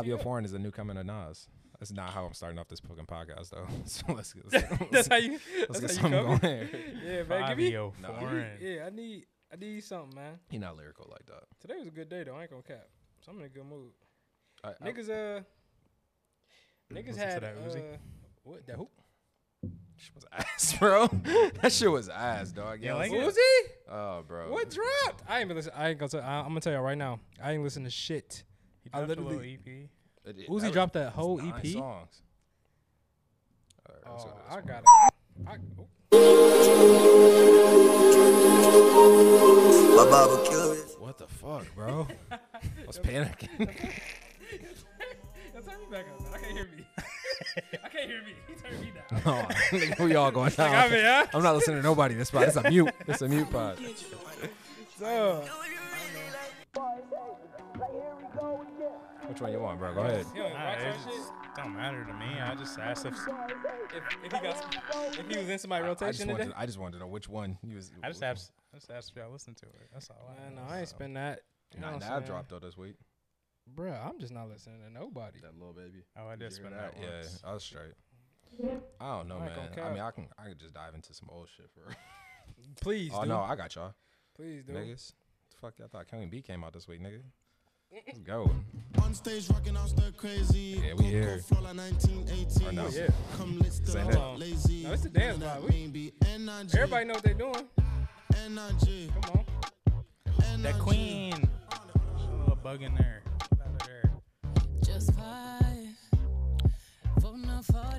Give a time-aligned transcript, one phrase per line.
[0.00, 1.46] Fabio Foreign is the new coming of Nas.
[1.78, 3.66] That's not how I'm starting off this fucking podcast though.
[3.84, 5.38] so let's get let's, that's let's, how you.
[5.68, 6.38] let's That's get how something coming.
[6.40, 6.70] going here.
[7.04, 7.48] Yeah, man.
[7.48, 7.64] Give me.
[7.72, 8.14] Fabio No.
[8.18, 8.50] Foreign.
[8.60, 9.26] Yeah, I need.
[9.52, 10.38] I need something, man.
[10.48, 11.44] He not lyrical like that.
[11.60, 12.36] Today was a good day though.
[12.36, 12.86] I ain't gonna cap.
[13.24, 13.90] So I'm in a good mood.
[14.62, 15.40] I, I, Niggas, uh,
[16.92, 17.78] niggas had that Uzi.
[17.78, 17.96] uh,
[18.42, 18.88] what that who?
[19.96, 21.08] shit was ass, bro.
[21.62, 22.80] that shit was ass, dog.
[22.80, 23.68] Yeah, Yeah, like listen- Uzi?
[23.90, 24.50] Oh, bro.
[24.52, 25.22] What dropped?
[25.28, 25.72] I ain't been listen.
[25.74, 26.08] I ain't gonna.
[26.10, 27.20] Tell, I, I'm gonna tell y'all right now.
[27.42, 28.44] I ain't listen to shit.
[28.84, 29.66] He dropped a little EP.
[30.24, 31.66] It- it- Uzi dropped that was whole nine EP.
[31.72, 32.22] songs.
[33.88, 34.64] All right, let's Oh, go to this I one.
[34.66, 34.86] got it.
[35.46, 35.86] I, oh.
[39.96, 42.06] My barbecue What the fuck, bro?
[42.30, 42.38] I
[42.86, 43.58] was panicking.
[45.54, 46.20] Yo, turn me back up.
[46.20, 46.30] Man.
[46.34, 46.86] I can't hear me.
[47.84, 48.32] I can't hear me.
[48.48, 49.22] He turned me down.
[49.26, 50.74] oh, nigga, we all going down.
[50.74, 51.26] I mean, huh?
[51.34, 52.14] I'm not listening to nobody.
[52.14, 52.44] This spot.
[52.44, 52.90] It's a mute.
[53.08, 53.78] It's a mute pod.
[54.98, 55.44] So,
[59.30, 59.94] Which one you want, bro?
[59.94, 60.26] Go ahead.
[60.34, 62.40] he don't Nah, it just don't matter to me.
[62.40, 64.76] I just asked if If, if he got,
[65.18, 66.38] if he was in somebody's I just rotation today.
[66.40, 66.54] wanted.
[66.56, 67.92] I just wanted to know which one you was.
[68.02, 68.50] I just asked.
[68.74, 69.88] I just asked if y'all listen to it.
[69.92, 70.32] That's all.
[70.36, 70.62] I Man, no.
[70.68, 71.42] I ain't spend that.
[71.74, 72.96] You know Nah, I'm Nav dropped though this week.
[73.72, 75.38] Bruh, I'm just not listening to nobody.
[75.42, 76.02] That Lil Baby.
[76.18, 77.24] Oh, I did Did you spend hear that.
[77.24, 77.48] Yeah.
[77.50, 77.92] I was straight.
[79.00, 79.58] I don't know, I man.
[79.80, 80.00] I mean.
[80.00, 80.26] I can.
[80.36, 81.94] I could just dive into some old shit for.
[82.80, 83.28] Please, oh do.
[83.28, 83.94] no, I got y'all,
[84.34, 84.72] Please do.
[84.72, 85.12] niggas.
[85.60, 87.20] Fuck, I thought Kevin B came out this week, nigga.
[87.92, 88.50] Let's go.
[89.02, 90.80] On stage rocking out stir crazy.
[90.86, 91.38] Yeah, we here.
[91.38, 92.68] Flow like 1918.
[92.68, 92.88] Or no.
[92.88, 93.08] Yeah.
[93.36, 94.16] Come let's Say still that.
[94.16, 94.84] up lazy.
[94.84, 95.92] No, it's the dance vibe.
[95.92, 96.12] We-
[96.74, 97.68] Everybody know what they're doing.
[98.32, 99.44] NRG, Come
[100.50, 100.62] on.
[100.62, 101.32] That queen.
[101.32, 103.22] A little bug in there.
[103.50, 104.10] Get out of there.
[104.84, 105.76] Just five.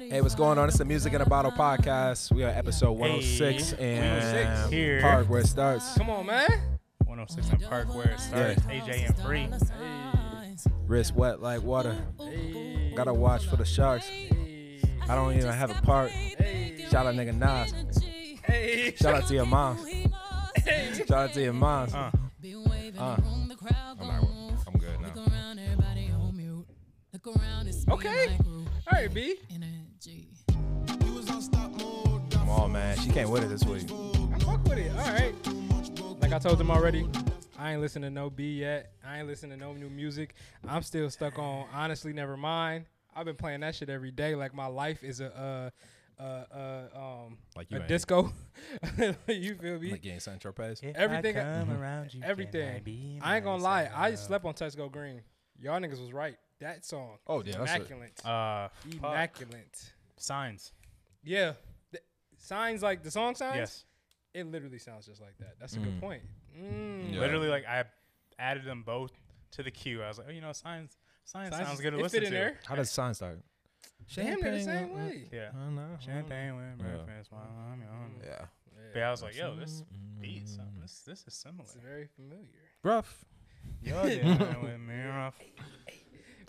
[0.09, 0.67] Hey, what's going on?
[0.67, 2.31] It's the Music in a Bottle podcast.
[2.33, 3.95] We are episode 106 Hey.
[3.97, 4.69] and 106.
[4.71, 5.01] Here.
[5.01, 5.97] Park where it starts.
[5.97, 6.49] Come on, man.
[7.11, 8.61] 106 in Park where it starts.
[8.61, 9.49] AJ and Free.
[10.87, 11.93] Wrist wet like water.
[12.17, 12.93] Hey.
[12.95, 14.05] Gotta watch for the sharks.
[14.07, 14.79] Hey.
[15.09, 16.09] I don't even have a part.
[16.11, 16.85] Hey.
[16.89, 18.01] Shout out nigga Nas.
[18.45, 18.93] Hey.
[18.95, 19.77] Shout out to your mom.
[21.05, 21.89] Shout out to your mom.
[21.93, 22.11] Uh,
[22.97, 23.17] Uh,
[23.99, 24.23] I'm, not,
[24.67, 25.07] I'm good now.
[27.89, 28.37] Okay.
[28.39, 29.35] All right, B.
[31.03, 32.31] We was on stop mode.
[32.31, 32.97] Come on, man.
[32.99, 33.83] She came with it this week.
[34.33, 34.91] I fuck with it.
[34.91, 35.35] All right.
[36.31, 37.05] Like I told them already,
[37.59, 38.93] I ain't listening to no B yet.
[39.05, 40.35] I ain't listening to no new music.
[40.65, 42.85] I'm still stuck on honestly never mind.
[43.13, 44.33] I've been playing that shit every day.
[44.33, 45.71] Like my life is a
[46.17, 46.87] uh uh uh
[47.25, 48.31] um Like you a ain't- disco.
[49.27, 49.91] you feel me?
[49.91, 50.79] Like getting Central Pace.
[50.95, 51.35] Everything-
[51.69, 53.19] around you, Everything.
[53.21, 53.89] I ain't gonna lie.
[53.93, 55.23] I slept on Let's Go Green.
[55.59, 56.37] Y'all niggas was right.
[56.61, 57.17] That song.
[57.27, 58.25] Oh, yeah, that's a- Immaculate.
[58.25, 58.69] Uh,
[59.01, 59.15] fuck.
[60.15, 60.71] Signs.
[61.25, 61.53] Yeah.
[61.91, 62.03] Th-
[62.37, 63.57] signs like the song signs?
[63.57, 63.85] Yes.
[64.33, 65.55] It literally sounds just like that.
[65.59, 66.21] That's a good point.
[66.57, 67.13] Mm.
[67.13, 67.19] Yeah.
[67.19, 67.83] Literally, like I
[68.39, 69.11] added them both
[69.51, 70.01] to the queue.
[70.01, 70.97] I was like, oh, you know, signs.
[71.25, 72.37] Signs, Signs- sounds good to it listen fit in to.
[72.37, 72.59] there.
[72.65, 73.39] How does sign start?
[74.15, 75.29] Damn, they're the same Champagne, uh, way.
[75.31, 75.49] Yeah.
[75.53, 75.97] I don't know.
[76.03, 76.85] Champagne with Yeah.
[77.03, 78.21] breakfast while I'm young.
[78.23, 78.45] Yeah.
[78.93, 79.83] But I was like, yo, this
[80.19, 80.81] beat, something.
[80.81, 81.63] This, this is similar.
[81.63, 82.47] It's very familiar.
[82.83, 83.23] Rough.
[83.83, 85.35] Yo, yeah, with me off.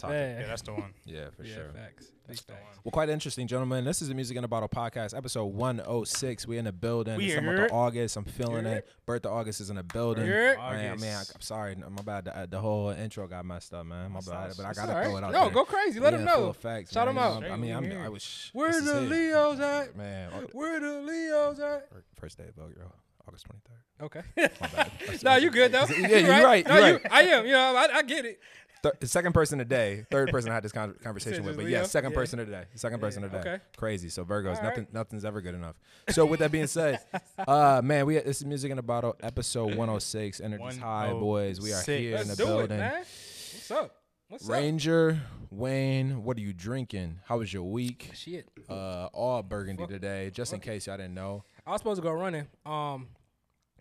[0.03, 0.15] Topic.
[0.17, 0.41] Yeah.
[0.41, 0.93] Yeah, that's the one.
[1.07, 1.71] Yeah, for yeah, sure.
[1.75, 2.07] facts.
[2.29, 2.79] Big facts.
[2.85, 3.85] Well, quite interesting, gentlemen.
[3.85, 6.47] This is the Music in a Bottle podcast, episode 106.
[6.47, 7.17] We're in the building.
[7.17, 8.17] We it's the month of August.
[8.17, 8.79] I'm feeling Here.
[8.79, 8.89] it.
[9.07, 10.25] Birth of August is in the building.
[10.25, 10.57] Here.
[10.57, 11.77] Man, man, I, am sorry.
[11.77, 12.25] My bad.
[12.27, 14.11] The, the whole intro got messed up, man.
[14.13, 14.37] My That's bad.
[14.51, 15.51] all- But I gotta All throw it out No, there.
[15.55, 16.01] go crazy.
[16.01, 16.51] Let them Yeah, full know.
[16.51, 17.17] effects, Shout man.
[17.17, 17.53] 'em You out.
[17.53, 18.51] I mean, I'm, I was.
[18.53, 19.09] Where this is the it.
[19.09, 19.97] Leos at?
[19.97, 21.89] Man, uh, Where the Leos at?
[22.19, 22.91] first day of vote, yo,
[23.29, 24.05] August 23rd.
[24.05, 24.23] Okay.
[24.37, 24.91] My bad.
[25.23, 25.85] no, you good though.
[25.89, 27.01] Yeah, You you're right, No, you're you.
[27.09, 27.47] I am.
[27.47, 28.41] You know, I, I get it.
[28.83, 31.81] Th- the second person today, third person I had this con- conversation with, but Leo?
[31.81, 32.17] yeah, second Yeah.
[32.17, 33.39] person today, second person today.
[33.39, 33.59] okay.
[33.77, 34.09] Crazy.
[34.09, 34.93] So Virgos, All nothing, right.
[34.95, 35.77] nothing's ever good enough.
[36.11, 36.99] So with that being said,
[37.47, 40.41] uh, man, we this is music in a bottle, episode 106.
[40.41, 41.61] Energy's high, boys.
[41.61, 42.01] We are 106.
[42.01, 42.79] here in Let's the do it, building.
[42.79, 42.93] man.
[42.95, 43.97] What's up?
[44.29, 44.51] What's up?
[44.53, 45.21] Ranger,
[45.51, 47.21] Wayne, what are you drinking?
[47.27, 48.11] How was your week?
[48.15, 48.49] Shit.
[48.69, 51.45] Uh, all burgundy Fuck- today, just in case y'all didn't know.
[51.67, 52.47] I was supposed to go running.
[52.67, 53.09] Um,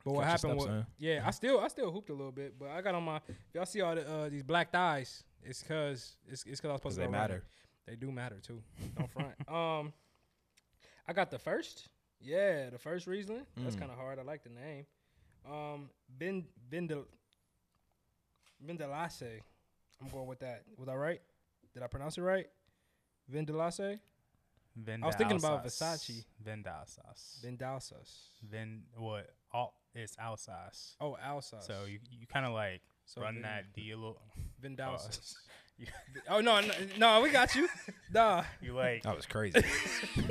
[0.04, 0.82] but what happened was, huh?
[0.98, 3.20] yeah, I still I still hooped a little bit, but I got on my.
[3.54, 6.80] Y'all see all the uh, these black thighs, it's cause it's it's cause I was
[6.82, 7.30] supposed Because to they go running.
[7.30, 7.44] matter.
[7.88, 8.62] They do matter too.
[8.98, 9.34] Don't front.
[9.48, 9.94] Um,
[11.08, 11.90] I got the first.
[12.20, 13.46] Yeah, the first Riesling.
[13.58, 13.80] That's Mm.
[13.80, 14.20] kind of hard.
[14.20, 14.86] I like the name.
[15.52, 17.08] Um, Ben Bendel
[18.66, 19.40] Vendelace.
[20.02, 20.64] I'm going with that.
[20.78, 21.22] Was I right?
[21.74, 22.46] Did I pronounce it right?
[23.32, 24.00] Vendelace.
[24.76, 25.82] Vin I was thinking about Dalsas.
[25.82, 26.26] Versace.
[26.46, 27.44] Vendalsas.
[27.46, 28.30] Vendalsas.
[28.50, 29.30] Vin what?
[29.52, 30.96] All it's Alsace.
[31.00, 31.66] Oh, Alsace.
[31.66, 34.18] So you you kind of like So run Vin- that D a little.
[34.64, 35.34] Vendalsas.
[35.78, 35.88] you,
[36.30, 37.68] oh no, no, no, we got you.
[38.14, 38.44] Nah.
[38.62, 39.58] you like That was crazy.
[40.16, 40.24] you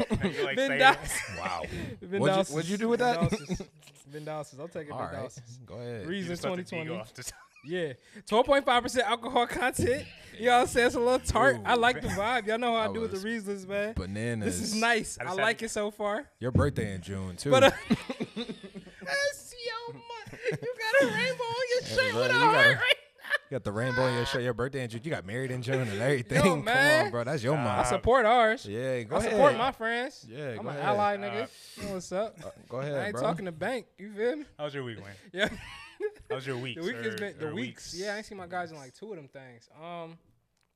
[0.44, 1.38] like say Vendalsas.
[1.38, 1.62] wow.
[2.04, 2.52] Vendalsas.
[2.52, 3.18] what'd you do with that?
[3.20, 3.66] Vendalsas.
[4.12, 4.60] Vendalsas.
[4.60, 4.92] I'll take it.
[4.92, 5.12] All right.
[5.14, 5.64] Vendalsas.
[5.66, 6.02] Go ahead.
[6.02, 6.88] you Reason just let the D 2020.
[6.88, 7.38] go off the top.
[7.62, 7.92] Yeah,
[8.26, 10.06] twelve point five percent alcohol content.
[10.38, 10.86] You know what I'm saying?
[10.86, 11.58] It's a little tart.
[11.66, 12.46] I like the vibe.
[12.46, 13.92] Y'all know how I That do with the was Rieslings, man.
[13.92, 14.58] Bananas.
[14.58, 15.18] This is nice.
[15.20, 16.24] I I, like it so far.
[16.38, 17.50] Your birthday in June too.
[17.50, 17.70] But uh,
[18.36, 20.58] That's yo, man.
[20.62, 22.94] you got a rainbow on your shirt with a you heart right
[23.50, 24.42] you got the rainbow in your shirt.
[24.42, 25.00] Your birthday in June.
[25.02, 26.36] You got married in June and everything.
[26.36, 27.24] Yo, Come on, bro.
[27.24, 27.84] That's your I mom.
[27.84, 28.64] support ours.
[28.64, 29.26] Yeah, go ahead.
[29.26, 29.30] I ahead.
[29.32, 30.26] support my friends.
[30.28, 30.58] Yeah, go ahead.
[30.58, 30.88] I'm go an ahead.
[30.88, 31.42] ally, nigga.
[31.42, 31.46] Uh,
[31.76, 32.38] you know what's up?
[32.68, 33.22] Go ahead, I ain't bro.
[33.22, 33.86] talking to bank.
[33.98, 34.44] You feel me?
[34.56, 35.06] How was your week, Wayne?
[35.32, 35.48] Yeah.
[36.28, 36.76] How was your week?
[36.80, 37.94] The week has been the or weeks.
[37.96, 39.68] Yeah, I ain't seen my guys in like two of them things.
[39.82, 40.16] Um,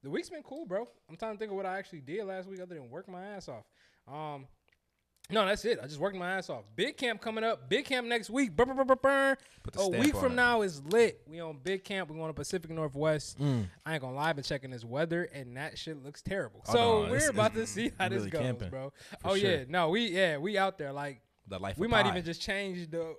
[0.02, 0.87] the week's been cool, bro.
[1.08, 3.25] I'm trying to think of what I actually did last week other than work my
[3.25, 3.64] ass off.
[4.06, 4.46] Um,
[5.31, 5.79] no, that's it.
[5.82, 6.65] I just worked my ass off.
[6.76, 7.69] Big camp coming up.
[7.69, 8.55] Big camp next week.
[8.55, 8.67] Brr.
[9.62, 10.37] Put the A week from it.
[10.37, 11.23] now is lit.
[11.26, 12.11] We on big camp.
[12.11, 13.41] We going to Pacific Northwest.
[13.41, 13.67] Mm.
[13.87, 16.62] I ain't gonna lie, I've been checking this weather and that shit looks terrible.
[16.69, 18.93] Oh, so no, we're about to see how this goes, camping, bro.
[19.25, 19.50] Oh sure.
[19.50, 21.79] yeah, no, we yeah we out there like The life.
[21.79, 22.11] we might pi.
[22.11, 23.17] even just change the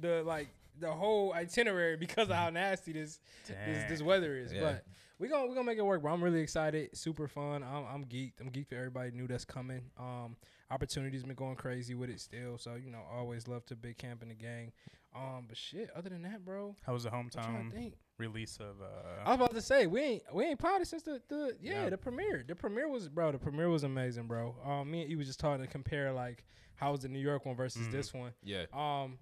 [0.00, 0.48] the like
[0.78, 3.18] the whole itinerary because of how nasty this
[3.48, 4.52] this, this weather is.
[4.52, 4.60] Yeah.
[4.60, 4.84] But
[5.18, 6.12] we gonna we gonna make it work, bro.
[6.12, 6.96] I'm really excited.
[6.96, 7.64] Super fun.
[7.64, 8.40] I'm I'm geeked.
[8.40, 9.82] I'm geeked for everybody new that's coming.
[9.98, 10.36] Um,
[10.70, 12.58] opportunities been going crazy with it still.
[12.58, 14.72] So you know, always love to big camp in the gang.
[15.14, 17.94] Um, but shit, other than that, bro, How was the hometown think.
[18.18, 18.80] release of?
[18.80, 21.84] Uh, I was about to say we ain't we ain't potted since the, the yeah,
[21.84, 21.90] Yeah.
[21.90, 22.44] the premiere.
[22.46, 23.32] The premiere was bro.
[23.32, 24.54] The premiere was amazing, bro.
[24.64, 26.44] Um, me and you was just talking to compare like
[26.76, 27.92] how was the New York one versus Mhm.
[27.92, 28.32] this one.
[28.42, 28.64] Yeah.
[28.72, 29.18] Um,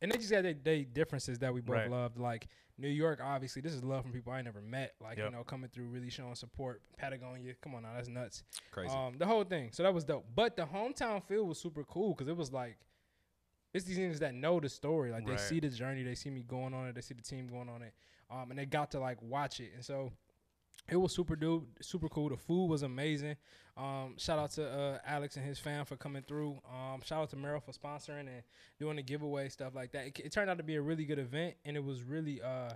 [0.00, 1.90] and they just had they, they differences that we both Right.
[1.90, 2.18] loved.
[2.18, 2.46] Like
[2.78, 4.94] New York, obviously, this is love from people I never met.
[5.00, 6.82] Like you know, coming through, really showing support.
[6.96, 8.42] Patagonia, come on now, that's nuts.
[8.70, 8.92] Crazy.
[8.94, 9.70] Um, the whole thing.
[9.72, 10.24] So that was dope.
[10.34, 12.78] But the hometown feel was super cool because it was like.
[13.74, 15.10] It's these niggas that know the story.
[15.10, 15.40] Like they Right.
[15.40, 17.80] see the journey, they see me going on it, they see the team going on
[17.80, 17.94] it,
[18.30, 19.72] um, and they got to like watch it.
[19.74, 20.12] And so
[20.88, 22.28] it was super dude, super cool.
[22.28, 23.36] The food was amazing.
[23.76, 26.60] Um, shout out to uh, Alex and his fam for coming through.
[26.70, 28.42] Um, shout out to Merrill for sponsoring and
[28.78, 30.06] doing the giveaway stuff like that.
[30.06, 32.70] It, it turned out to be a really good event, and it was really uh,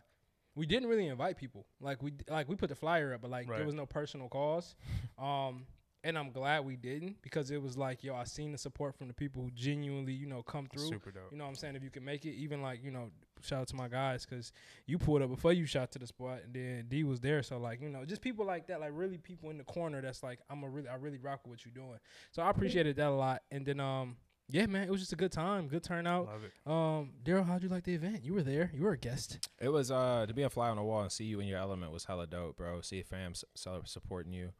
[0.54, 1.66] we didn't really invite people.
[1.80, 4.74] Like we like we put the flyer up, but like there was no personal cause.
[5.18, 5.64] Um,
[6.04, 9.08] and I'm glad we didn't because it was like yo, I seen the support from
[9.08, 10.88] the people who genuinely you know come through.
[10.88, 11.32] super dope.
[11.32, 11.74] You know what I'm saying?
[11.74, 13.10] If you can make it, even like, you know,
[13.42, 14.52] shout out to my guys because
[14.86, 17.42] you pulled up before you shot to the spot and then D was there.
[17.42, 20.22] So, like, you know, just people like that, like really people in the corner that's
[20.22, 21.98] like, I'm a really, I really rock with what you're doing.
[22.32, 23.42] So I appreciated that a lot.
[23.50, 24.16] And then, um,
[24.48, 26.26] yeah, man, it was just a good time, good turnout.
[26.26, 26.52] Love it.
[26.70, 28.24] Um, Daryl, how'd you like the event?
[28.24, 28.70] You were there.
[28.72, 29.48] You were a guest.
[29.60, 31.58] It was uh to be a fly on the wall and see you in your
[31.58, 32.80] element was hella dope, bro.
[32.80, 34.52] See fam s- so supporting you.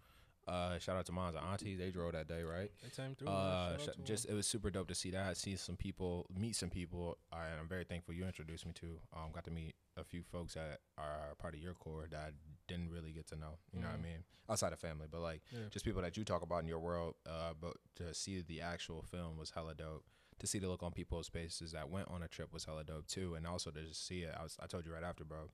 [0.49, 1.77] Uh, shout out to moms and aunties.
[1.79, 2.71] They drove that day, right?
[2.83, 3.29] They came through.
[3.29, 4.05] Uh, sh- Shout out to 'em.
[4.07, 5.37] just it was super dope to see that.
[5.37, 7.19] See some people, meet some people.
[7.33, 9.01] I, I'm very thankful you introduced me to.
[9.13, 12.31] Um, got to meet a few folks that are part of your core that I
[12.69, 13.59] didn't really get to know.
[13.73, 14.03] You know what I Mhm.
[14.03, 14.25] mean?
[14.49, 15.69] Outside of family, but like Yeah.
[15.71, 17.17] just people that you talk about in your world.
[17.27, 20.05] Uh, but to see the actual film was hella dope.
[20.39, 23.07] To see the look on people's faces that went on a trip was hella dope
[23.09, 24.35] too, and also to just see it.
[24.39, 25.51] I was I told you right after, bro.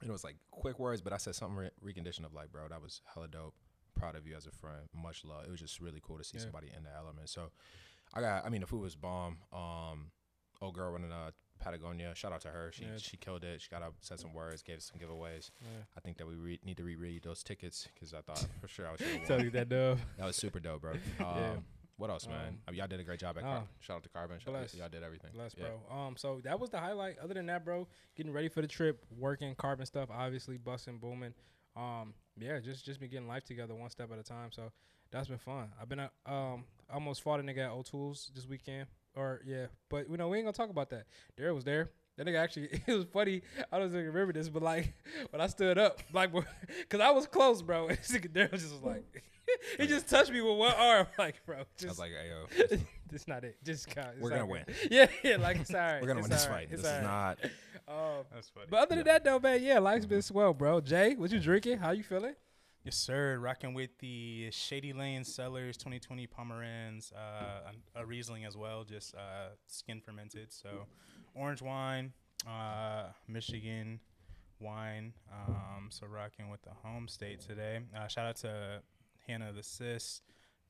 [0.00, 2.66] And it was like quick words, but I said something re- reconditioned of like, bro,
[2.68, 3.54] that was hella dope.
[3.98, 4.88] Proud of you as a friend.
[4.94, 5.44] Much love.
[5.46, 6.44] It was just really cool to see Yeah.
[6.44, 7.28] somebody in the element.
[7.28, 7.50] So
[8.14, 8.44] I got.
[8.44, 9.38] I mean, the food was bomb.
[9.52, 10.10] Um,
[10.60, 11.30] old girl running uh
[11.60, 12.14] Patagonia.
[12.14, 12.70] Shout out to her.
[12.72, 12.98] She Yeah.
[12.98, 13.60] she killed it.
[13.60, 15.50] She got up, said some words, gave some giveaways.
[15.60, 15.82] Yeah.
[15.96, 18.86] I think that we re- need to reread those tickets because I thought for sure
[18.86, 19.00] I was.
[19.26, 20.00] Tell you that, Dove.
[20.18, 20.92] That was super dope, bro.
[21.18, 21.56] Um, Yeah.
[21.96, 22.46] What else, man?
[22.50, 23.68] Um, I mean, y'all did a great job at oh, Carbon.
[23.80, 24.38] Shout out to Carbon.
[24.38, 24.74] Shout out bless.
[24.76, 25.32] y'all did everything.
[25.34, 25.64] Bless, Yeah.
[25.88, 25.96] bro.
[25.98, 27.18] Um, so that was the highlight.
[27.18, 31.34] Other than that, bro, getting ready for the trip, working, carbon stuff, obviously, busting, booming.
[31.74, 34.50] Um, yeah, just just been getting life together one step at a time.
[34.52, 34.72] So
[35.10, 35.68] that's been fun.
[35.80, 38.86] I've been at, um almost fought a nigga at O'Toole's this weekend.
[39.14, 41.06] Or yeah, but you know we ain't gonna talk about that.
[41.38, 41.90] Darren was there.
[42.16, 43.42] That nigga actually, it was funny.
[43.72, 44.94] I don't even remember this, but like
[45.30, 46.32] when I stood up, like,
[46.88, 47.88] cause I was close, bro.
[47.88, 49.22] And this nigga Darren just was like,
[49.78, 51.58] he just touched me with one arm, like, bro.
[51.58, 52.76] I was like, hey, yo,
[53.10, 53.56] that's not it.
[53.64, 54.08] Just count.
[54.14, 54.64] It's we're gonna all win.
[54.90, 55.98] Yeah, yeah, like it's all right.
[56.02, 56.72] We're gonna it's win this all right, fight.
[56.72, 57.36] it's This is all right.
[57.86, 58.18] not.
[58.18, 58.66] Um, That's funny.
[58.70, 60.80] but other than that, though, man, yeah, life's been swell, bro.
[60.80, 61.78] Jay, what you drinking?
[61.78, 62.34] How you feeling?
[62.84, 63.38] Yes, sir.
[63.38, 69.14] Rocking with the Shady Lane Cellars 2020 Pomeranz, uh, a a Riesling as well, just
[69.14, 70.52] uh, skin fermented.
[70.52, 70.86] So,
[71.34, 72.12] orange wine,
[72.46, 74.00] uh, Michigan
[74.60, 75.12] wine.
[75.32, 77.80] Um, so, rocking with the home state today.
[77.96, 78.82] Uh, shout out to
[79.26, 80.20] Hannah the Sis.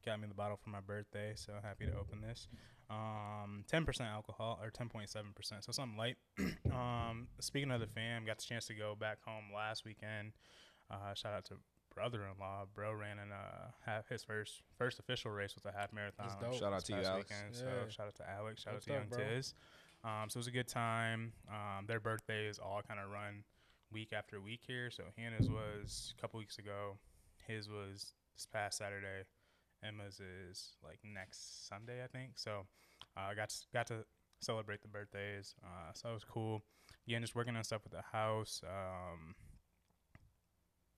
[0.09, 2.49] Got me the bottle for my birthday, so happy to open this.
[2.89, 5.13] Um, 10% alcohol or 10.7%,
[5.61, 6.17] so something light.
[6.73, 10.33] um, speaking of the fam, got the chance to go back home last weekend.
[10.91, 11.57] Uh, shout out to
[11.95, 12.69] brother-in-law.
[12.75, 16.31] Bro ran in uh half his first first official race was a half marathon.
[16.41, 16.55] dope.
[16.55, 17.29] Shout out to you, past Alex.
[17.29, 17.61] Weekend, Yeah.
[17.61, 18.63] So shout out to Alex.
[18.63, 19.35] Shout What's out to up, Young bro?
[19.37, 19.55] Tiz.
[20.05, 21.35] Um, so it was a good time.
[21.51, 23.45] Um, their birthdays all kind of run
[23.93, 24.91] week after week here.
[24.91, 26.97] So Hannah's was a couple weeks ago.
[27.47, 29.25] His was this past Saturday.
[29.83, 32.33] Emma's is like next Sunday, I think.
[32.37, 32.67] So
[33.17, 34.05] I uh, got s- got to
[34.41, 35.55] celebrate the birthdays.
[35.63, 36.63] Uh, so it was cool.
[37.07, 38.61] Again, just working on stuff with the house.
[38.65, 39.35] Um,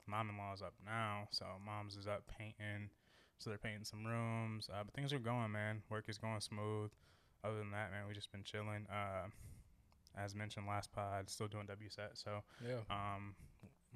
[0.07, 2.91] mom-in-law's up now, so mom's is up painting.
[3.39, 4.69] So they're painting some rooms.
[4.73, 5.83] Uh, but things are going, man.
[5.89, 6.91] Work is going smooth.
[7.43, 8.87] Other than that, man, we just been chilling.
[8.93, 9.29] Uh,
[10.19, 12.11] as mentioned last pod, still doing WSET.
[12.15, 12.81] So Yeah.
[12.91, 13.35] um,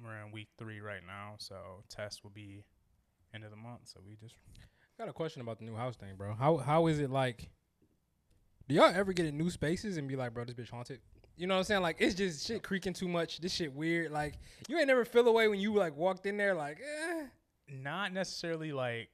[0.03, 1.35] we're in week three right now.
[1.37, 2.63] So test will be
[3.35, 3.81] end of the month.
[3.83, 4.35] So we just
[4.97, 6.33] Got a question about the new house thing, bro.
[6.33, 7.49] How how is it like?
[8.67, 10.99] Do y'all ever get in new spaces and be like, bro, this bitch haunted?
[11.37, 11.81] You know what I'm saying?
[11.81, 13.39] Like it's just shit creaking too much.
[13.39, 14.11] This shit weird.
[14.11, 17.25] Like you ain't never feel away when you like walked in there like, eh.
[17.67, 19.09] not necessarily like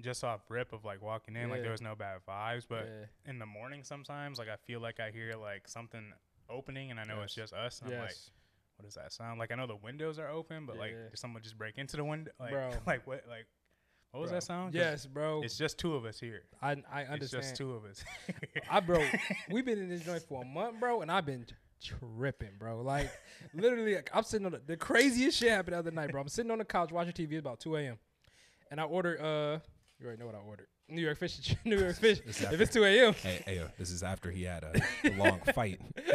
[0.00, 3.30] just off rip of like walking in like there was no bad vibes, but yeah.
[3.30, 6.12] in the morning sometimes like I feel like I hear like something
[6.48, 7.82] opening and I know it's just us.
[7.84, 8.16] And I'm like,
[8.76, 9.38] what does that sound?
[9.38, 11.10] Like I know the windows are open, but like Yeah.
[11.10, 12.30] did someone just break into the window?
[12.40, 12.70] Like Bro.
[12.86, 13.46] like what like
[14.12, 14.36] what was Bro.
[14.38, 14.72] that sound?
[14.72, 15.42] 'Cause Yes, bro.
[15.42, 16.42] It's just two of us here.
[16.62, 17.22] I I understand.
[17.22, 18.02] It's just two of us.
[18.70, 19.04] I bro,
[19.50, 21.46] we've been in this joint for a month, bro, and I've been
[21.82, 22.80] tripping, bro.
[22.82, 23.10] Like
[23.54, 26.20] literally, like, I'm sitting on the, the craziest shit happened the other night, bro.
[26.20, 27.32] I'm sitting on the couch watching TV.
[27.32, 27.98] It's about 2 a.m.
[28.70, 29.20] and I ordered.
[29.20, 29.58] Uh,
[30.00, 30.68] you already know what I ordered.
[30.90, 32.20] New York fish, New York fish.
[32.26, 33.12] It's if it's 2 a.m.
[33.14, 35.80] Hey, hey, yo, this is after he had a, a long fight.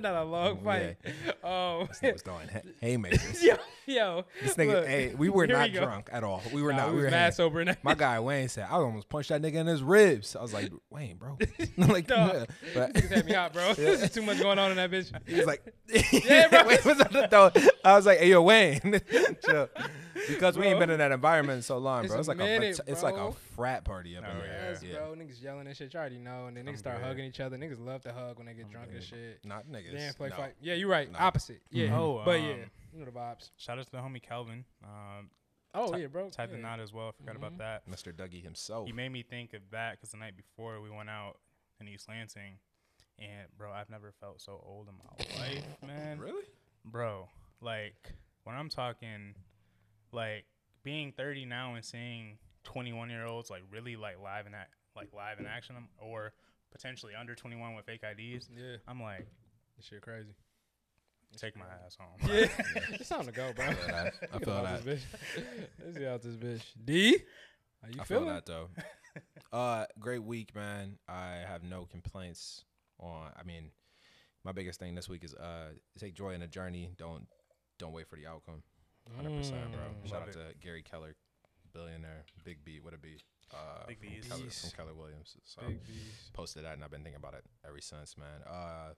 [0.00, 0.96] Not a long fight.
[1.42, 3.42] Oh, This nigga was throwing hay- haymakers.
[3.42, 4.24] yo, yo.
[4.42, 5.80] This nigga, look, hey, we were not go.
[5.84, 6.40] drunk at all.
[6.52, 6.90] We were Nah, not.
[6.90, 7.60] we We were mad sober.
[7.60, 10.52] And My guy Wayne said, "I almost punched that nigga in his ribs." I was
[10.54, 11.36] like, "Wayne, bro,"
[11.76, 12.46] like, Dog.
[12.74, 13.74] but Niggas had me hot, bro.
[13.74, 15.10] This is too much going on in that bitch.
[15.26, 16.64] he was like, Yeah, bro.
[16.66, 17.50] Wayne was on the throw.
[17.84, 19.00] I was like, "Hey, yo, Wayne,"
[20.26, 20.34] Chill.
[20.34, 22.16] because we ain't been in that environment in so long, bro.
[22.16, 24.70] a It's like minute, a, it's like a frat party up in Oh, there.
[24.82, 25.14] Yes, bro.
[25.14, 25.92] Niggas yelling and shit.
[25.94, 26.46] You already know.
[26.46, 27.06] And then niggas I'm start good.
[27.06, 27.56] hugging each other.
[27.56, 29.40] Niggas love to hug when they get drunk and shit.
[29.44, 29.92] Not niggas.
[29.92, 30.36] Yeah, play no.
[30.36, 30.54] fight.
[30.60, 31.10] Yeah, you're right.
[31.10, 31.18] No.
[31.18, 31.60] Opposite.
[31.70, 31.96] Yeah.
[31.98, 32.54] Oh, but um, yeah,
[32.92, 33.50] you know the vibes.
[33.56, 34.64] Shout out to the homie Calvin.
[34.84, 35.30] Um,
[35.74, 36.30] Oh Ty- yeah, bro.
[36.30, 36.62] tied the yeah.
[36.62, 37.12] knot as well.
[37.12, 37.38] Forgot Mhm.
[37.38, 37.88] about that.
[37.90, 38.10] Mr.
[38.12, 38.86] Dougie himself.
[38.86, 41.36] He made me think of that because the night before we went out
[41.78, 42.58] in East Lansing,
[43.18, 46.18] and bro, I've never felt so old in my life, man.
[46.18, 46.42] really?
[46.86, 47.28] Bro,
[47.60, 48.12] like
[48.44, 49.34] when I'm talking,
[50.12, 50.44] like
[50.82, 55.08] being 30 now and seeing 21 year olds like really like live in that like
[55.14, 56.32] live in action, um, or
[56.72, 59.26] potentially under 21 with fake IDs, Yeah, I'm like,
[59.76, 60.34] this shit crazy.
[61.36, 62.28] take my ass home.
[62.28, 62.48] Yeah,
[62.94, 63.66] it's time to go, bro.
[63.66, 64.12] I feel that.
[64.22, 64.84] I Get feel that.
[64.84, 65.44] This bitch.
[65.84, 66.62] Let's get out this bitch.
[66.84, 67.18] D,
[67.82, 68.68] how you I feel that though.
[69.52, 70.98] uh, great week, man.
[71.08, 72.64] I have no complaints
[72.98, 73.30] on.
[73.38, 73.70] I mean,
[74.44, 76.90] my biggest thing this week is uh, take joy in the journey.
[76.98, 77.26] Don't
[77.78, 78.62] don't wait for the outcome.
[79.16, 79.80] Hundred percent, bro.
[79.80, 80.08] Mm.
[80.08, 81.14] Shout Love out to Gary Keller,
[81.72, 82.78] billionaire, Big B.
[82.82, 83.16] What a B.
[83.52, 84.28] Uh, Big from B's.
[84.28, 85.36] Keller, from Keller Williams.
[85.44, 86.30] So Big B's.
[86.34, 88.42] posted that, and I've been thinking about it ever since, man.
[88.46, 88.92] Uh,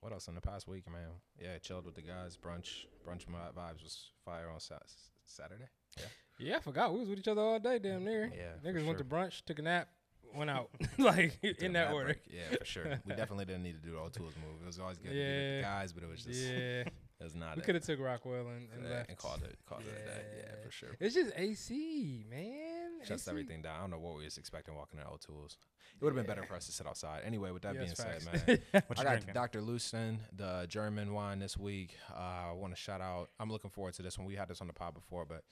[0.00, 1.08] what else in the past week, man?
[1.40, 2.36] Yeah, chilled with the guys.
[2.36, 3.24] Brunch, brunch.
[3.56, 4.82] Vibes was fire on Sat-
[5.26, 5.64] Saturday.
[5.98, 6.04] Yeah,
[6.38, 8.30] yeah, I forgot we was with each other all day, damn near.
[8.36, 9.88] Yeah, for niggas went to brunch, took a nap,
[10.34, 12.06] went out, like in that order.
[12.06, 12.18] break.
[12.30, 13.00] Yeah, for sure.
[13.06, 14.60] We definitely didn't need to do the O'Toole's move.
[14.62, 16.84] It was always good to be with the guys, but it was just Yeah,
[17.20, 17.64] it was not we it.
[17.64, 19.08] could have took Rockwell and, and left.
[19.08, 20.22] and called it called it a day.
[20.36, 20.64] Yeah, Yeah.
[20.64, 20.96] for sure.
[21.00, 23.00] It's just AC, man.
[23.04, 23.30] Shuts AC.
[23.30, 23.76] everything down.
[23.76, 25.56] I don't know what we was expecting walking in O'Toole's.
[25.98, 27.22] It would have been better for us to sit outside.
[27.24, 28.46] Anyway, with that Yes, being said, facts.
[28.46, 29.34] man, What I got drinking?
[29.34, 29.62] Dr.
[29.62, 31.96] Loosen, the German wine this week.
[32.14, 33.30] Uh, I want to shout out.
[33.40, 34.26] I'm looking forward to this one.
[34.26, 35.42] We had this on the pod before, but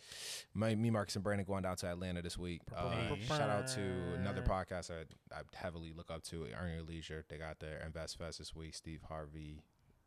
[0.52, 2.60] my, me, Marcus, and Brandon going down to Atlanta this week.
[2.76, 3.80] Uh, shout out to
[4.18, 5.04] another podcast I,
[5.34, 7.24] I heavily look up to, Earn Your Leisure.
[7.28, 8.74] They got their Invest Fest this week.
[8.74, 9.62] Steve Harvey,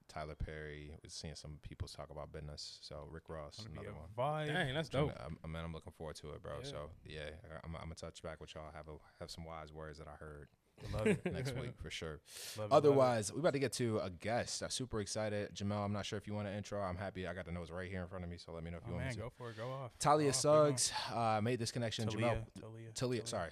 [0.07, 0.91] Tyler Perry.
[1.03, 2.79] We're seeing some people talk about business.
[2.81, 4.07] So Rick Ross, another one.
[4.17, 4.47] vibe.
[4.53, 5.11] Dang, that's dope.
[5.25, 6.53] I'm, I'm, man, I'm looking forward to it, bro.
[6.63, 6.69] Yeah.
[6.69, 8.71] So yeah, I- I'm, I'm gonna touch back with y'all.
[8.73, 10.47] Have a have some wise words that I heard
[10.93, 11.19] Love it.
[11.33, 12.19] next week for sure.
[12.57, 12.77] Love it, it.
[12.77, 14.61] Otherwise, we about to get to a guest.
[14.61, 15.49] I'm super excited.
[15.55, 16.79] Jamel, I'm not sure if you want to intro.
[16.81, 17.27] I'm happy.
[17.27, 18.83] I got the notes right here in front of me, so let me know if
[18.85, 19.21] you Oh, want man, me to.
[19.21, 19.57] go for it.
[19.57, 19.97] Go off.
[19.99, 20.35] Tahlia Go off.
[20.35, 22.07] Suggs uh, made this connection.
[22.07, 23.49] Tahlia, Jamel, Tahlia, Tahlia, sorry.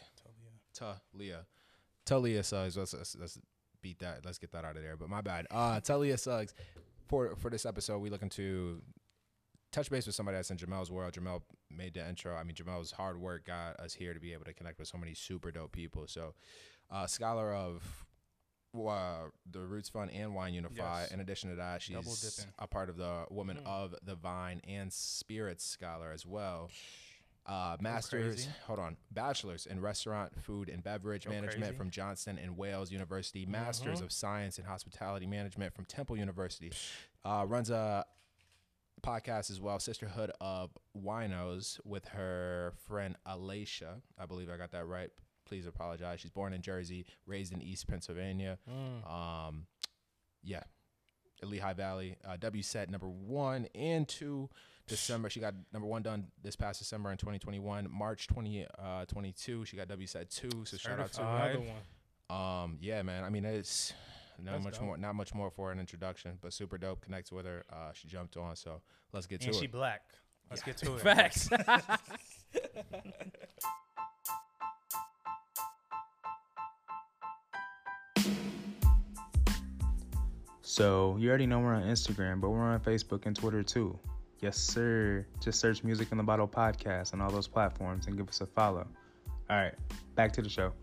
[0.74, 0.96] Tahlia.
[1.14, 1.46] Tahlia,
[2.06, 2.78] Tahlia Suggs.
[2.78, 3.40] Let's, let's let's
[3.86, 4.26] beat that.
[4.26, 4.98] Let's get that out of there.
[4.98, 5.46] But my bad.
[5.52, 6.56] Uh, Tahlia Suggs.
[7.08, 8.82] For for this episode, we looking to
[9.72, 11.14] touch base with somebody that's in Jamel's world.
[11.14, 12.36] Jamel made the intro.
[12.36, 14.98] I mean, Jamel's hard work got us here to be able to connect with so
[14.98, 16.06] many super dope people.
[16.08, 16.34] So,
[16.90, 17.84] uh, scholar of
[18.76, 21.02] uh, the Roots Fund and Wine Unify.
[21.02, 21.12] Yes.
[21.12, 23.68] In addition to that, she's a part of the Woman Mm.
[23.68, 26.72] of the Vine and Spirits Scholar as well.
[27.46, 31.78] Uh, masters, hold on, bachelor's in restaurant, food, and beverage Go management crazy.
[31.78, 33.46] from Johnson and Wales University.
[33.46, 34.06] Masters Mhm.
[34.06, 36.72] of Science in Hospitality Management from Temple University.
[37.24, 38.04] Uh, runs a
[39.04, 44.02] podcast as well, Sisterhood of Winos, with her friend Alacia.
[44.18, 45.12] I believe I got that right.
[45.46, 46.20] Please apologize.
[46.22, 48.58] She's born in Jersey, raised in East Pennsylvania.
[48.68, 49.08] Mm.
[49.08, 49.68] Um,
[50.42, 50.64] yeah,
[51.44, 52.16] Lehigh Valley.
[52.26, 54.50] Uh, WSET number one and two.
[54.88, 57.88] December, she got number one done this past December in 2021.
[57.92, 60.66] March 20, uh, 22, she got WSET two.
[60.66, 61.56] So shout out to Certified.
[61.56, 61.72] Another
[62.30, 62.64] one.
[62.64, 63.24] Um, yeah, man.
[63.24, 63.94] I mean, it's
[64.42, 64.84] not That's much dope.
[64.84, 67.02] more, not much more for an introduction, but super dope.
[67.02, 67.66] Connects with her.
[67.72, 68.82] Uh, she jumped on, so
[69.14, 69.62] let's get and to she it.
[69.62, 70.02] She black.
[70.50, 71.02] Let's get to it.
[71.02, 71.50] Facts.
[80.68, 83.98] So you already know we're on Instagram, but we're on Facebook and Twitter too.
[84.42, 85.26] Yes, sir.
[85.42, 88.46] Just search Music in the Bottle podcast on all those platforms and give us a
[88.46, 88.86] follow.
[89.50, 89.74] All right,
[90.16, 90.74] back to the show.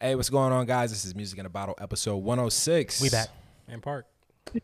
[0.00, 0.90] Hey, what's going on, guys?
[0.90, 3.00] This is Music in a Bottle, episode 106.
[3.00, 3.28] We back.
[3.68, 4.06] and Park.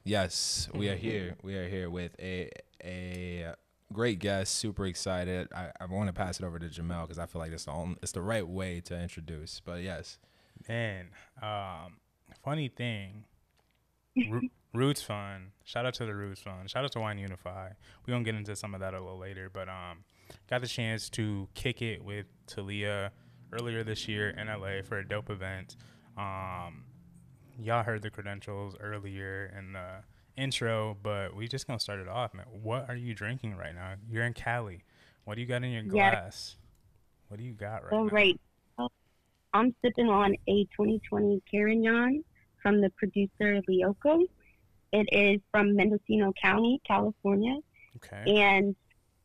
[0.05, 1.37] Yes, we are here.
[1.43, 2.51] We are here with a
[2.85, 3.55] a
[3.93, 4.55] great guest.
[4.57, 5.49] Super excited.
[5.55, 7.73] I, I want to pass it over to Jamel because I feel like it's the
[7.73, 9.61] only, it's the right way to introduce.
[9.65, 10.19] But yes,
[10.69, 11.07] Man,
[11.43, 11.97] um,
[12.45, 13.30] funny thing, Ro-
[14.73, 15.51] Roots Fund.
[15.65, 16.71] Shout out to the Roots Fund.
[16.71, 17.71] Shout out to Wine Unify.
[18.07, 20.05] We're gonna get into some of that a little later, but um,
[20.49, 23.13] got the chance to kick it with Tahlia
[23.53, 25.77] earlier this year in LA for a dope event.
[26.17, 26.85] Um,
[27.61, 30.03] y'all heard the credentials earlier in the
[30.37, 32.47] intro, but we just gonna start it off, man.
[32.51, 33.95] What are you drinking right now?
[34.09, 34.85] You're in Cali.
[35.25, 36.11] What do you got in your Yeah.
[36.11, 36.57] glass?
[37.29, 38.11] What do you got right All now?
[38.13, 38.41] right.
[39.53, 42.25] I'm sipping on a 2020 Carignan
[42.63, 44.27] from the producer Lioco.
[44.93, 47.59] It is from Mendocino County, California.
[47.97, 48.41] Okay.
[48.41, 48.75] And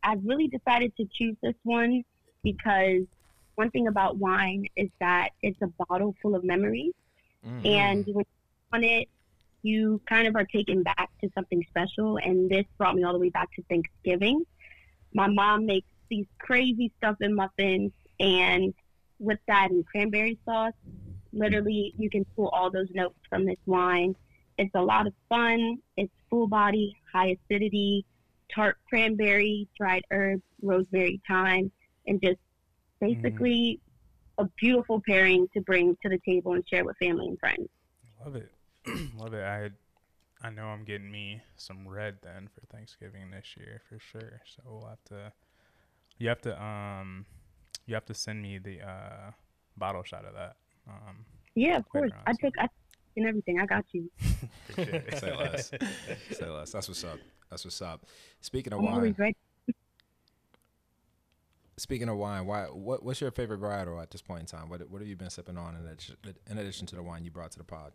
[0.03, 2.03] I've really decided to choose this one
[2.43, 3.01] because
[3.55, 6.93] one thing about wine is that it's a bottle full of memories.
[7.45, 7.65] Mm.
[7.65, 8.25] And when you
[8.73, 9.07] on it,
[9.63, 12.17] you kind of are taken back to something special.
[12.17, 14.45] And this brought me all the way back to Thanksgiving.
[15.13, 18.73] My mom makes these crazy stuffing muffins, and
[19.17, 20.73] with that and cranberry sauce,
[21.35, 24.15] literally you can pull all those notes from this wine.
[24.57, 25.77] It's a lot of fun.
[25.97, 28.05] It's full body, high acidity,
[28.53, 31.71] tart cranberry, dried herbs, rosemary, thyme,
[32.07, 32.39] and just
[32.99, 33.79] basically
[34.37, 37.67] a beautiful pairing to bring to the table and share with family and friends.
[38.23, 38.51] Love it.
[39.17, 39.43] Love it.
[39.43, 39.69] I
[40.45, 44.41] I know I'm getting me some red then for Thanksgiving this year for sure.
[44.45, 45.33] So we'll have to
[46.17, 47.25] you have to um
[47.85, 49.31] you have to send me the uh
[49.77, 50.55] bottle shot of that.
[50.87, 52.11] Um Yeah, of course.
[52.25, 52.67] I took I
[53.17, 53.59] and everything.
[53.59, 54.09] I got you.
[54.75, 55.71] Say less.
[56.31, 56.71] Say less.
[56.71, 57.19] That's what's up.
[57.49, 58.05] That's what's up.
[58.41, 59.35] Speaking of I'm wine,
[61.77, 64.69] speaking of wine, why what what's your favorite varietal at this point in time?
[64.69, 66.17] What what have you been sipping on in addition,
[66.49, 67.93] in addition to the wine you brought to the pod?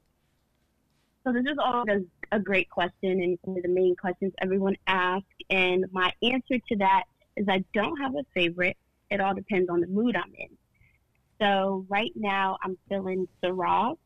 [1.25, 4.77] So this is always a, a great question and one of the main questions everyone
[4.87, 5.27] asks.
[5.51, 7.05] And my answer to that
[7.37, 8.77] is I don't have a favorite.
[9.11, 10.49] It all depends on the mood I'm in.
[11.41, 13.97] So right now I'm feeling Syrah.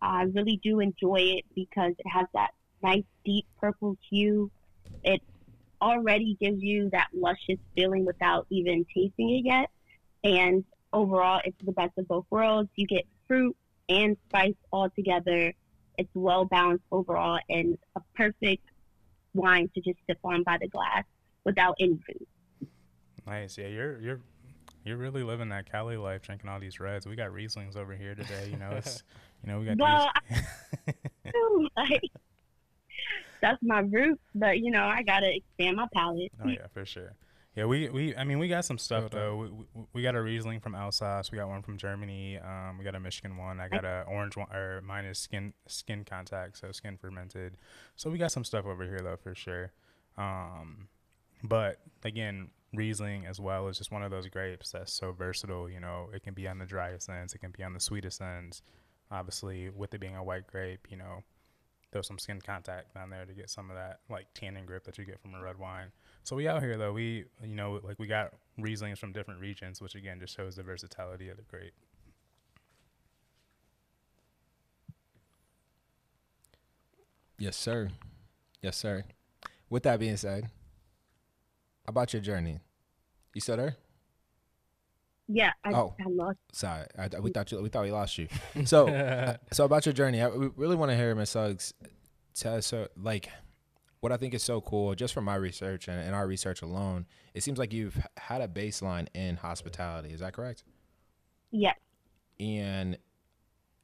[0.00, 2.50] I really do enjoy it because it has that
[2.82, 4.50] nice deep purple hue.
[5.04, 5.20] It
[5.82, 9.68] already gives you that luscious feeling without even tasting it yet.
[10.24, 12.70] And overall, it's the best of both worlds.
[12.76, 13.56] You get fruit
[13.88, 15.52] and spice all together.
[15.98, 18.64] It's well balanced overall and a perfect
[19.34, 21.04] wine to just sip on by the glass
[21.44, 22.70] without any food.
[23.26, 23.58] Nice.
[23.58, 24.20] Yeah, you're you're
[24.84, 27.06] you're really living that Cali life drinking all these reds.
[27.06, 28.70] We got Rieslings over here today, you know.
[28.72, 29.02] It's
[29.44, 32.02] you know, we got Well, these like,
[33.40, 36.32] that's my roots, but you know, I gotta expand my palate.
[36.44, 37.14] Oh yeah, for sure.
[37.56, 39.36] Yeah, we, we I mean we got some stuff though.
[39.36, 41.32] We, we, we got a Riesling from Alsace.
[41.32, 42.38] We got one from Germany.
[42.38, 43.58] Um, we got a Michigan one.
[43.60, 47.56] I got a orange one, or mine is skin skin contact, so skin fermented.
[47.96, 49.72] So we got some stuff over here though for sure.
[50.16, 50.88] Um,
[51.42, 55.68] but again, Riesling as well is just one of those grapes that's so versatile.
[55.68, 58.20] You know, it can be on the driest ends, it can be on the sweetest
[58.20, 58.62] ends.
[59.10, 61.24] Obviously, with it being a white grape, you know,
[61.92, 64.98] there's some skin contact down there to get some of that like tannin grip that
[64.98, 65.88] you get from a red wine.
[66.22, 69.80] So we out here though, we you know like we got Rieslings from different regions,
[69.80, 71.74] which again just shows the versatility of the grape.
[77.38, 77.88] Yes, sir.
[78.62, 79.04] Yes, sir.
[79.70, 80.50] With that being said,
[81.90, 82.60] about your journey,
[83.34, 83.76] you still there?
[85.28, 85.94] Yeah, I, Oh.
[86.00, 86.38] I lost.
[86.52, 88.26] Sorry, I, I- we thought you, we thought we lost you.
[88.64, 91.72] So, uh, so about your journey, I we really want to hear Miss Suggs
[92.34, 93.28] tell us, uh, like,
[94.00, 97.06] what I think is so cool, just from my research and, and our research alone.
[97.34, 100.08] It seems like you've had a baseline in hospitality.
[100.10, 100.64] Is that correct?
[101.52, 101.76] Yes.
[102.40, 102.96] And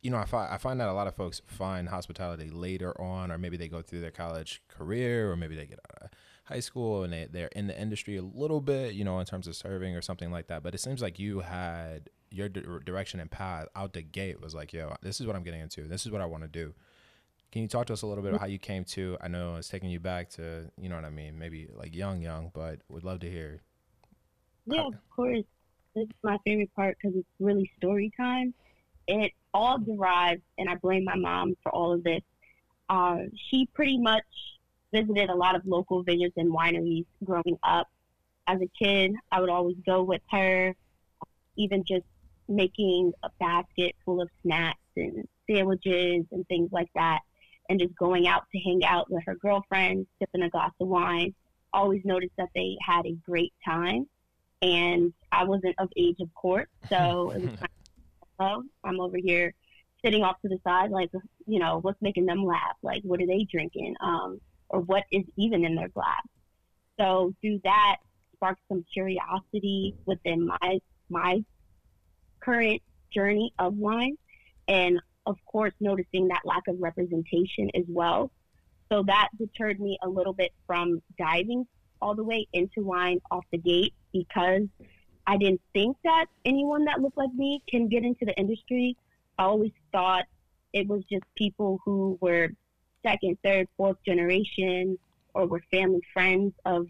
[0.03, 3.31] you know, I find I find that a lot of folks find hospitality later on,
[3.31, 6.11] or maybe they go through their college career, or maybe they get out of
[6.47, 9.47] high school and they they're in the industry a little bit, you know, in terms
[9.47, 10.63] of serving or something like that.
[10.63, 14.55] But it seems like you had your di- direction and path out the gate was
[14.55, 15.83] like, yo, this is what I'm getting into.
[15.83, 16.75] This is what I want to do.
[17.53, 19.17] Can you talk to us a little bit about how you came to?
[19.21, 22.21] I know it's taking you back to, you know what I mean, maybe like young,
[22.21, 23.63] young, but would love to hear.
[24.67, 25.45] Yeah, of course.
[25.95, 28.53] this is my favorite part because it's really story time.
[29.07, 32.23] It all derives, and I blame my mom for all of this.
[32.89, 34.25] Uh, she pretty much
[34.93, 37.89] visited a lot of local vineyards and wineries growing up.
[38.47, 40.75] As a kid, I would always go with her,
[41.57, 42.05] even just
[42.49, 47.21] making a basket full of snacks and sandwiches and things like that,
[47.69, 51.35] and just going out to hang out with her girlfriends, sipping a glass of wine.
[51.73, 54.07] Always noticed that they had a great time,
[54.63, 57.71] and I wasn't of age, of course, so it was kind
[58.39, 59.53] of, I'm over here
[60.05, 61.11] sitting off to the side, like,
[61.47, 62.77] you know, what's making them laugh?
[62.83, 63.97] Like, what are they drinking?
[64.01, 66.23] Um, or what is even in their glass?
[66.99, 67.97] So through that
[68.35, 71.45] sparked some curiosity within my my
[72.41, 74.17] current journey of wine,
[74.69, 78.31] and of course noticing that lack of representation as well.
[78.91, 81.67] So that deterred me a little bit from diving
[82.01, 84.63] all the way into wine off the gate because
[85.27, 88.97] I didn't think that anyone that looked like me can get into the industry.
[89.39, 90.25] I always thought
[90.73, 92.51] it was just people who were
[93.07, 94.99] second, third, fourth generation
[95.35, 96.87] or were family friends of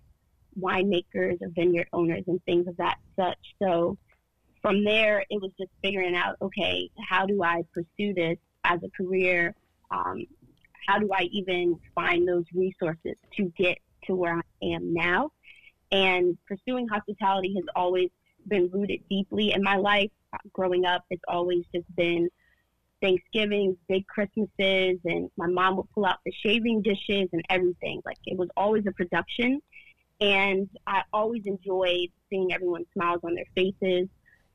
[0.58, 3.38] winemakers or vineyard owners and things of that such.
[3.62, 3.98] So
[4.62, 8.90] from there, it was just figuring out, okay, how do I pursue this as a
[8.90, 9.54] career?
[9.90, 10.26] Um,
[10.86, 15.32] how do I even find those resources to get to where I am now?
[15.92, 18.10] And pursuing hospitality has always
[18.48, 20.10] been rooted deeply in my life.
[20.52, 22.28] Growing up, it's always just been
[23.00, 28.02] Thanksgivings, big Christmases, and my mom would pull out the chafing dishes and everything.
[28.04, 29.60] Like it was always a production.
[30.20, 34.08] And I always enjoyed seeing everyone's smiles on their faces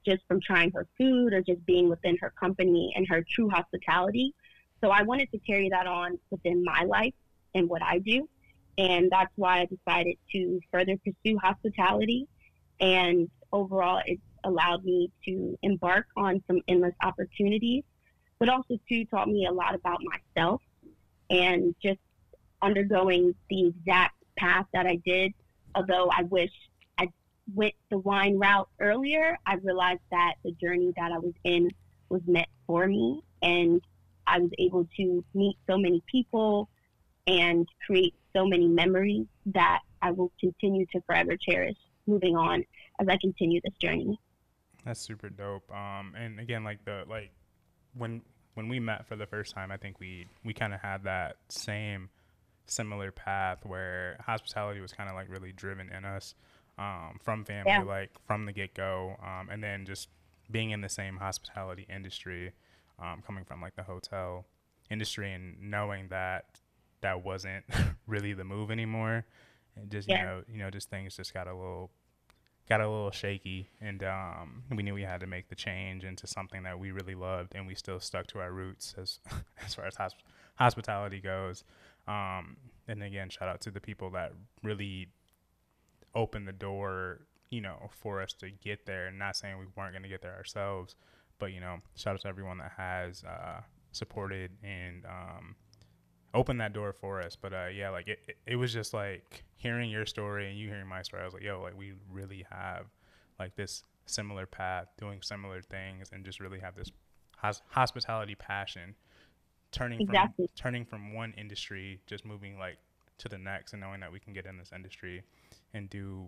[0.04, 4.34] just from trying her food or just being within her company and her true hospitality.
[4.82, 7.13] So I wanted to carry that on within my life
[7.54, 8.27] and what I do.
[8.80, 12.27] And that's why I decided to further pursue hospitality.
[12.80, 17.84] And overall, it's allowed me to embark on some endless opportunities
[18.41, 20.63] but also too taught me a lot about myself
[21.30, 21.99] and just
[22.63, 25.32] undergoing the exact path that I did.
[25.75, 26.49] Although I wish
[26.97, 27.10] I
[27.54, 31.69] went the wine route earlier, I realized that the journey that I was in
[32.10, 33.80] was meant for me, and
[34.25, 36.67] I was able to meet so many people
[37.27, 41.77] and create so many memories that I will continue to forever cherish
[42.08, 42.65] moving on
[42.99, 44.19] as I continue this journey.
[44.84, 45.71] That's super dope.
[45.71, 47.32] Um, and again, like the like
[47.93, 48.21] when
[48.53, 51.37] when we met for the first time, I think we we kind of had that
[51.49, 52.09] same
[52.65, 56.35] similar path where hospitality was kind of like really driven in us
[56.77, 57.83] um, from family, yeah.
[57.83, 60.09] like from the get go, um, and then just
[60.49, 62.51] being in the same hospitality industry,
[62.99, 64.45] um, coming from like the hotel
[64.89, 66.45] industry, and knowing that
[67.01, 67.65] that wasn't
[68.07, 69.25] really the move anymore,
[69.75, 70.19] and just yeah.
[70.19, 71.91] you know you know just things just got a little
[72.71, 76.25] got a little shaky, and um, we knew we had to make the change into
[76.25, 79.19] something that we really loved, and we still stuck to our roots as
[79.65, 80.23] as far as hosp-
[80.55, 81.65] hospitality goes.
[82.07, 82.55] Um,
[82.88, 84.31] and again, shout out to the people that
[84.63, 85.10] really
[86.15, 89.12] opened the door, you know, for us to get there.
[89.12, 90.95] Not saying we weren't going to get there ourselves,
[91.39, 93.60] but you know, shout out to everyone that has uh,
[93.91, 95.55] supported and um,
[96.33, 97.35] opened that door for us.
[97.35, 100.67] But uh, yeah, like it, it, it, was just like hearing your story and you
[100.67, 101.21] hearing my story.
[101.21, 102.85] I was like, yo, like we really have
[103.39, 106.91] like this similar path, doing similar things, and just really have this
[107.37, 108.95] hos- hospitality passion.
[109.71, 110.47] Turning exactly.
[110.47, 112.77] from turning from one industry, just moving like
[113.19, 115.23] to the next, and knowing that we can get in this industry
[115.73, 116.27] and do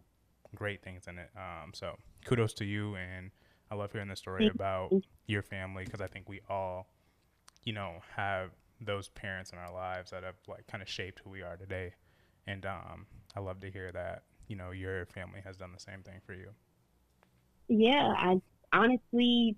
[0.55, 1.29] great things in it.
[1.35, 3.31] Um, so kudos to you, and
[3.69, 4.93] I love hearing the story about
[5.27, 6.87] your family because I think we all,
[7.63, 11.29] you know, have those parents in our lives that have like kind of shaped who
[11.29, 11.93] we are today.
[12.47, 13.05] And um,
[13.35, 16.33] I love to hear that you know your family has done the same thing for
[16.33, 16.49] you.
[17.67, 19.55] Yeah, I honestly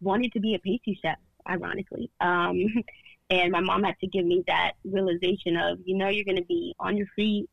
[0.00, 1.18] wanted to be a pastry chef.
[1.48, 2.58] Ironically, um,
[3.30, 6.44] and my mom had to give me that realization of you know you're going to
[6.44, 7.48] be on your feet,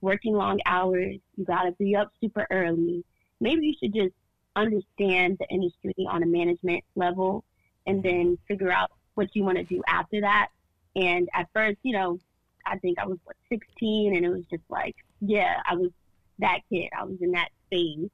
[0.00, 1.16] working long hours.
[1.36, 3.04] You got to be up super early.
[3.40, 4.14] Maybe you should just
[4.56, 7.44] understand the industry on a management level
[7.86, 10.48] and then figure out what you want to do after that.
[10.94, 12.18] And at first, you know,
[12.64, 15.90] I think I was what 16, and it was just like, yeah, I was
[16.38, 16.88] that kid.
[16.96, 18.08] I was in that phase,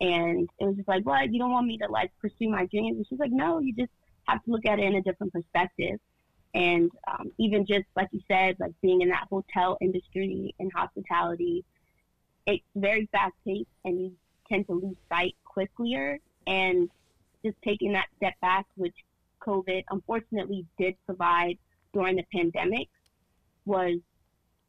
[0.00, 1.32] and it was just like, what?
[1.32, 2.96] You don't want me to like pursue my dreams?
[2.96, 3.90] And she's like, no, you just
[4.28, 5.98] have to look at it in a different perspective.
[6.54, 11.64] And um, even just like you said, like being in that hotel industry and hospitality,
[12.46, 14.12] it's very fast paced, and you
[14.48, 16.18] tend to lose sight quicker.
[16.46, 16.90] And
[17.44, 18.94] just taking that step back, which
[19.46, 21.58] COVID unfortunately did provide
[21.92, 22.88] during the pandemic
[23.64, 23.98] was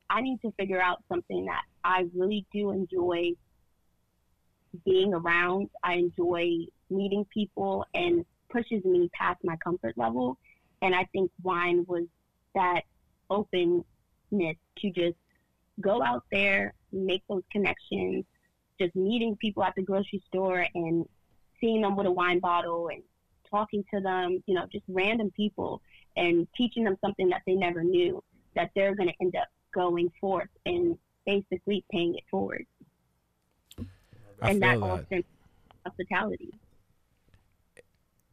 [0.10, 3.32] I need to figure out something that I really do enjoy
[4.86, 5.70] being around.
[5.84, 10.38] I enjoy meeting people and pushes me past my comfort level.
[10.82, 12.06] And I think wine was
[12.54, 12.82] that
[13.30, 13.76] openness
[14.32, 15.18] to just
[15.82, 18.26] go out there, make those connections,
[18.80, 21.06] just meeting people at the grocery store and
[21.60, 23.02] seeing them with a wine bottle and
[23.56, 25.82] talking to them, you know, just random people
[26.18, 28.22] and teaching them something that they never knew
[28.56, 32.66] that they're going to end up going forth and basically paying it forward.
[34.42, 35.24] I and that all that.
[35.86, 36.54] hospitality.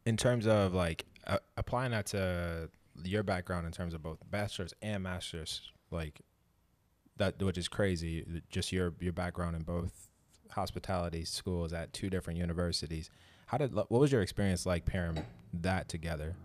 [0.05, 2.69] in terms of like uh, applying that to
[3.03, 6.21] your background in terms of both bachelor's and master's, like
[7.17, 8.25] that, which is crazy.
[8.49, 10.09] Just your your background in both
[10.51, 13.09] hospitality schools at two different universities.
[13.53, 15.23] How did what was your experience like pairing
[15.61, 16.35] that together?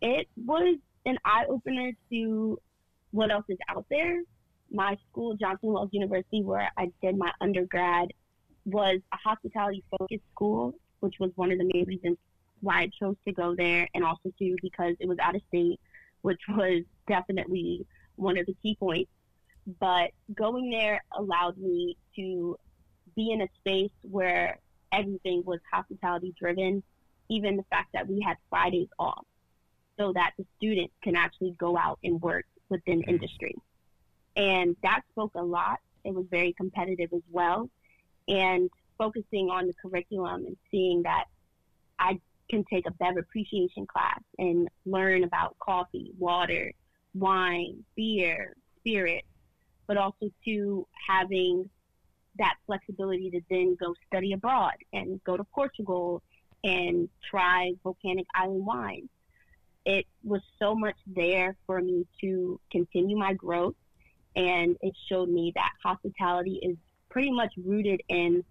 [0.00, 2.58] it was an eye opener to
[3.12, 4.22] what else is out there.
[4.72, 8.12] My school, Johnson Wales University, where I did my undergrad,
[8.64, 12.16] was a hospitality focused school, which was one of the main reasons
[12.60, 15.78] why I chose to go there, and also too because it was out of state,
[16.22, 19.12] which was definitely one of the key points.
[19.78, 22.58] But going there allowed me to
[23.14, 24.58] be in a space where
[24.92, 26.82] everything was hospitality driven,
[27.28, 29.24] even the fact that we had Fridays off
[29.98, 33.10] so that the students can actually go out and work within mm-hmm.
[33.10, 33.54] industry.
[34.36, 35.78] And that spoke a lot.
[36.04, 37.68] It was very competitive as well.
[38.28, 41.24] And focusing on the curriculum and seeing that
[41.98, 46.72] I can take a bev appreciation class and learn about coffee, water,
[47.14, 49.26] wine, beer, spirits,
[49.86, 51.68] but also to having
[52.38, 56.22] that flexibility to then go study abroad and go to Portugal
[56.64, 59.08] and try volcanic island wines
[59.88, 63.74] it was so much there for me to continue my growth.
[64.36, 66.76] And it showed me that hospitality is
[67.08, 68.44] pretty much rooted in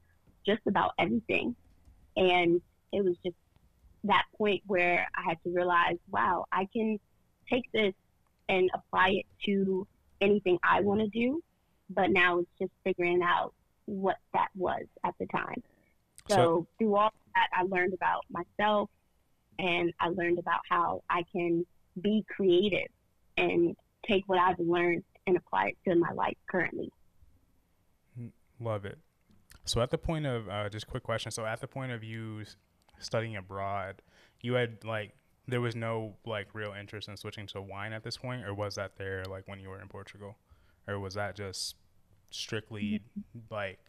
[0.48, 1.56] just about everything.
[2.16, 2.60] And
[2.92, 3.36] it was just
[4.06, 7.00] that point where I had to realize, wow, I can
[7.48, 7.94] take this
[8.50, 9.86] and apply it to
[10.20, 11.44] anything I want to do.
[11.92, 13.54] But now it's just figuring out
[13.88, 15.64] what that was at the time.
[16.30, 18.90] So, So- through all that, I learned about myself
[19.58, 21.66] and I learned about how I can
[22.00, 22.90] be creative
[23.38, 26.92] and take what I've learned and apply it to my life currently.
[28.60, 29.00] Love it.
[29.66, 31.32] So at the point of uh, just quick question.
[31.32, 32.44] So at the point of you
[33.00, 34.02] studying abroad,
[34.42, 35.14] you had like
[35.48, 38.76] there was no like real interest in switching to wine at this point, or was
[38.76, 40.38] that there like when you were in Portugal,
[40.88, 41.76] or was that just
[42.32, 43.02] strictly
[43.50, 43.80] like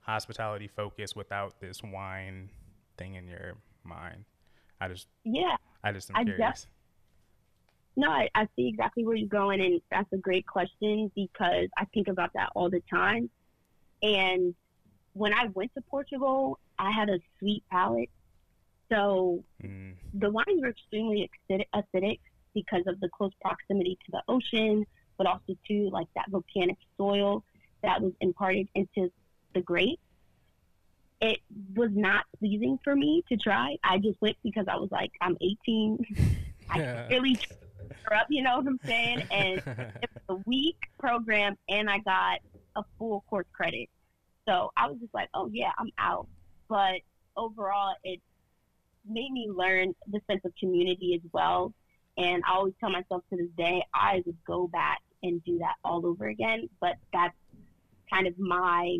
[0.00, 2.50] hospitality focused without this wine
[2.96, 4.24] thing in your mind?
[4.80, 6.66] I just Yeah, I just am I curious.
[7.96, 11.84] no, I, I see exactly where you're going, and that's a great question because I
[11.92, 13.30] think about that all the time.
[14.02, 14.54] And
[15.14, 18.10] when I went to Portugal, I had a sweet palate.
[18.92, 22.20] So Mm, the wines were extremely acidic
[22.54, 24.86] because of the close proximity to the ocean,
[25.18, 27.44] but also to like that volcanic soil
[27.82, 29.10] that was imparted into
[29.54, 30.02] the grapes.
[31.20, 31.40] It
[31.74, 33.76] was not pleasing for me to try.
[33.82, 35.98] I just went because I was like, I'm 18.
[36.70, 37.06] I Yeah.
[37.08, 37.40] really
[38.04, 39.22] her up, you know what I'm saying?
[39.30, 39.60] And
[40.02, 42.38] it was a week program, and I got
[42.76, 43.88] a full course credit.
[44.48, 46.28] So I was just like, oh yeah, I'm out.
[46.68, 47.00] But
[47.36, 48.20] overall, it
[49.08, 51.72] made me learn the sense of community as well.
[52.16, 55.74] And I always tell myself to this day, I would go back and do that
[55.84, 56.68] all over again.
[56.80, 57.34] But that's
[58.12, 58.98] kind of my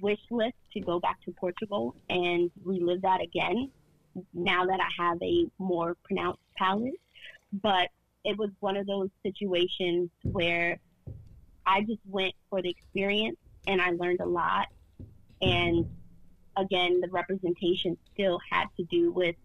[0.00, 3.70] wish list to go back to Portugal and relive that again
[4.34, 6.94] now that I have a more pronounced palate.
[7.52, 7.88] But
[8.24, 10.78] it was one of those situations where
[11.66, 14.68] I just went for the experience and I learned a lot.
[15.42, 15.86] And
[16.56, 19.36] again, the representation still had to do with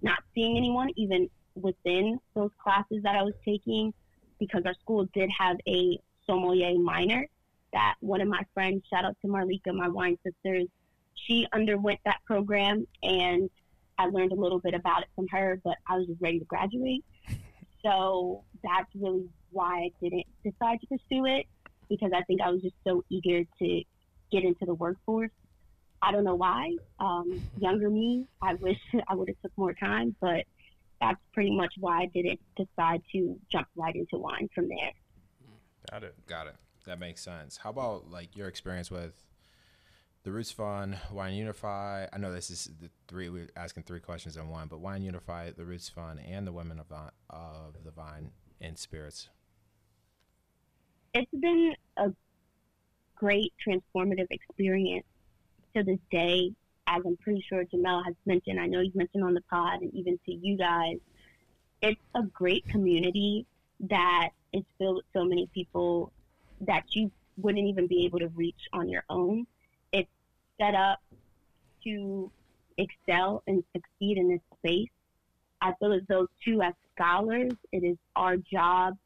[0.00, 3.92] not seeing anyone, even within those classes that I was taking,
[4.38, 7.26] because our school did have a sommelier minor
[7.72, 10.68] that one of my friends, shout out to Marlika, my wine sisters,
[11.14, 13.50] she underwent that program and
[13.98, 16.44] I learned a little bit about it from her, but I was just ready to
[16.44, 17.04] graduate.
[17.84, 21.46] So that's really why I didn't decide to pursue it
[21.88, 23.82] because I think I was just so eager to
[24.30, 25.32] get into the workforce.
[26.00, 26.76] I don't know why.
[27.00, 30.44] Um, younger me, I wish I would have took more time, but
[31.00, 34.92] that's pretty much why I didn't decide to jump right into wine from there.
[35.90, 36.14] got it.
[36.26, 36.56] Got it.
[36.84, 37.58] That makes sense.
[37.58, 39.14] How about like your experience with
[40.24, 42.06] the Roots Fund, Wine Unify?
[42.12, 43.28] I know this is the three.
[43.28, 46.78] We're asking three questions in one, but Wine Unify, the Roots Fund, and the Women
[46.80, 49.28] of, Vi- of the Vine and Spirits.
[51.14, 52.10] It's been a
[53.16, 55.06] great transformative experience
[55.74, 56.52] to this day.
[56.88, 59.94] As I'm pretty sure Jamel has mentioned, I know he's mentioned on the pod, and
[59.94, 60.96] even to you guys,
[61.80, 63.46] it's a great community
[63.88, 66.12] that is filled with so many people
[66.62, 69.46] that you wouldn't even be able to reach on your own.
[69.92, 70.10] It's
[70.60, 71.00] set up
[71.84, 72.30] to
[72.78, 74.90] excel and succeed in this space.
[75.60, 78.96] I feel as though, too, as scholars, it is our job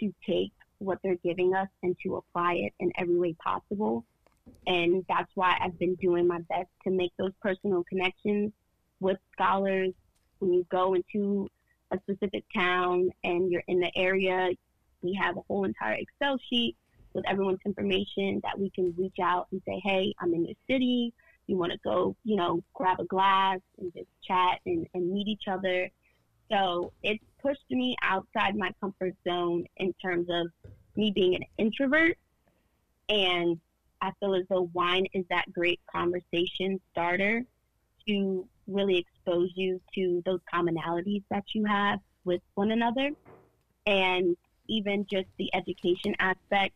[0.00, 4.04] to take what they're giving us and to apply it in every way possible.
[4.66, 8.52] And that's why I've been doing my best to make those personal connections
[9.00, 9.92] with scholars.
[10.38, 11.48] When you go into
[11.90, 14.50] a specific town and you're in the area,
[15.02, 16.76] we have a whole entire Excel sheet
[17.16, 21.12] with everyone's information that we can reach out and say, hey, I'm in your city.
[21.46, 25.26] You want to go, you know, grab a glass and just chat and, and meet
[25.26, 25.90] each other.
[26.52, 30.48] So it's pushed me outside my comfort zone in terms of
[30.94, 32.18] me being an introvert.
[33.08, 33.58] And
[34.00, 37.44] I feel as though wine is that great conversation starter
[38.06, 43.10] to really expose you to those commonalities that you have with one another.
[43.86, 44.36] And
[44.68, 46.74] even just the education aspect,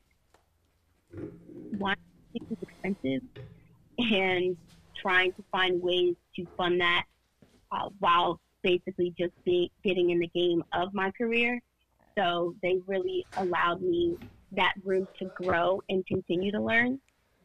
[1.72, 1.96] wine
[2.34, 3.22] is expensive,
[3.98, 4.56] and
[5.00, 7.04] trying to find ways to fund that
[7.72, 11.60] uh, while basically just be, getting in the game of my career.
[12.18, 14.16] So they really allowed me
[14.52, 17.00] that room to grow and continue to learn,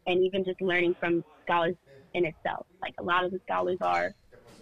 [0.08, 1.76] and even just learning from scholars
[2.14, 2.66] in itself.
[2.82, 4.14] Like a lot of the scholars are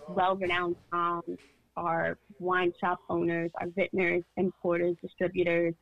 [0.08, 1.38] well-renowned moms,
[1.78, 5.74] are wine shop owners, are vintners, importers, distributors.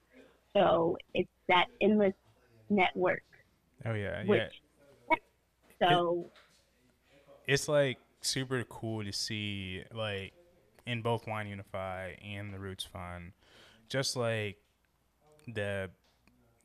[0.56, 2.14] So it's that endless
[2.72, 3.24] network.
[3.86, 4.62] Oh yeah, Which,
[5.10, 5.18] yeah.
[5.90, 6.28] So
[7.48, 10.34] It's like super cool to see like
[10.86, 13.34] in both Wine Unify and the Roots Fund,
[13.90, 14.58] just like
[15.48, 15.90] the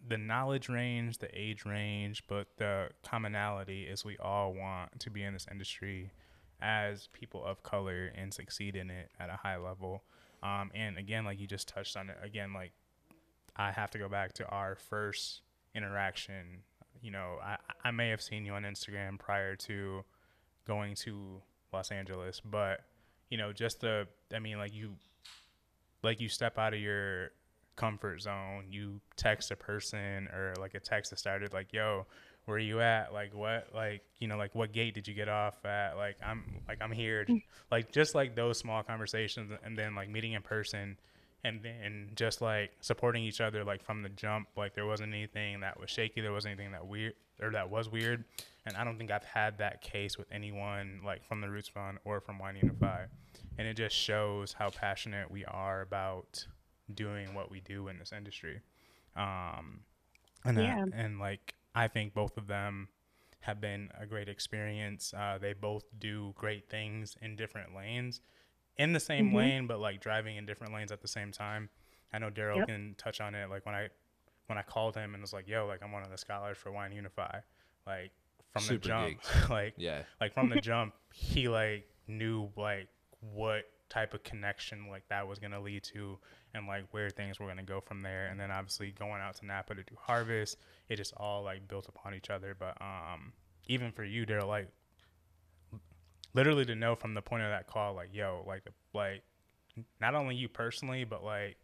[0.09, 5.23] the knowledge range, the age range, but the commonality is we all want to be
[5.23, 6.12] in this industry
[6.61, 10.05] as people of color and succeed in it at a high level.
[10.42, 12.73] Um, and again, like you just touched on it, again, like
[13.57, 15.40] I have to go back to our first
[15.77, 16.62] interaction.
[17.03, 20.05] You know, I, I may have seen you on Instagram prior to
[20.67, 22.81] going to Los Angeles, but
[23.31, 24.95] you know, just the, I mean, like you,
[26.03, 27.31] like you step out of your
[27.77, 32.07] comfort zone, you text a person or like a text that started like, yo,
[32.47, 33.12] where are you at?
[33.12, 35.97] Like what, like, you know, like what gate did you get off at?
[35.97, 37.25] Like, I'm like, I'm here.
[37.29, 37.43] Mm.
[37.71, 40.97] like just like those small conversations and then like meeting in person
[41.44, 45.61] and then just like supporting each other like from the jump like there wasn't anything
[45.61, 48.25] that was shaky there wasn't anything that weird or that was weird.
[48.66, 51.99] And i don't think i've had that case with anyone like from the roots fund
[52.05, 53.05] or from wine unify
[53.59, 56.44] and it just shows how passionate we are about
[56.94, 58.61] doing what we do in this industry.
[59.16, 59.81] Um
[60.44, 60.85] and Yeah.
[60.92, 62.88] and like i think both of them
[63.40, 65.14] have been a great experience.
[65.16, 68.20] Uh, they both do great things in different lanes
[68.79, 69.35] in the same Mhm.
[69.35, 71.71] lane, but like driving in different lanes at the same time.
[72.12, 72.67] I know Daryl Yep.
[72.69, 73.49] can touch on it.
[73.51, 73.89] Like when I
[74.47, 76.71] when I called him and was like, "Yo, like I'm one of the scholars for
[76.71, 77.41] Wine Unify,"
[77.87, 78.12] like
[78.53, 80.03] from Super the jump, like Yeah.
[80.21, 82.89] like from the jump, he like knew like
[83.21, 86.19] what type of connection like that was gonna lead to,
[86.55, 88.27] and like where things were gonna go from there.
[88.29, 90.59] And then obviously going out to Napa to do harvest,
[90.89, 92.55] it just all like built upon each other.
[92.55, 93.33] But um,
[93.67, 94.69] even for you, Daryl, like
[96.37, 98.62] literally to know from the point of that call, like, yo, like,
[98.94, 99.22] like,
[100.01, 101.57] not only you personally, but like,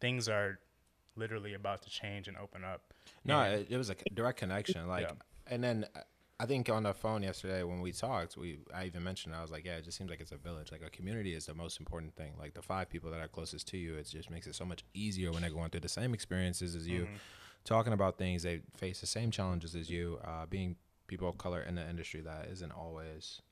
[0.00, 0.58] things are
[1.16, 2.94] literally about to change and open up.
[3.24, 4.86] No, And- it, it was a direct connection.
[4.88, 5.14] Like, Yeah.
[5.48, 5.86] and then
[6.40, 9.50] I think on the phone yesterday when we talked, we I even mentioned I was
[9.50, 10.70] like, yeah, it just seems like it's a village.
[10.70, 12.34] Like a community is the most important thing.
[12.38, 14.84] Like the five people that are closest to you, it just makes it so much
[14.94, 17.18] easier when they're going through the same experiences as you, Mhm.
[17.64, 20.20] talking about things they face the same challenges as you.
[20.22, 20.76] Uh, being
[21.08, 23.42] people of color in the industry that isn't always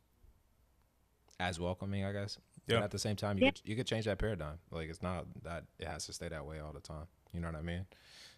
[1.40, 2.38] as welcoming, I guess.
[2.66, 2.76] Yeah.
[2.76, 3.50] But at the same time, you Yeah.
[3.52, 4.58] could, you could change that paradigm.
[4.70, 7.06] Like it's not that it has to stay that way all the time.
[7.32, 7.86] You know what I mean?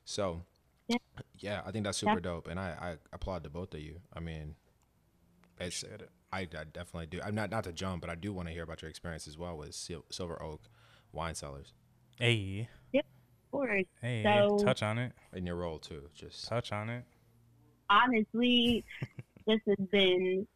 [0.05, 0.43] So,
[0.89, 0.97] Yeah.
[1.39, 4.01] yeah, I think that's super dope, and I, I applaud the both of you.
[4.15, 4.55] I mean,
[5.61, 6.11] it's Appreciate it.
[6.33, 7.21] I, I definitely do.
[7.25, 9.39] I'm not not to jump, but I do want to hear about your experience as
[9.39, 10.61] well with Sil- Silver Oak
[11.13, 11.73] wine cellars
[12.19, 13.05] Hey, Yep.
[13.07, 15.13] of course, hey, So- touch on it.
[15.33, 16.09] in your role too.
[16.15, 17.05] Just Touch on it.
[17.91, 18.85] honestly,
[19.47, 20.47] this has been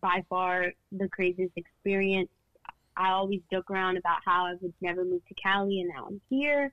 [0.00, 2.28] by far the craziest experience.
[2.96, 6.20] I always joke around about how I would never move to Cali and now I'm
[6.28, 6.72] here.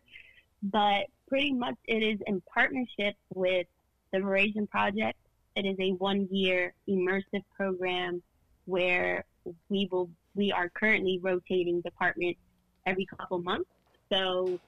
[0.63, 3.67] But pretty much it is in partnership with
[4.11, 5.17] the Veraison Project.
[5.55, 8.21] It is a one year immersive program
[8.65, 9.23] where
[9.69, 12.39] we will we are currently rotating departments
[12.85, 13.69] every couple months.
[14.11, 14.59] So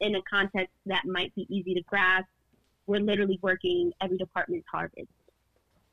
[0.00, 2.28] in a context that might be easy to grasp,
[2.86, 5.08] we're literally working every department's harvest.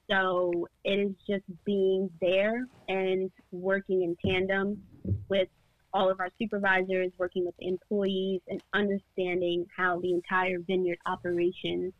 [0.10, 4.82] So it is just being there and working in tandem
[5.30, 5.48] with
[5.94, 11.94] all of our supervisors, working with employees, and understanding how the entire vineyard operation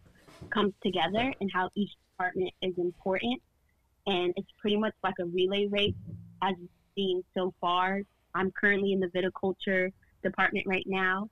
[0.50, 3.42] comes together and how each department is important.
[4.08, 5.94] And it's pretty much like a relay race
[6.42, 8.02] as we've seen so far.
[8.36, 9.92] I'm currently in the viticulture
[10.24, 11.30] department right now.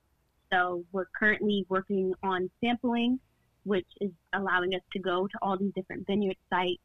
[0.52, 3.18] So we're currently working on sampling,
[3.64, 6.82] which is allowing us to go to all these different vineyard sites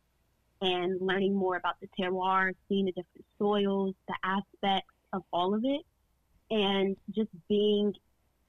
[0.62, 5.64] and learning more about the terroir, seeing the different soils, the aspects of all of
[5.64, 5.82] it,
[6.50, 7.94] and just being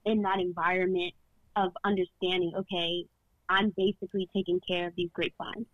[0.05, 1.12] in that environment
[1.57, 3.05] of understanding, okay,
[3.49, 5.66] I'm basically taking care of these grapevines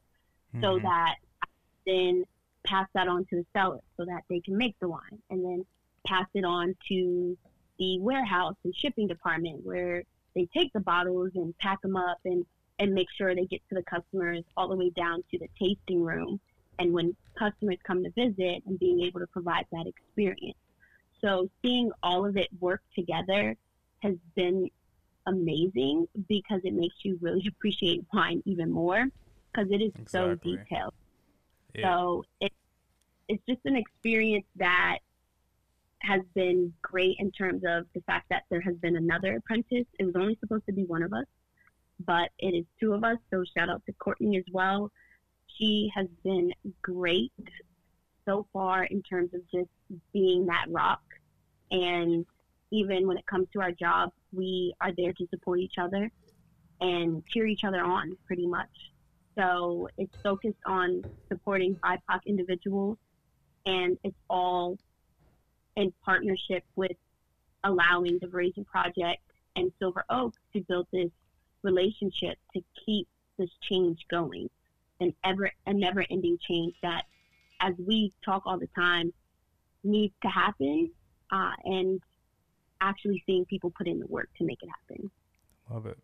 [0.61, 0.83] so Mhm.
[0.83, 1.47] that I
[1.87, 2.25] then
[2.65, 5.67] pass that on to the cellar so that they can make the wine and then
[6.07, 7.37] pass it on to
[7.79, 10.05] the warehouse and shipping department where
[10.35, 12.45] they take the bottles and pack them up and,
[12.79, 16.03] and make sure they get to the customers all the way down to the tasting
[16.03, 16.41] room
[16.79, 20.59] and when customers come to visit and being able to provide that experience.
[21.21, 23.57] So seeing all of it work together
[24.03, 24.71] has been
[25.27, 29.07] amazing because it makes you really appreciate wine even more
[29.53, 30.95] because it is so detailed.
[31.75, 31.95] Yeah.
[31.95, 32.53] So it,
[33.29, 34.99] it's just an experience that
[36.05, 39.87] has been great in terms of the fact that there has been another apprentice.
[39.99, 41.27] It was only supposed to be one of us,
[42.05, 43.19] but it is two of us.
[43.31, 44.91] So shout out to Courtney as well.
[45.59, 46.53] She has been
[46.83, 47.33] great
[48.27, 49.71] so far in terms of just
[50.13, 51.03] being that rock.
[51.71, 52.27] And
[52.71, 56.11] even when it comes to our job, we are there to support each other
[56.81, 58.93] and cheer each other on pretty much.
[59.37, 62.99] So it's focused on supporting BIPOC individuals,
[63.67, 64.79] and it's all
[65.77, 66.97] in partnership with
[67.65, 69.23] allowing the Veraison Project
[69.57, 71.11] and Silver Oak to build this
[71.63, 73.09] relationship to keep
[73.39, 74.49] this change going,
[75.01, 77.05] an ever a never-ending change that,
[77.61, 79.13] as we talk all the time,
[79.83, 80.91] needs to happen,
[81.33, 82.01] uh, and
[82.81, 85.11] actually seeing people put in the work to make it happen.
[85.71, 85.99] Love it.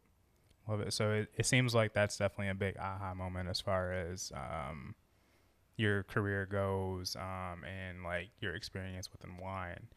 [0.67, 0.93] Love it.
[0.93, 4.95] So it, it seems like that's definitely a big aha moment as far as um,
[5.81, 9.89] your career goes um, and like your experience within wine.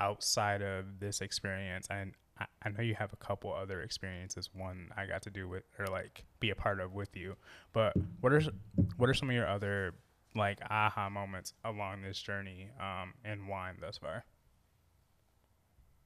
[0.00, 4.50] Outside of this experience, and I, I know you have a couple other experiences.
[4.52, 7.36] One I got to do with or like be a part of with you.
[7.72, 8.42] But what are
[8.96, 9.94] what are some of your other
[10.36, 14.24] like aha moments along this journey um, in wine thus far?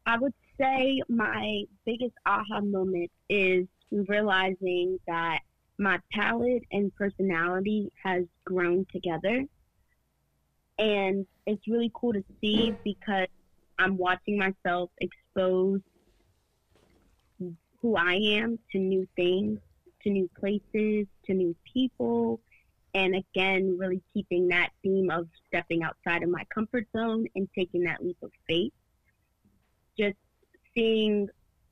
[0.07, 5.41] I would say my biggest aha moment is realizing that
[5.83, 9.45] my palate and personality has grown together.
[10.79, 13.29] And it's really cool to see because
[13.79, 15.81] I'm watching myself expose
[17.81, 19.59] who I am to new things,
[20.03, 22.41] to new places, to new people.
[22.95, 27.85] And again, really keeping that theme of stepping outside of my comfort zone and taking
[27.85, 28.73] that leap of faith
[29.99, 30.17] just
[30.75, 31.29] seeing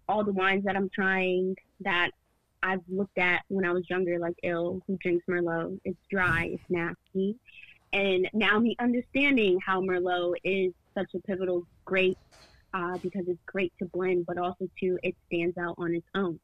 [0.09, 2.11] all the wines that I'm trying that
[2.63, 5.81] I've looked at when I was younger, like ill, who drinks Merlot.
[5.85, 7.37] It's dry, it's nasty.
[7.93, 12.19] And now me understanding how Merlot is such a pivotal grape
[12.73, 16.39] uh, because it's great to blend, but also too it stands out on its own.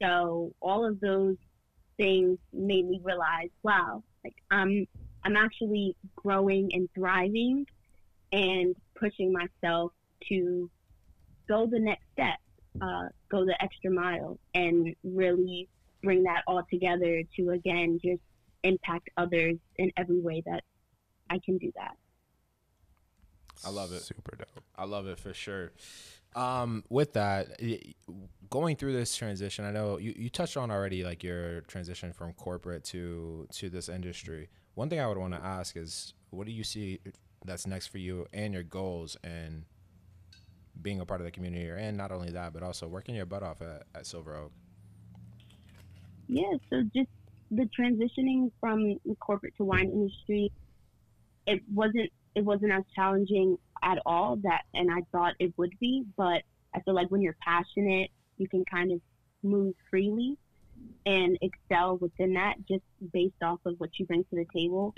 [0.00, 1.36] So all of those
[1.96, 4.86] things made me realize, wow, like I'm
[5.24, 7.66] I'm actually growing and thriving
[8.32, 9.92] and pushing myself
[10.28, 10.68] to
[11.48, 12.38] go the next step,
[12.80, 15.68] uh, go the extra mile, and really
[16.02, 18.22] bring that all together to again just
[18.64, 20.62] impact others in every way that
[21.30, 21.96] I can do that.
[23.64, 24.02] I love it.
[24.02, 24.64] Super dope.
[24.76, 25.72] I love it for sure.
[26.34, 27.60] Um, with that,
[28.48, 32.32] going through this transition, I know you, you touched on already like your transition from
[32.32, 34.48] corporate to to this industry.
[34.74, 37.00] One thing I would want to ask is, what do you see
[37.44, 39.64] that's next for you and your goals and
[40.80, 43.42] being a part of the community, and not only that, but also working your butt
[43.42, 44.52] off at, at Silver Oak.
[46.28, 47.10] Yeah, so just
[47.50, 50.50] the transitioning from corporate to wine industry,
[51.46, 56.04] it wasn't it wasn't as challenging at all that and I thought it would be,
[56.16, 56.42] but
[56.74, 59.00] I feel like when you're passionate, you can kind of
[59.42, 60.38] move freely
[61.04, 64.94] and excel within that just based off of what you bring to the table.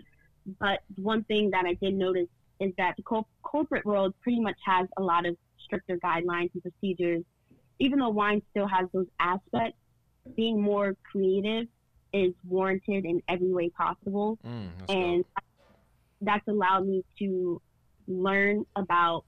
[0.61, 2.29] But one thing that I did notice
[2.61, 6.63] is that the co- corporate world pretty much has a lot of stricter guidelines and
[6.63, 7.23] procedures.
[7.79, 9.79] Even though wine still has those aspects,
[10.37, 11.67] being more creative
[12.13, 14.39] is warranted in every way possible.
[14.47, 15.25] Mm, that's and
[16.21, 17.61] that's allowed me to
[18.07, 19.25] learn about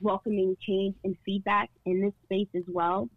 [0.00, 3.08] welcoming change and feedback in this space as well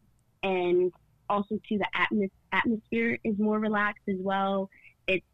[0.44, 0.92] and
[1.30, 4.70] also to the atmos- atmosphere is more relaxed as well.
[5.08, 5.26] It's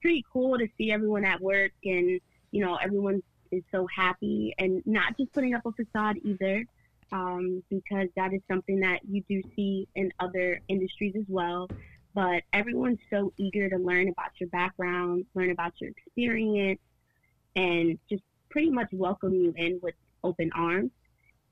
[0.00, 2.20] pretty cool to see everyone at work and
[2.50, 6.64] you know everyone is so happy and not just putting up a facade either,
[7.12, 11.68] um, because that is something that you do see in other industries as well.
[12.14, 16.80] But everyone's so eager to learn about your background, learn about your experience,
[17.54, 19.94] and just pretty much welcome you in with
[20.24, 20.90] open arms.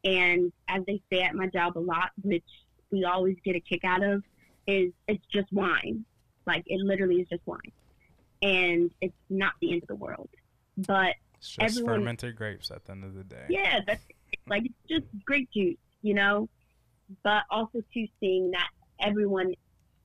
[0.05, 2.45] And as they say at my job a lot, which
[2.91, 4.23] we always get a kick out of,
[4.67, 6.05] is it's just wine.
[6.47, 7.73] Like it literally is just wine.
[8.43, 10.29] And it's not the end of the world.
[10.87, 13.47] But It's just Everyone- fermented grapes at the end of the day.
[13.49, 14.05] yeah, that's
[14.49, 16.49] like it's just grape juice, you know.
[17.23, 18.71] But also too seeing that
[19.01, 19.55] everyone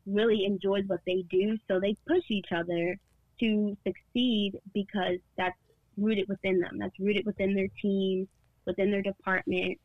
[0.05, 2.97] really enjoys what they do, so they push each other
[3.39, 5.57] to succeed because that's
[5.97, 6.77] rooted within them.
[6.77, 8.27] That's rooted within their team,
[8.65, 9.79] within their department,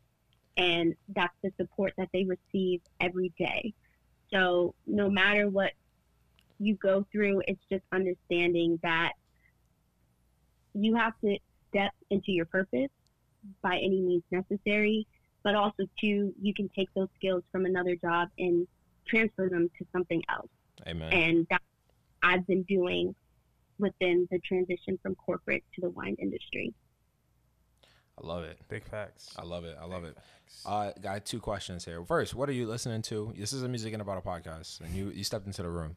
[0.58, 3.72] and that's the support that they receive every day.
[4.30, 5.72] So no matter what
[6.58, 9.14] you go through, it's just understanding that
[10.84, 11.38] you have to
[11.70, 12.90] step into your purpose
[13.62, 15.06] by any means necessary,
[15.42, 18.66] but also too, you can take those skills from another job and
[19.06, 20.48] transfer them to something else.
[20.86, 21.12] Amen.
[21.12, 21.62] And that's
[22.22, 23.14] I've been doing
[23.78, 26.74] within the transition from corporate to the wine industry.
[28.20, 28.58] I love it.
[28.68, 29.34] Big facts.
[29.38, 29.76] I love it.
[29.80, 30.16] I love it.
[30.66, 32.02] Uh, got two questions here.
[32.04, 33.32] First, what are you listening to?
[33.36, 35.96] This is a music and about a podcast, and you you stepped into the room.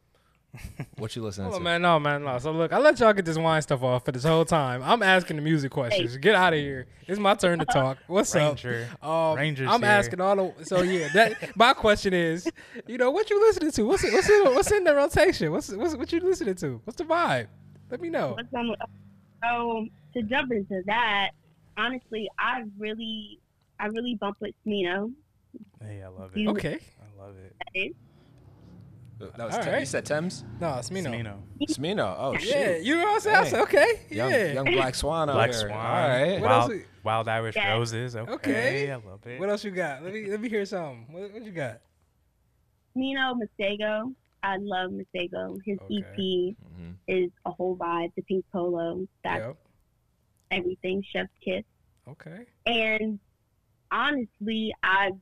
[0.98, 1.64] What you listening Hold on, to?
[1.64, 1.82] man.
[1.82, 2.24] No, man.
[2.24, 2.38] No.
[2.38, 4.82] So look, I let y'all get this wine stuff off for this whole time.
[4.82, 6.16] I'm asking the music questions.
[6.18, 6.86] Get out of here.
[7.08, 7.98] It's my turn to talk.
[8.06, 8.88] What's Ranger.
[9.00, 9.08] up?
[9.32, 9.90] Um, Ranger's I'm here.
[9.90, 10.64] asking all the.
[10.66, 12.46] So yeah, that my question is,
[12.86, 13.82] you know, what you listening to?
[13.84, 15.50] What's what's in, what's in the rotation?
[15.52, 16.80] What's what's what you listening to?
[16.84, 17.46] What's the vibe?
[17.90, 18.36] Let me know.
[19.42, 21.30] So to jump into that,
[21.76, 23.40] honestly, I really,
[23.80, 25.12] I really bump with Smino.
[25.82, 26.52] Hey, I love You- it.
[26.52, 26.78] Okay.
[27.00, 27.34] I love
[27.74, 27.96] it.
[29.22, 29.36] That is.
[29.36, 29.80] That was All Tem- right.
[29.80, 30.44] You said Thames?
[30.60, 31.00] No, it's me.
[31.00, 31.10] No.
[31.10, 31.36] Smino.
[31.70, 32.16] Smino.
[32.18, 32.48] Oh, shit.
[32.48, 33.36] Yeah, you know what I'm saying?
[33.36, 33.50] I Hey.
[33.50, 34.00] said, okay.
[34.10, 34.52] Young, yeah.
[34.52, 35.58] young Black Swan over Black here.
[35.60, 35.70] Swan.
[35.72, 36.40] All right.
[36.40, 37.72] What else Wild, we- Wild Irish Yeah.
[37.72, 38.16] Roses.
[38.16, 38.32] Okay.
[38.32, 38.90] Okay.
[38.90, 39.40] I love it.
[39.40, 40.02] What else you got?
[40.02, 41.06] Let me let me hear something.
[41.10, 41.80] What, what you got?
[42.96, 44.14] Smino Masego.
[44.42, 45.58] I love Masego.
[45.64, 45.98] His Okay.
[45.98, 46.94] EP Mhm.
[47.06, 48.12] is a whole vibe.
[48.16, 49.56] The pink polo, that's Yep.
[50.50, 51.02] everything.
[51.12, 51.64] Chef's kiss.
[52.08, 52.46] Okay.
[52.66, 53.18] And
[53.90, 55.12] honestly, I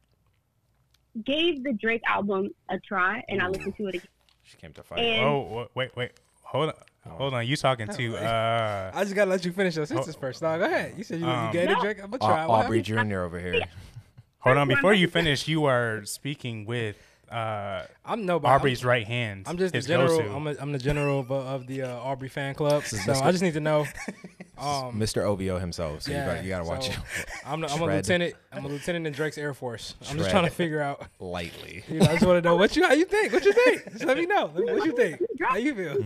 [1.25, 4.09] gave the Drake album a try, and I listened to it again.
[4.45, 4.99] She came to fight.
[5.01, 6.13] And- Oh, wha- wait, wait.
[6.43, 6.75] Hold on.
[7.09, 7.47] Hold on.
[7.47, 10.43] You talking to uh I just gotta let you finish your sentence Oh, first.
[10.43, 10.95] No, go ahead.
[10.99, 11.81] You said you, um, you gave it No.
[11.81, 12.03] Drake.
[12.03, 12.47] I'm gonna try.
[12.47, 13.11] What Aubrey happened?
[13.11, 13.21] Jr.
[13.21, 13.63] over here.
[14.41, 16.97] Hold on, before you finish, you are speaking with
[17.31, 18.53] uh I'm nobody.
[18.55, 19.45] Aubrey's I'm, right hand.
[19.49, 20.21] I'm just the general.
[20.21, 22.85] I'm, a, I'm the general of, of the uh, Aubrey fan club.
[22.85, 23.87] So I just need to know.
[24.61, 25.23] Um, Mr.
[25.23, 26.03] OVO himself.
[26.03, 28.35] So yeah, you, better, you gotta watch so it I'm, I'm a lieutenant.
[28.53, 29.95] I'm a lieutenant in Drake's Air Force.
[30.09, 31.07] I'm just trying to figure out.
[31.19, 31.83] lightly.
[31.89, 33.33] You know, I just want to know what you how you think.
[33.33, 33.93] What you think?
[33.93, 34.49] Just let me know.
[34.49, 35.21] What you think?
[35.43, 35.97] How you feel?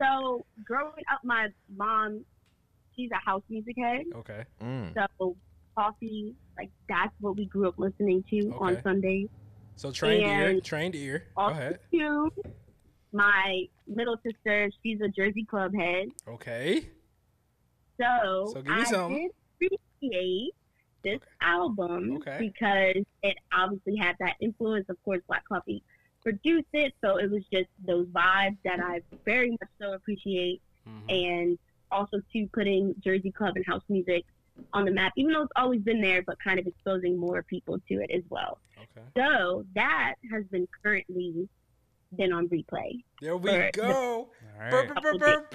[0.00, 2.24] So growing up, my mom,
[2.96, 4.04] she's a house music head.
[4.16, 4.44] Okay.
[4.62, 4.94] Mm.
[5.18, 5.36] So
[5.76, 8.82] coffee, like that's what we grew up listening to on Okay.
[8.82, 9.28] Sundays.
[9.76, 10.60] So trained ear.
[10.60, 11.24] Trained ear.
[11.36, 11.78] Go Also, ahead.
[11.90, 12.32] too,
[13.12, 16.08] my middle sister, she's a Jersey Club head.
[16.28, 16.88] Okay.
[18.00, 19.14] So, So give me I some.
[19.14, 19.30] did
[20.00, 20.52] appreciate
[21.02, 22.36] this album Okay.
[22.38, 24.88] because it obviously had that influence.
[24.88, 25.82] Of course, Black Coffee
[26.22, 30.60] produced it, so it was just those vibes that I very much so appreciate.
[30.86, 31.10] Mhm.
[31.10, 31.58] And
[31.90, 34.24] also to putting Jersey Club and house music
[34.72, 37.78] on the map, even though it's always been there, but kind of exposing more people
[37.88, 38.58] to it as well.
[38.76, 39.06] Okay.
[39.16, 41.48] So that has been currently
[42.16, 43.02] been on replay.
[43.20, 43.72] There we Alright.
[43.74, 44.28] go.
[44.58, 44.88] Right.
[44.88, 44.94] The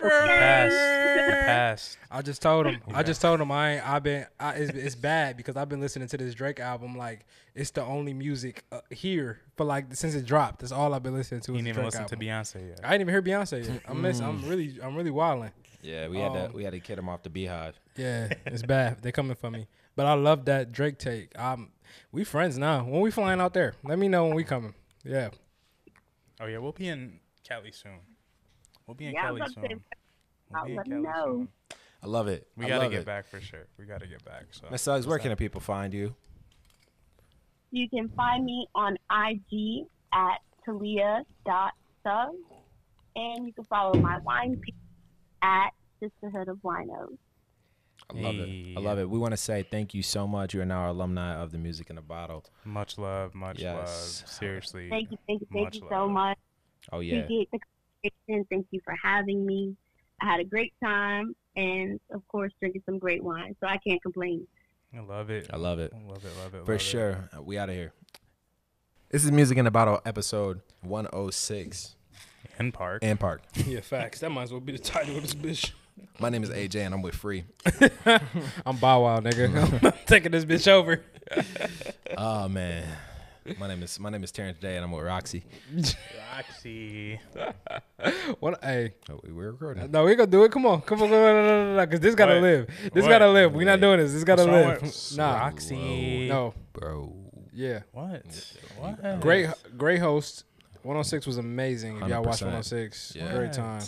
[0.01, 1.97] past.
[2.09, 2.81] The I just told him.
[2.93, 3.87] I just told him I ain't.
[3.87, 4.25] I've been.
[4.39, 6.97] I, it's, it's bad because I've been listening to this Drake album.
[6.97, 10.59] Like it's the only music uh, here for like since it dropped.
[10.59, 11.51] That's all I've been listening to.
[11.51, 12.17] You didn't even Drake listen to.
[12.17, 12.79] Beyonce yet.
[12.83, 13.81] I didn't even hear Beyonce yet.
[13.87, 14.19] I'm miss.
[14.21, 14.77] I'm really.
[14.81, 15.51] I'm really wilding.
[15.83, 17.79] Yeah, we had Um, to we had to kid him off the beehive.
[17.95, 19.03] Yeah, it's bad.
[19.03, 19.67] They coming for me.
[19.95, 21.37] But I love that Drake take.
[21.39, 21.69] Um,
[22.11, 22.83] we friends now.
[22.83, 24.73] When we flying out there, let me know when we coming.
[25.03, 25.29] Yeah.
[26.39, 27.99] Oh yeah, we'll be in Cali soon.
[28.87, 29.63] We'll be in Yeah, Cali about to soon.
[30.49, 31.25] We'll I'll be in let Cali know.
[31.25, 31.47] soon.
[32.03, 32.47] I love it.
[32.55, 33.05] We I gotta get it.
[33.05, 33.67] back for sure.
[33.79, 34.45] We gotta get back.
[34.51, 36.15] So Miss Suggs, where What's can the people find you?
[37.71, 42.33] You can find me on IG at talia.sub.
[43.17, 44.75] And you can follow my wine page
[45.41, 45.69] at
[46.01, 47.17] Sisterhood of Winos.
[48.13, 48.77] I love it.
[48.77, 49.09] I love it.
[49.09, 50.53] We want to say thank you so much.
[50.53, 52.45] You are now our alumni of the Music in a Bottle.
[52.63, 54.21] much love, much Yes.
[54.21, 54.29] love.
[54.29, 54.89] Seriously.
[54.89, 56.11] Thank you, thank you, thank Much you so love.
[56.11, 56.37] much.
[56.91, 57.17] Oh yeah.
[57.19, 57.59] Appreciate the
[58.29, 58.45] conversation.
[58.51, 59.75] Thank you for having me.
[60.21, 63.55] I had a great time and, of course, drinking some great wine.
[63.59, 64.45] So I can't complain.
[64.95, 65.49] I love it.
[65.51, 65.91] I love it.
[65.93, 66.31] I love it.
[66.41, 66.65] Love it.
[66.65, 67.29] For love sure.
[67.35, 67.91] Uh, We out of here.
[69.09, 71.95] This is Music in a Bottle, episode 106
[72.59, 72.99] And park.
[73.03, 73.41] and Park.
[73.65, 74.19] Yeah, facts.
[74.19, 75.71] That might as well be the title of this bitch.
[76.19, 77.45] My name is AJ and I'm with Free.
[78.65, 79.83] I'm Bow Wow, nigga.
[79.85, 81.01] I'm taking this bitch over.
[82.17, 82.85] Oh man.
[83.59, 85.43] My name is my name is Terrence J and I'm with Rocsi.
[85.75, 87.19] Rocsi.
[88.39, 88.63] What?
[88.63, 89.91] Hey, Oh, we- we're recording.
[89.91, 90.51] no, we gonna do it.
[90.51, 92.41] Come on, come on, come on, no, no, no, no, because this gotta What?
[92.43, 92.67] live.
[92.93, 93.09] This What?
[93.09, 93.53] gotta live.
[93.53, 94.13] We not doing this.
[94.13, 94.81] This gotta What's wrong live.
[94.81, 96.27] with Nah, Rocsi.
[96.27, 97.13] no, Bro.
[97.53, 97.81] yeah.
[97.91, 98.23] What?
[98.79, 99.21] What?
[99.21, 100.43] Great, great host.
[100.83, 102.01] 106 was amazing.
[102.01, 102.45] If y'all watched 100%.
[102.45, 103.33] 106, Yeah.
[103.35, 103.81] great time.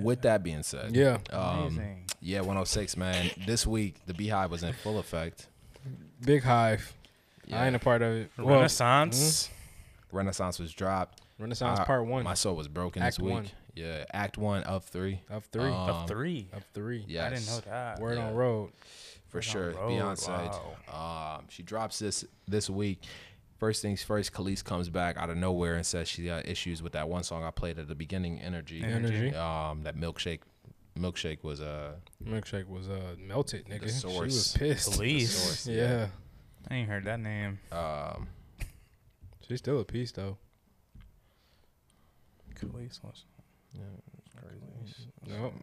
[0.00, 1.80] With that being said, Yeah, um,
[2.20, 3.30] yeah, 106, man.
[3.46, 5.46] This week the Beehive was in full effect.
[6.24, 6.94] big hive.
[7.52, 8.30] I ain't a part of it.
[8.36, 9.48] Well, Renaissance.
[10.12, 11.20] Renaissance was dropped.
[11.38, 13.32] Renaissance Uh, Part One My soul was broken Act this week.
[13.34, 13.46] one.
[13.74, 15.20] Yeah, Act One of three.
[15.30, 15.62] of three.
[15.68, 16.48] um, of three.
[16.52, 17.04] of three.
[17.06, 18.00] Yes, I didn't know that.
[18.00, 18.26] Word yeah.
[18.26, 18.72] on road.
[19.28, 19.70] for Word sure.
[19.72, 20.28] road, Beyonce.
[20.92, 21.36] wow.
[21.38, 23.02] Um, she drops this this week.
[23.58, 26.92] First things first, Kelis comes back out of nowhere and says she got issues with
[26.92, 28.82] that one song I played at the beginning, Energy.
[28.84, 29.34] Energy.
[29.34, 30.40] Um, that milkshake,
[30.96, 31.94] milkshake was uh
[32.24, 33.80] Milkshake was uh melted, nigga.
[33.80, 34.56] She was source.
[34.56, 34.92] pissed.
[34.92, 35.36] Police.
[35.36, 36.08] source, Yeah.
[36.70, 37.58] I ain't heard that name.
[37.72, 38.28] um
[39.46, 40.38] she's still a piece though.
[42.60, 43.24] Police was.
[43.74, 43.82] Yeah,
[44.40, 45.06] crazy.
[45.26, 45.54] Nope.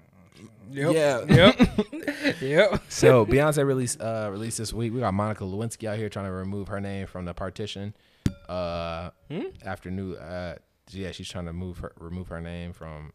[0.72, 0.94] Yep.
[0.94, 1.36] Yeah.
[1.36, 2.42] Yep.
[2.42, 2.82] yep.
[2.90, 4.94] so Beyonce released uh released this week.
[4.94, 7.96] We got Monica Lewinsky out here trying to remove her name from the partition.
[8.50, 9.42] Uh, Hmm?
[9.64, 10.56] after new uh
[10.92, 13.12] yeah, she's trying to move her remove her name from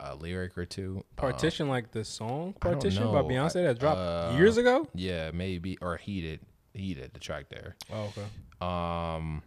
[0.00, 0.96] a lyric or two.
[0.98, 3.28] Um, Partition like the song Partition by know.
[3.28, 4.86] Beyonce that dropped Uh, years ago.
[4.94, 6.40] yeah, maybe or heated
[6.74, 7.76] heated the track there.
[7.92, 8.26] Oh, okay.
[8.60, 9.42] Um,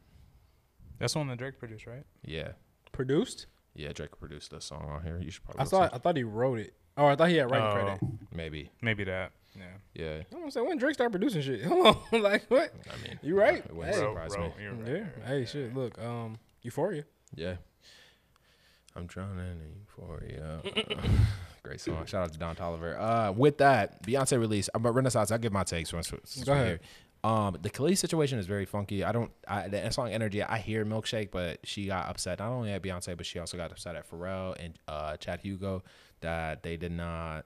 [1.00, 2.04] That's one that Drake produced, right?
[2.24, 2.50] yeah,
[2.92, 3.48] Produced?
[3.76, 3.92] yeah.
[3.94, 5.20] Drake produced the song on here.
[5.22, 5.62] You should probably.
[5.62, 6.74] I thought I thought he wrote it.
[6.98, 8.00] Oh, I thought he had writing Oh, credit.
[8.34, 8.70] maybe.
[8.82, 9.32] Maybe that.
[9.56, 9.64] Yeah.
[9.94, 11.64] Yeah, I don't say when Drake started producing shit.
[11.66, 12.74] Hold on, like what?
[12.92, 13.58] I mean, You right.
[13.66, 14.02] It wouldn't Hey.
[14.02, 14.52] surprise me.
[14.62, 15.02] you're Yeah.
[15.04, 15.08] right.
[15.26, 15.76] Hey, shit.
[15.76, 17.04] Look, um, Euphoria.
[17.36, 17.56] Yeah.
[18.96, 20.62] I'm drowning in euphoria.
[21.64, 22.06] Great song.
[22.06, 22.96] Shout out to Don Toliver.
[23.00, 24.70] Uh, with that, Beyonce released.
[24.76, 25.32] I'm about Renaissance.
[25.32, 26.10] I'll give my takes once.
[26.26, 26.68] since Go we're ahead.
[26.68, 26.80] here.
[27.24, 29.04] Um, the Kelis situation is very funky.
[29.04, 29.32] I don't.
[29.48, 30.44] I the song Energy.
[30.44, 33.72] I hear Milkshake, but she got upset not only at Beyonce, but she also got
[33.72, 35.84] upset at Pharrell and uh, Chad Hugo
[36.24, 37.46] that they did not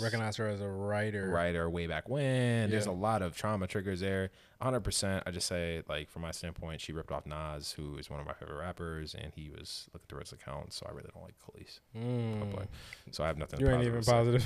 [0.00, 1.28] Recognize her as a writer.
[1.28, 2.70] writer way back when.
[2.70, 4.30] There's a lot of trauma triggers there.
[4.62, 5.22] 100%.
[5.26, 8.26] I just say, like, from my standpoint, she ripped off Nas, who is one of
[8.26, 11.34] my favorite rappers, and he was looking through his account, so I really don't like
[11.38, 11.80] Kelis.
[11.96, 12.66] Mm.
[13.12, 13.60] So I have nothing.
[13.60, 14.44] You ain't positive even to say positive.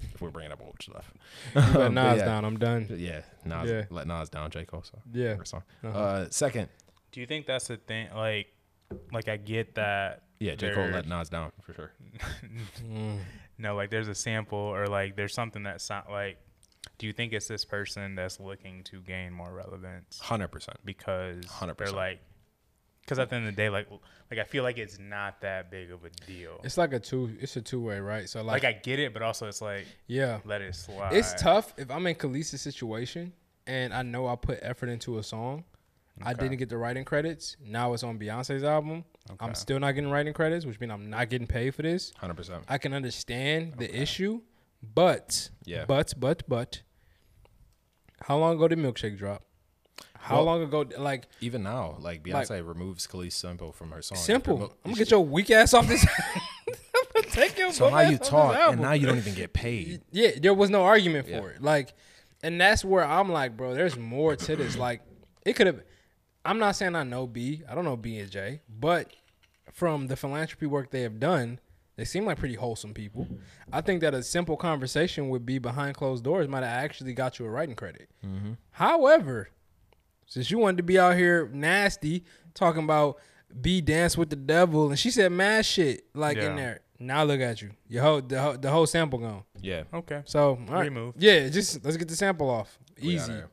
[0.14, 1.10] If we're bringing up old stuff.
[1.56, 2.44] you let But Nas yeah, down.
[2.44, 2.86] I'm done.
[2.96, 3.68] Yeah, Nas.
[3.68, 3.84] Yeah.
[3.90, 4.48] Let Nas down.
[4.50, 4.84] J Cole.
[4.84, 5.36] So Yeah.
[5.44, 5.62] song.
[5.82, 5.98] Uh-huh.
[5.98, 6.68] Uh, second,
[7.12, 8.08] Do you think that's the thing?
[8.14, 8.52] Like,
[9.12, 10.23] like I get that.
[10.40, 11.92] Yeah, J Cole There- let Nas down for sure.
[12.82, 13.18] Mm.
[13.58, 16.38] no, like there's a sample or like there's something that sound like.
[16.98, 20.76] Do you think it's this person that's looking to gain more relevance Hundred percent.
[20.84, 21.94] because they are 100%.
[21.94, 22.20] like,
[23.00, 23.88] because at the end of the day, like,
[24.30, 26.60] like I feel like it's not that big of a deal.
[26.62, 27.36] It's like a two.
[27.40, 28.28] It's a two way, right?
[28.28, 31.14] So like, like I get it, but also it's like yeah, let it slide.
[31.14, 33.32] it's tough if I'm in Kelis's situation
[33.66, 35.64] and I know I put effort into a song.
[36.22, 37.56] I didn't get the writing credits.
[37.64, 39.04] Now it's on Beyonce's album.
[39.40, 42.12] I'm still not getting writing credits, which means I'm not getting paid for this.
[42.18, 42.64] Hundred percent.
[42.68, 44.42] I can understand the issue,
[44.82, 45.84] but Yeah.
[45.86, 46.82] but but but
[48.22, 49.42] how long ago did Milkshake drop?
[50.18, 50.86] How Well, long ago?
[50.98, 54.18] Like Even now, like Like- Beyonce removes Kelis simple from her song.
[54.18, 54.62] simple.
[54.84, 56.04] I'm gonna get your weak ass off this.
[57.30, 60.02] Take your So now you talk, and now you don't even get paid.
[60.12, 61.44] Yeah, there was no argument for Yeah.
[61.56, 61.62] it.
[61.62, 61.94] Like,
[62.42, 64.76] and that's where I'm like, bro, there's more to this.
[64.76, 65.00] Like,
[65.44, 65.82] it could have.
[66.44, 67.62] I'm not saying I know B.
[67.68, 69.12] I don't know B and J, but
[69.72, 71.58] from the philanthropy work they have done,
[71.96, 73.26] they seem like pretty wholesome people.
[73.72, 77.38] I think that a simple conversation would be behind closed doors might have actually got
[77.38, 78.10] you a writing credit.
[78.24, 78.52] Mm-hmm.
[78.72, 79.48] However,
[80.26, 82.24] since you wanted to be out here nasty
[82.54, 83.18] talking about
[83.60, 86.80] B dance with the devil, and she said mad shit like in there.
[86.98, 87.70] Now look at you.
[87.88, 89.42] Your whole the, whole- the whole sample gone.
[89.60, 89.84] Yeah.
[89.92, 90.22] okay.
[90.24, 90.84] So all right.
[90.84, 91.22] Removed.
[91.22, 92.78] Yeah, just let's get the sample off.
[93.00, 93.32] We Easy.
[93.32, 93.48] outta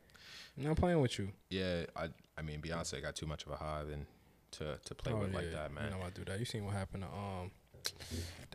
[0.57, 1.29] I'm not playing with you.
[1.49, 2.09] Yeah, I
[2.41, 4.05] I mean Beyonce got too much of a hive and
[4.53, 5.83] to to play with like that, man.
[5.91, 6.39] Oh, You know I do that.
[6.39, 7.51] You seen what happened to um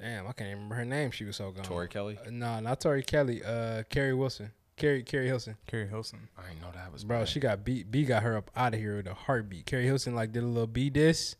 [0.00, 1.10] damn, I can't even remember her name.
[1.10, 1.64] She was so gone.
[1.64, 2.18] Tori Kelly.
[2.26, 3.42] Uh, nah, not Tori Kelly.
[3.44, 4.50] Uh Carrie Wilson.
[4.76, 5.56] Carrie Keri Hilson.
[5.66, 6.28] Keri Hilson.
[6.36, 7.28] I didn't know that was Bro, bad.
[7.28, 9.64] she got B B got her up out of here with a heartbeat.
[9.66, 11.36] Keri Hilson like did a little B diss,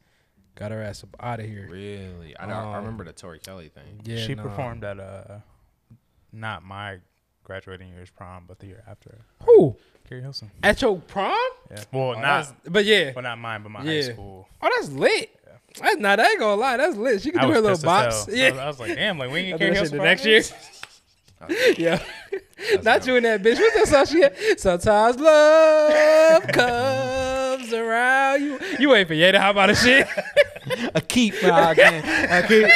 [0.54, 1.68] got her ass up out of here.
[1.70, 2.34] really.
[2.40, 4.00] I, know, I Um, remember the Tori Kelly thing.
[4.04, 4.42] Yeah, she nah.
[4.44, 5.40] performed at uh,
[6.32, 7.00] not my
[7.44, 9.18] graduating year's prom, but the year after.
[9.44, 9.76] Who?
[10.08, 10.50] Keri Hilson.
[10.62, 11.36] At your prom?
[11.70, 11.82] Yeah.
[11.92, 13.12] Well, Oh, not, but yeah.
[13.14, 14.02] well, not mine, but my Yeah.
[14.02, 14.48] high school.
[14.62, 15.30] Oh, that's lit.
[15.80, 16.20] That's not.
[16.20, 16.76] I ain't gonna lie.
[16.76, 17.20] That's lit.
[17.22, 18.26] She can do her little pissed bops.
[18.26, 18.34] hell.
[18.34, 18.50] I Yeah.
[18.50, 20.24] was, I was like, damn, like we I'll ain't do Carrie that Hilson the next
[20.24, 20.42] year.
[21.76, 22.02] yeah.
[22.82, 23.06] Not dope.
[23.08, 23.58] you and that bitch.
[23.58, 24.58] What's that song she had?
[24.60, 28.58] Sometimes love comes around you.
[28.78, 30.08] You ain't for Ye to hop out of shit.
[30.94, 32.02] A keep, nah, again.
[32.32, 32.66] A keep.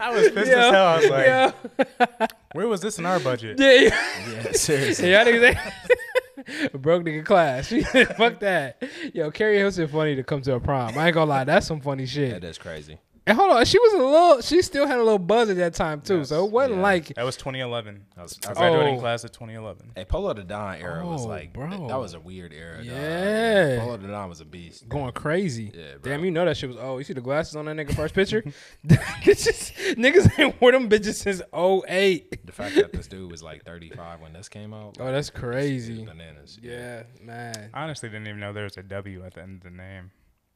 [0.00, 0.86] I was pissed as hell.
[0.86, 3.58] I was like, yeah, where was this in our budget?
[3.60, 3.90] yeah, yeah.
[4.28, 5.10] yeah, seriously.
[5.10, 7.68] Yeah, y'all niggas broke nigga class.
[8.16, 8.82] Fuck that.
[9.12, 10.96] Yo, Keri Hilson funny to come to a prom.
[10.96, 12.40] I ain't gonna lie, that's some funny shit.
[12.40, 12.98] That is crazy.
[13.30, 14.40] And hold on, she was a little.
[14.40, 16.24] She still had a little buzz at that time too.
[16.24, 16.82] So it wasn't Yeah.
[16.82, 18.06] like That was 2011.
[18.16, 19.00] I was, Our graduating Oh.
[19.00, 19.92] class of 2011.
[19.94, 21.70] Hey, Polow da Don era oh, was Oh, like bro.
[21.88, 22.78] that was a weird era.
[22.78, 22.86] dog.
[22.86, 23.78] Yeah.
[23.84, 24.88] Polow da Don was a beast.
[24.88, 25.70] going crazy.
[25.72, 26.10] Yeah, bro.
[26.12, 26.78] Damn, you know that shit was.
[26.80, 28.42] Oh, you see the glasses on that nigga first picture?
[29.24, 32.46] It's just- niggas ain't wore them bitches since 08.
[32.46, 34.96] The fact that this dude was like 35 when this came out.
[34.98, 36.04] Oh, like, that's it's- it's crazy.
[36.04, 36.58] Bananas.
[36.60, 37.70] Yeah, man.
[37.72, 40.10] I honestly didn't even know there was a W at the end of the name.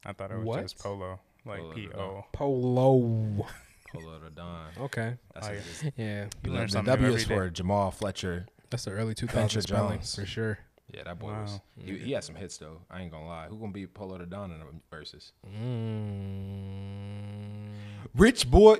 [0.04, 0.62] I thought it was What?
[0.62, 1.88] just Polo, like Polo P.
[2.32, 3.46] Polo.
[3.94, 4.66] Polow da Don.
[4.84, 5.14] Okay.
[5.34, 5.90] That's Oh, yeah.
[5.96, 8.46] Yeah, You the learn the something W is for Jamal Fletcher.
[8.70, 10.58] that's the early 2000s Venture spelling for sure.
[10.92, 11.60] Yeah, that boy was.
[11.76, 12.80] He, he had some hits though.
[12.90, 13.46] I ain't gonna lie.
[13.48, 15.32] Who gonna be Polow da Don in the verses?
[15.46, 17.70] Mm.
[18.14, 18.76] Rich boy.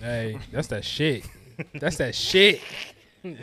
[0.00, 1.24] Hey, that's that shit.
[1.74, 2.62] That's that shit.
[3.22, 3.36] that's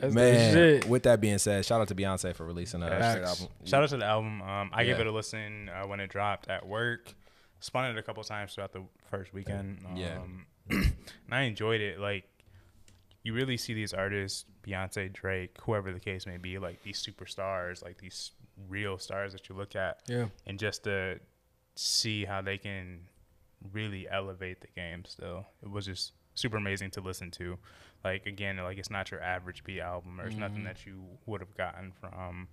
[0.00, 0.86] that Man, shit.
[0.88, 3.48] with that being said, shout out to Beyonce for releasing a straight album.
[3.64, 4.40] Shout out to the album.
[4.40, 7.12] Um, I gave it a listen uh, when it dropped at work.
[7.60, 9.84] Spun it a couple times throughout the first weekend.
[9.86, 10.18] Um, Yeah.
[10.70, 10.94] and
[11.30, 11.98] I enjoyed it.
[12.00, 12.24] Like,
[13.22, 17.82] you really see these artists, Beyonce, Drake, whoever the case may be, like these superstars,
[17.84, 18.32] like these
[18.68, 20.26] real stars that you look at, Yeah.
[20.46, 21.18] and just to
[21.76, 23.08] see how they can
[23.72, 25.04] really elevate the game.
[25.04, 27.58] Still, it was just super amazing to listen to.
[28.04, 30.16] Like again, like it's not your average B album.
[30.16, 32.48] There's nothing that you would have gotten from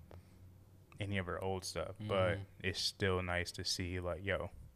[1.00, 4.67] any of her old stuff, but it's still nice to see like yo, it's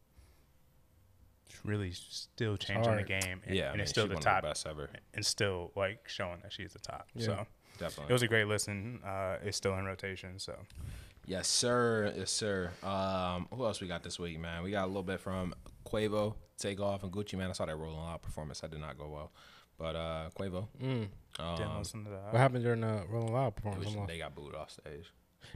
[1.65, 4.25] really still changing the game, and, Yeah, I mean, it's still she the one of
[4.25, 4.91] top, best ever.
[5.15, 7.09] and still like showing that she's the top.
[7.15, 7.27] Yeah.
[7.27, 7.47] So
[7.79, 8.11] Definitely.
[8.11, 9.01] it was a great listen.
[9.05, 10.55] Uh, it's still in rotation, so
[11.25, 12.13] Yes, sir.
[12.17, 12.71] Yes, sir.
[12.83, 14.65] Um, who else we got this week, man?
[14.65, 15.55] We got a little bit from
[15.87, 17.49] Quavo, Takeoff, and Gucci, man.
[17.49, 18.61] I saw that Rolling Loud performance.
[18.61, 19.33] That did not go well.
[19.79, 21.09] But uh, Quavo, Mm.
[21.57, 22.33] didn't um, listen to that.
[22.33, 23.87] What happened during the Rolling Loud performance?
[23.95, 25.13] was- they got booed off stage.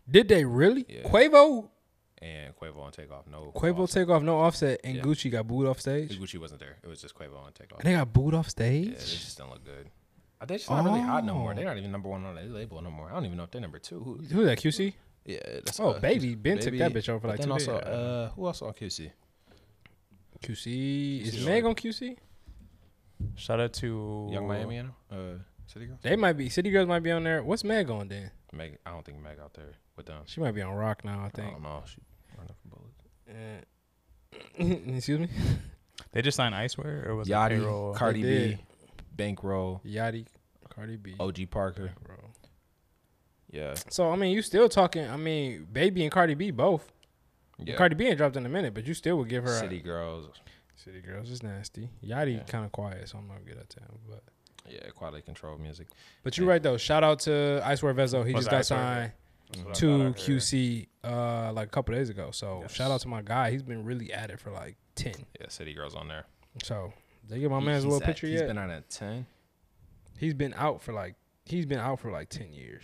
[0.08, 0.84] Did they really?
[0.88, 1.02] Yeah.
[1.02, 1.68] Quavo,
[2.22, 3.52] And Quavo on Takeoff, no.
[3.54, 4.06] Quavo offset.
[4.06, 5.02] take off, no offset, and Yeah.
[5.02, 6.18] Gucci got booed off stage.
[6.18, 6.76] Gucci wasn't there.
[6.82, 7.80] It was just Quavo on Takeoff.
[7.80, 8.86] And they got booed off stage.
[8.88, 9.10] Yeah, stage.
[9.10, 9.90] they just don't look good.
[10.40, 11.52] Are they just not really hot no more?
[11.52, 11.54] Oh.
[11.54, 13.10] They're not even number one on their label no more.
[13.10, 14.00] I don't even know if they're number two.
[14.00, 14.58] Who, Who's that?
[14.58, 14.94] QC.
[15.26, 17.72] yeah, that's Oh, uh, baby, Ben took that bitch over for like then two also,
[17.80, 17.86] days.
[17.86, 19.10] uh, who else on QC?
[20.42, 22.16] QC is Meg on- on QC?
[23.34, 24.94] Shout out to Young Miami, you know?
[25.10, 25.98] Uh, City Girls.
[26.02, 26.48] They might be.
[26.48, 27.42] City Girls might be on there.
[27.42, 28.30] What's Meg on then?
[28.52, 30.22] Meg, I don't think Meg out there with them.
[30.26, 31.20] She might be on Rock now.
[31.22, 31.52] I I think.
[31.52, 31.82] don't know.
[31.86, 31.98] She
[32.36, 32.92] running for bullets.
[34.58, 35.28] Uh, excuse me.
[36.12, 37.92] They just signed Icewear, or was it payroll?
[37.94, 38.58] Cardi B.
[39.14, 40.26] Bankroll, Yachty,
[40.70, 41.14] Cardi B.
[41.18, 41.90] OG Parker.
[42.02, 42.16] bro.
[43.50, 45.08] Yeah, So I mean, you still talking?
[45.08, 46.90] I mean, Baby and Cardi B both.
[47.58, 47.76] yeah.
[47.76, 49.82] Cardi B ain't dropped in a minute, but you still would give her City A,
[49.82, 50.26] Girls.
[50.74, 51.88] City Girls is nasty.
[52.04, 52.42] Yachty Yeah.
[52.44, 53.76] kind of quiet, so I'm not good at that.
[53.76, 53.98] To him.
[54.08, 54.22] But
[54.70, 55.88] Yeah, quality control music.
[56.22, 56.76] but you're right though.
[56.76, 57.30] Shout out to
[57.64, 58.26] Icewear Vezzo.
[58.26, 58.64] He Was just got Icewear?
[58.66, 59.12] signed
[59.52, 60.16] That's what to thought I heard.
[60.16, 62.30] QC uh like a couple days ago.
[62.32, 62.72] So Yes.
[62.74, 63.50] shout out to my guy.
[63.50, 65.14] He's been really at it for like ten.
[65.40, 66.24] Yeah, City Girls on there.
[66.62, 66.92] So
[67.28, 68.48] they give my He- man's a little at- picture He's yet.
[68.48, 69.26] been on at ten.
[70.18, 72.82] he's been out for like he's been out for like ten years.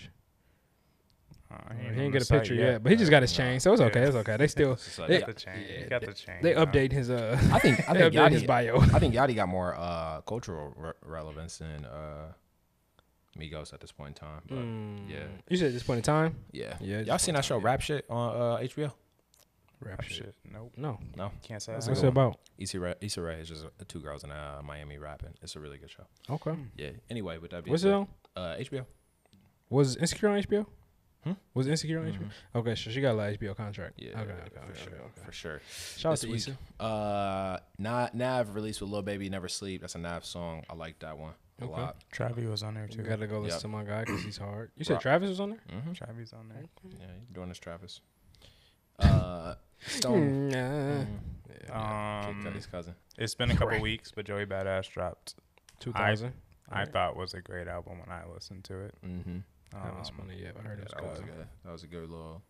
[1.50, 3.44] Uh, He on didn't get a picture yet, but he just got his Nah.
[3.44, 4.00] chain, so it's okay.
[4.00, 4.06] Yeah.
[4.06, 4.36] It's okay.
[4.38, 5.64] They still It's just like- They- got the chain.
[5.68, 6.36] yeah, got the chain.
[6.42, 6.64] they now.
[6.64, 7.38] update his uh.
[7.52, 8.78] I think I think update his bio.
[8.80, 12.32] I think Yachty got more uh, cultural re- relevance than uh,
[13.39, 14.43] Migos at this point in time.
[14.49, 15.24] But Mm, yeah.
[15.49, 16.37] You said at this point in time.
[16.53, 17.70] yeah, Yeah, Y'all seen that show time, yeah.
[17.70, 18.93] Rap Shit on uh, HBO?
[19.80, 20.16] Rap Oh, shit.
[20.16, 20.35] shit.
[20.53, 20.72] Nope.
[20.76, 20.99] No.
[21.16, 21.99] No, Can't say What's that.
[21.99, 22.39] it about?
[22.59, 25.35] Issa Rae, Issa Rae is just uh, two girls in uh, Miami rapping.
[25.43, 26.05] It's a really good show.
[26.30, 26.55] Okay.
[26.76, 26.91] Yeah.
[27.11, 28.09] Anyway, with that being What's it said, on?
[28.37, 28.85] uh, HBO.
[29.70, 30.66] Was Insecure on HBO?
[31.24, 31.33] Hmm?
[31.55, 32.14] Was Insecure on Mhm.
[32.18, 32.28] HBO?
[32.61, 33.95] Okay, so she got a like HBO contract.
[33.97, 35.24] Yeah, okay, okay, for okay, sure, okay.
[35.24, 35.61] for sure.
[35.97, 36.59] Shout out to week, Issa.
[36.78, 39.80] Uh, Na- Nav released with Lil Baby, Never Sleep.
[39.80, 40.64] That's a Nav song.
[40.68, 41.80] I like that one a Okay.
[41.80, 41.96] lot.
[42.10, 43.02] Travis was on there You too.
[43.02, 43.60] gotta go listen Yep.
[43.62, 44.70] to my guy because he's hard.
[44.76, 45.02] You said Rock.
[45.02, 45.60] Travis was on there?
[45.70, 45.92] Mm-hmm.
[45.92, 46.64] Travis on there.
[46.84, 48.00] Yeah, you're doing this, Travis.
[48.98, 50.48] Uh, Stone.
[50.48, 50.54] Nah.
[50.54, 50.54] Mhm.
[50.54, 51.04] Yeah.
[51.48, 52.94] Yeah, Kid Um, Cudi's cousin.
[53.18, 55.34] It's been a couple weeks, but Joey Bada$$ dropped.
[55.80, 56.34] Two thousand.
[56.68, 56.92] I Alright.
[56.92, 58.94] thought was a great album when I listened to it.
[59.04, 59.38] Mm-hmm.
[59.74, 60.56] I haven't spun Um, it yet.
[60.56, 61.36] I heard Yeah, it was that was good.
[61.36, 61.48] good.
[61.64, 62.42] That was a good little,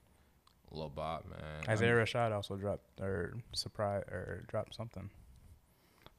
[0.71, 1.39] little bop, man.
[1.67, 5.09] I Isaiah mean, Rashad also dropped or surprise or dropped something.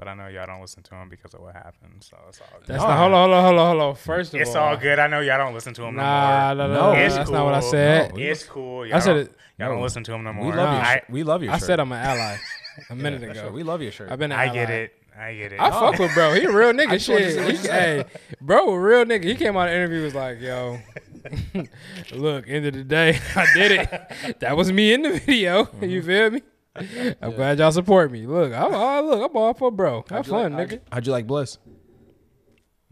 [0.04, 2.48] But I know y'all don't listen to him because of what happened, so it's all
[2.60, 2.68] good.
[2.68, 2.98] That's No, not.
[2.98, 3.96] Hold on, hold on, hold on, hold on.
[3.96, 5.00] First of it's all, it's all good.
[5.00, 6.78] I know y'all don't listen to him Nah, no no, more.
[6.78, 7.38] no, No, it's that's cool.
[7.38, 8.14] not what I said.
[8.14, 8.82] No, It's cool.
[8.84, 9.28] I Y'all I said it.
[9.58, 9.76] y'all No.
[9.76, 10.46] don't listen to him no more.
[10.48, 10.82] we love your.
[10.84, 11.04] I, shirt.
[11.10, 12.38] we love your I said I'm an ally
[12.90, 13.42] a minute Yeah, ago.
[13.44, 13.52] sure.
[13.54, 14.12] We love your shirt.
[14.12, 14.54] I've been an I ally.
[14.54, 14.94] get it.
[15.18, 15.62] I get it.
[15.62, 16.34] I fuck with bro.
[16.34, 16.92] He a real nigga.
[16.92, 17.60] just wanted to Shit.
[17.62, 18.06] He, hey,
[18.42, 19.24] bro, a real nigga.
[19.24, 20.80] He came out of the interview was like, yo,
[22.14, 24.40] Look, end of the day, I did it.
[24.42, 25.70] that was me in the video.
[25.82, 26.42] You feel me?
[26.76, 28.26] I'm glad y'all support me.
[28.26, 30.04] Look, I'm all, look, I'm all for bro.
[30.10, 30.80] Have How'd you like- fun, how'd nigga.
[30.92, 31.58] How'd you like Bliss?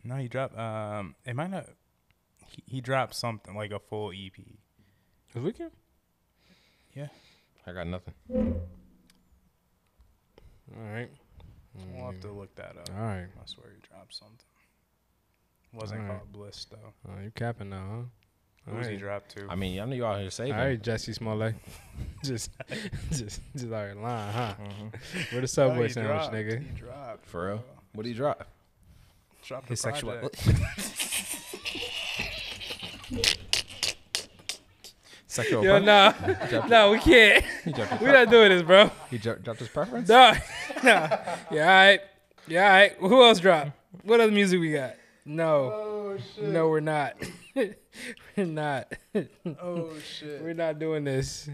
[0.04, 0.58] No, he dropped.
[0.58, 1.66] Um, it might not.
[2.48, 4.34] He, he dropped something like a full EP.
[5.34, 5.72] This weekend?
[6.94, 7.08] Yeah.
[7.66, 8.14] I got nothing.
[8.34, 8.54] All
[10.94, 11.10] right.
[11.94, 12.90] We'll have to look that up.
[12.96, 13.28] All right.
[13.40, 14.38] I swear he dropped something.
[15.74, 16.18] Wasn't Alright.
[16.20, 16.94] called Bliss though.
[17.08, 18.04] Oh, you capping now, huh?
[18.68, 19.00] All Who's he right.
[19.00, 19.48] dropped to?
[19.50, 20.54] I mean, I know you out here saving.
[20.54, 21.56] All right, Jussie Smollett.
[22.24, 22.52] just,
[23.12, 24.54] just, just all right, lying, huh?
[24.62, 25.32] Mhm.
[25.32, 26.60] Where the Subway he sandwich, dropped, nigga?
[26.60, 27.26] He dropped.
[27.28, 27.64] For real?
[27.94, 28.48] What did he drop?
[29.44, 30.12] Dropped His a sexual.
[30.14, 30.38] project.
[35.28, 35.64] Sexual.
[35.64, 36.14] Yo, nah,
[36.68, 37.44] no, we can't.
[37.64, 38.92] He dropped, his we not doing this, bro.
[39.10, 40.10] he dro- dropped his preference.
[40.10, 40.34] No,
[40.84, 40.90] no.
[40.90, 42.02] Yeah, all right.
[42.50, 42.92] Yeah, all right.
[43.00, 43.72] Who else dropped?
[44.04, 44.96] What other music we got?
[45.24, 45.72] No.
[45.74, 47.16] oh, No, we're not.
[48.38, 48.92] we're not.
[49.62, 50.42] oh shit.
[50.42, 51.50] We're not doing this.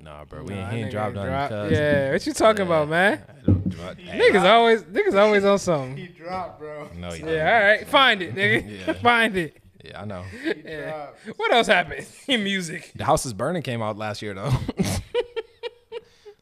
[0.00, 1.30] Nah, bro, we Nah, ain't, he ain't nigga dropped nothing.
[1.30, 1.72] drop- cuz.
[1.72, 3.20] Yeah, what you talking about, man?
[3.28, 5.96] I don't Niggas always, niggas always on something.
[5.96, 6.88] He dropped, bro.
[6.96, 7.86] No, he Yeah, all right.
[7.88, 8.86] Find it, nigga.
[8.86, 8.92] Yeah.
[9.02, 9.56] Find it.
[9.84, 10.24] Yeah, I know.
[10.64, 11.08] Yeah.
[11.36, 12.92] What else happened in music?
[12.94, 14.50] The House is Burning came out last year though.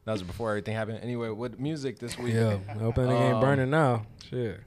[0.05, 1.01] that was before everything happened.
[1.03, 2.35] Anyway, what music this week?
[2.35, 4.05] Yeah, hope that nigga ain't Um, burning now.
[4.29, 4.61] Shit.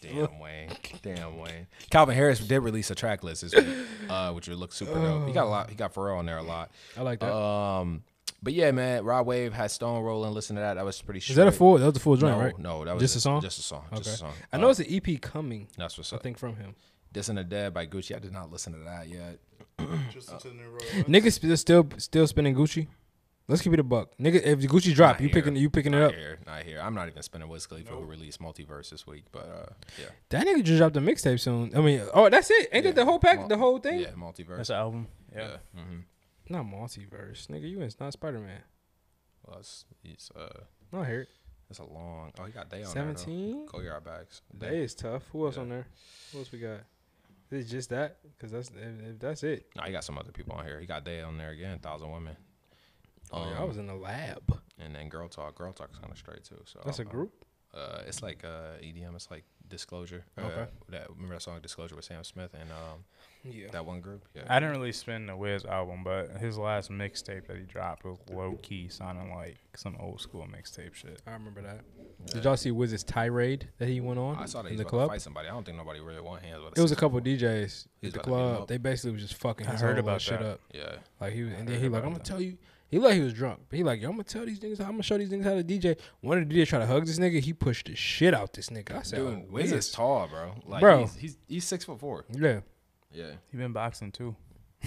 [0.00, 0.70] Damn Wayne.
[1.02, 1.66] Damn Wayne.
[1.90, 3.66] Calvin Harris did release a track list this week,
[4.08, 5.26] uh, which would look super dope.
[5.26, 5.68] He got a lot.
[5.70, 6.70] He got Pharrell on there a lot.
[6.96, 7.34] I like that.
[7.34, 8.02] Um,
[8.42, 10.32] but yeah, man, Rod Wave had Stone rolling.
[10.32, 10.74] Listen to that.
[10.74, 11.18] That was pretty.
[11.18, 11.76] Is that a full?
[11.78, 12.58] That was a full joint, no, right?
[12.58, 13.42] No, that was Just a song?
[13.42, 13.84] Just a song.
[13.96, 14.32] Just a song.
[14.52, 15.68] I know Uh, it's an EP coming.
[15.76, 16.22] that's what's I up.
[16.22, 16.74] think from him.
[17.12, 18.16] This and the Dead by Gucci.
[18.16, 19.38] I did not listen to that yet.
[20.12, 20.78] Just into the new.
[21.04, 22.86] Niggas still still still spinning Gucci.
[23.50, 24.36] Let's keep it a buck, nigga.
[24.42, 25.34] If the Gucci drop, Not you here.
[25.34, 26.14] picking you picking it Not up.
[26.14, 26.38] here.
[26.46, 26.80] Not here.
[26.80, 29.24] I'm not even spending Wiz Khalifa who released Multiverse this week.
[29.32, 30.06] But uh, yeah.
[30.30, 31.72] That nigga just dropped a mixtape soon.
[31.76, 32.68] I mean, oh, that's it.
[32.72, 32.92] Ain't Yeah.
[32.92, 34.00] that the whole pack, Mul- the whole thing?
[34.00, 34.56] Yeah, Multiverse.
[34.58, 35.08] That's an album.
[35.34, 35.56] yeah.
[35.74, 35.82] Yeah.
[35.82, 35.98] hmm
[36.48, 37.68] Not multiverse, nigga.
[37.68, 38.62] You is not Spider Man.
[39.46, 40.60] Well, it's, it's uh,
[40.92, 41.28] No, I hear it.
[41.70, 42.32] it's a long.
[42.38, 43.58] Oh, he got Day on Seventeen.
[43.60, 43.66] there.
[43.66, 44.42] Go yard bags.
[44.62, 45.24] is tough.
[45.32, 45.62] Who else Yeah.
[45.62, 45.86] on there?
[46.32, 46.80] Who else we got?
[47.50, 48.18] Is it just that?
[48.40, 49.66] Cause that's if, if that's it.
[49.76, 50.78] No, he got some other people on here.
[50.78, 51.80] He got Day on there again.
[51.80, 52.36] Thousand Women.
[53.32, 54.60] Oh yeah, I Um, was in the lab.
[54.78, 55.56] And then Girl Talk.
[55.56, 56.60] Girl Talk's kind of straight too.
[56.64, 57.32] So That's a group.
[57.72, 59.14] Uh, it's like uh EDM.
[59.14, 60.24] It's like Disclosure.
[60.36, 60.66] Uh, Okay.
[60.88, 63.04] That remember that song Disclosure with Sam Smith and um
[63.44, 63.68] Yeah.
[63.70, 64.24] that one group.
[64.34, 64.42] Yeah.
[64.48, 68.18] I didn't really spin the Wiz album, but his last mixtape that he dropped was
[68.32, 71.22] low key, sounding like some old school mixtape shit.
[71.28, 71.82] I remember that.
[72.32, 74.84] Did y'all see Wiz's tirade that he went on I saw that in he's the
[74.84, 75.08] club?
[75.08, 75.46] fight somebody.
[75.48, 76.76] I don't think nobody really want hands with.
[76.76, 78.68] It was a couple foot- DJs He's at the about to beat him club.
[78.68, 80.60] They basically was just fucking I his heard about shit up.
[80.74, 80.96] Yeah.
[81.20, 82.58] Like he was, and then he like, I'm gonna tell you.
[82.90, 83.60] He like he was drunk.
[83.68, 84.78] But he like, yo, I'm gonna tell these niggas.
[84.78, 85.96] how, I'm gonna show these niggas how to DJ.
[86.20, 87.40] One of the DJs tried to hug this nigga.
[87.40, 88.96] He pushed the shit out this nigga.
[88.98, 89.86] I said, Dude, oh, Wiz Wiz.
[89.86, 90.54] is tall, bro.
[90.66, 91.02] Like, Bro.
[91.02, 92.24] he's, he's he's six foot four.
[92.32, 92.60] Yeah,
[93.12, 93.30] Yeah.
[93.50, 94.34] He been boxing too.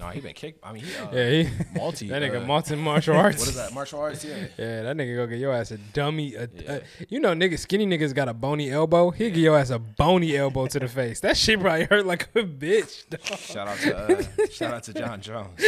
[0.00, 0.64] No, he been kicked.
[0.64, 1.42] I mean, he uh, yeah.
[1.42, 2.08] He, multi.
[2.10, 3.38] that nigga uh, multi martial arts.
[3.38, 3.72] What is that?
[3.72, 4.24] Martial arts?
[4.24, 4.36] Yeah.
[4.56, 6.34] Yeah, that nigga go get your ass a dummy.
[6.34, 6.72] A, Yeah.
[6.72, 9.10] a- you know, niggas, skinny niggas got a bony elbow.
[9.10, 11.20] He give your ass a bony elbow to the face.
[11.20, 13.08] That shit probably hurt like a bitch.
[13.10, 13.38] dog.
[13.38, 15.60] Shout out to uh, shout out to Jon Jones.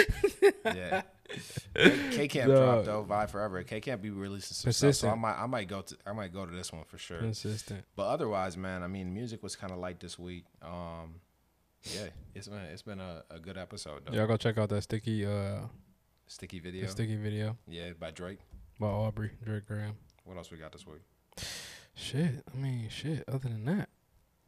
[0.64, 1.02] Yeah.
[1.74, 2.56] K Camp Dog.
[2.58, 3.04] dropped though.
[3.08, 3.62] Vibe forever.
[3.62, 6.32] K Camp be releasing some stuff, so I might I might go to I might
[6.32, 7.18] go to this one for sure.
[7.18, 7.84] Consistent.
[7.96, 10.44] But otherwise, man, I mean, music was kind of light this week.
[10.62, 11.16] Um,
[11.82, 14.12] yeah, it's been it's been a, a good episode though.
[14.12, 15.60] Y'all go check out that sticky, uh,
[16.26, 16.82] Sticky video.
[16.86, 18.38] the sticky video Yeah, by Drake.
[18.78, 19.96] by Aubrey Drake Graham.
[20.24, 21.00] What else we got this week?
[21.94, 22.44] Shit.
[22.52, 23.24] I mean, shit.
[23.28, 23.88] Other than that,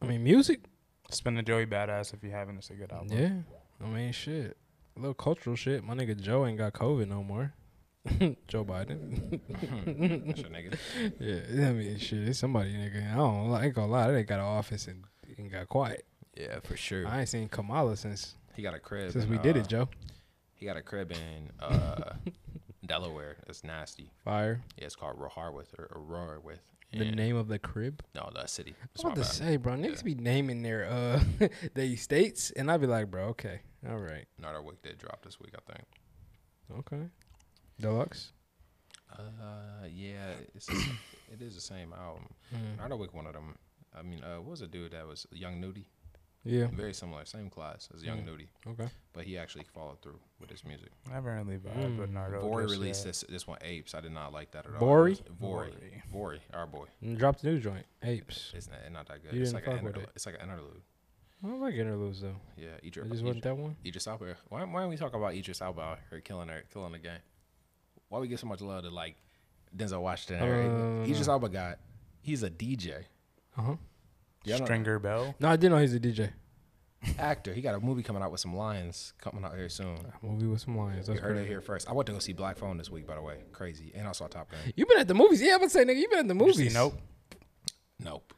[0.01, 0.61] I mean, music.
[1.11, 2.57] Spin the Joey Bada$$ if you haven't.
[2.59, 3.09] It's a good album.
[3.19, 3.85] Yeah.
[3.85, 4.57] I mean, shit.
[4.97, 5.83] A little cultural shit.
[5.85, 7.55] My nigga Joe ain't got COVID no more.
[8.49, 9.41] Joe Biden.
[10.27, 10.77] That's your nigga.
[11.21, 12.29] yeah, I mean, shit.
[12.29, 13.13] It's somebody, nigga.
[13.13, 13.53] I don't.
[13.53, 14.11] I ain't gonna lie.
[14.11, 15.05] They got an office and,
[15.39, 16.05] and got quiet.
[16.37, 17.07] Yeah, for sure.
[17.07, 19.13] I ain't seen Kamala since He got a crib.
[19.13, 19.89] since in, we did uh, it, Joe.
[20.55, 22.15] He got a crib in uh,
[22.87, 23.37] Delaware.
[23.47, 24.11] It's nasty.
[24.25, 24.63] Fire.
[24.77, 26.61] Yeah, it's called Rehoboth or Rehoboth.
[26.93, 28.03] The name of the crib.
[28.15, 28.75] No, the city.
[28.83, 29.31] I was about to bad.
[29.31, 30.03] say, bro, niggas Yeah.
[30.03, 34.63] be naming their uh they states, and I'd be like, bro, okay, all right, Nardo
[34.63, 35.85] Wick did drop this week, I think.
[36.79, 37.09] okay.
[37.81, 38.33] Deluxe.
[39.19, 40.75] Uh, yeah, it's the
[41.33, 42.29] it is the same album.
[42.55, 42.79] Mm.
[42.79, 43.57] Nardo Wick, one of them.
[43.95, 45.87] I mean, uh, what was a dude that was Young Nudy?
[46.45, 46.67] Yeah.
[46.73, 48.27] Very similar, same class as Young Mm.
[48.27, 48.89] Nudy, Okay.
[49.13, 50.91] but he actually followed through with his music.
[51.09, 52.15] I haven't really vibed with Mm.
[52.15, 52.43] Nardo.
[52.43, 53.07] Vori just released yet.
[53.07, 53.95] this this one, Apes.
[53.95, 54.81] I did not like that at all.
[54.81, 55.21] Vori?
[55.41, 56.03] Vori, Vori.
[56.13, 56.87] Vori, our boy.
[57.01, 58.53] And drop the new joint, Apes.
[58.57, 59.35] It's not, not that good.
[59.35, 60.09] You It's didn't like an fuck with interlude.
[60.09, 60.13] it.
[60.17, 60.83] It's like an interlude.
[61.45, 62.37] I don't like interludes though.
[62.57, 63.09] Yeah, It Idris.
[63.11, 63.77] just wasn't that one.
[63.85, 64.37] Idris Elba.
[64.49, 67.19] Why, why don't we talk about Idris Elba out here killing her, killing the game?
[68.09, 69.17] Why we give so much love to like
[69.77, 70.37] Denzel Washington?
[70.43, 71.01] and everything?
[71.03, 71.79] Uh, Idris Elba got.
[72.21, 73.05] He's a DJ.
[73.59, 73.75] Uh huh.
[74.45, 75.35] Yeah, I Stringer Bell.
[75.41, 76.31] No, I didn't know he's a DJ.
[77.19, 77.53] actor.
[77.53, 79.99] He got a movie coming out with some lions coming out here soon.
[80.23, 81.09] Movie with some lions.
[81.09, 81.89] You That's heard it here first.
[81.89, 83.39] I went to go see Black Phone this week, by the way.
[83.51, 83.91] Crazy.
[83.97, 84.61] And I saw Top Gun.
[84.77, 85.43] You been at the movies?
[85.43, 86.75] Yeah, I'm gonna say, nigga, you been at the Did you see movies.
[86.75, 87.01] Nope.
[87.99, 88.35] Nope.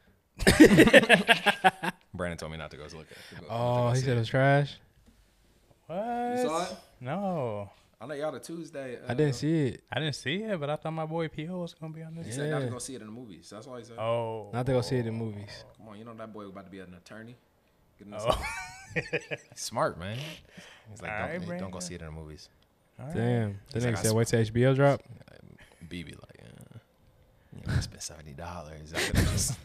[2.15, 3.37] Brandon told me not to go look at.
[3.37, 3.45] it.
[3.49, 4.77] Oh, he said it was trash.
[5.87, 5.97] What?
[5.97, 6.75] You saw it?
[7.01, 7.69] No.
[7.99, 8.97] I know y'all the Tuesday.
[8.97, 9.83] Uh, I didn't uh, see it.
[9.91, 11.59] I didn't see it, but I thought my boy P.O.
[11.59, 12.27] was going to be on this.
[12.27, 13.49] He said not to go see it in the movies.
[13.49, 13.97] That's all he said.
[13.97, 14.49] Oh.
[14.53, 15.63] Not to go see it in movies.
[15.63, 17.35] Oh, come on, you know that boy was about to be an attorney.
[18.13, 18.45] Oh.
[19.55, 20.17] Smart, man.
[20.89, 22.49] He's like, don't, right, don't go see it in the movies.
[23.13, 23.59] Damn.
[23.71, 25.01] The next day, wait till HBO drop.
[25.89, 26.77] BB like, uh,
[27.53, 29.55] you know, I spent $70.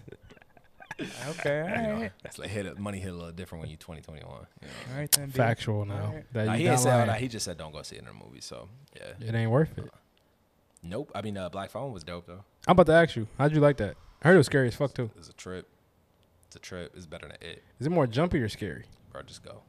[1.30, 3.76] Okay, all you know, right, like hit a, money hit a little different when you
[3.76, 4.26] 2021.
[4.62, 4.72] You know?
[4.92, 5.26] all right then.
[5.26, 5.32] B.
[5.32, 5.94] Factual now.
[6.06, 6.32] Alright.
[6.32, 7.20] That Nah, he not didn't say all lying.
[7.20, 8.40] He just said don't go see it in the movie.
[8.40, 9.90] So yeah, It ain't worth it.
[10.82, 11.10] nope.
[11.14, 12.44] I mean, uh, Black Phone was dope though.
[12.66, 13.96] I'm about to ask you, how'd you like that?
[14.22, 15.10] I heard it was scary as fuck too.
[15.16, 15.66] It's a trip.
[16.46, 16.92] It's a trip.
[16.96, 18.84] It's better than it, Is it more jumpy or scary?
[19.12, 19.22] bro.
[19.22, 19.62] Just go.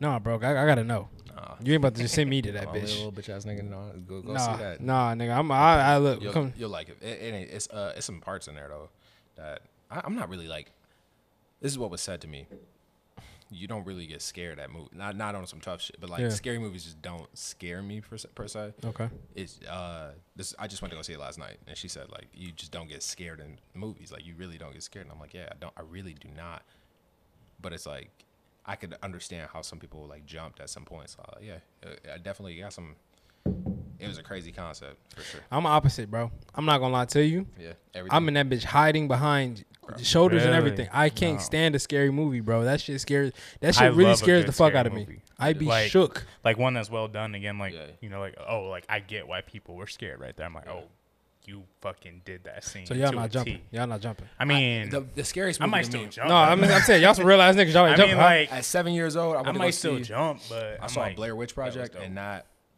[0.00, 1.08] Nah, bro, I, I gotta know.
[1.34, 2.96] Nah, You ain't about to just send me to that I'm a bitch.
[2.96, 3.68] little bitch ass nigga.
[3.68, 4.80] No, go go Nah, see that.
[4.80, 5.36] nah, nigga.
[5.36, 5.50] I'm.
[5.52, 6.20] I, I look.
[6.22, 6.52] You'll, Come.
[6.56, 6.98] you'll like it.
[7.00, 7.50] It, it ain't.
[7.50, 7.92] It's uh.
[7.96, 8.88] It's some parts in there though
[9.36, 10.72] that I, I'm not really like.
[11.60, 12.46] This is what was said to me.
[13.52, 14.90] You don't really get scared at movie.
[14.94, 16.28] Not not on some tough shit, but like Yeah.
[16.28, 18.28] scary movies just don't scare me per se.
[18.34, 18.72] Per se.
[18.84, 19.08] Okay.
[19.34, 20.12] It's uh.
[20.36, 22.52] This I just went to go see it last night, and she said like you
[22.52, 24.12] just don't get scared in movies.
[24.12, 25.74] Like you really don't get scared, and I'm like yeah, I don't.
[25.76, 26.62] I really do not.
[27.60, 28.10] But it's like
[28.64, 31.16] I could understand how some people like jumped at some points.
[31.16, 32.94] So, yeah, uh, I definitely got some.
[34.00, 35.40] It was a crazy concept for sure.
[35.50, 36.30] I'm opposite, bro.
[36.54, 37.46] I'm not gonna lie to you.
[37.58, 38.16] Yeah, everything.
[38.16, 39.64] I'm in that bitch hiding behind
[40.02, 40.88] shoulders and everything.
[40.92, 41.42] I can't No.
[41.42, 42.64] stand a scary movie, bro.
[42.64, 43.32] That shit scares.
[43.60, 45.00] That I shit really scares the fuck out of me.
[45.00, 45.22] movie.
[45.38, 46.24] I'd be Like, shook.
[46.44, 47.34] like one that's well done.
[47.34, 47.86] Again, like Yeah.
[48.00, 50.46] you know, like oh, like I get why people were scared right there.
[50.46, 50.80] I'm like, oh, Yeah.
[50.82, 50.88] oh,
[51.46, 52.86] you fucking did that scene.
[52.86, 53.56] So y'all to a not jumping.
[53.56, 53.62] T.
[53.72, 54.28] Y'all not jumping.
[54.38, 56.28] I mean, the, the scariest I movie might to still me- jump.
[56.28, 57.40] No, I'm, I'm saying y'all some real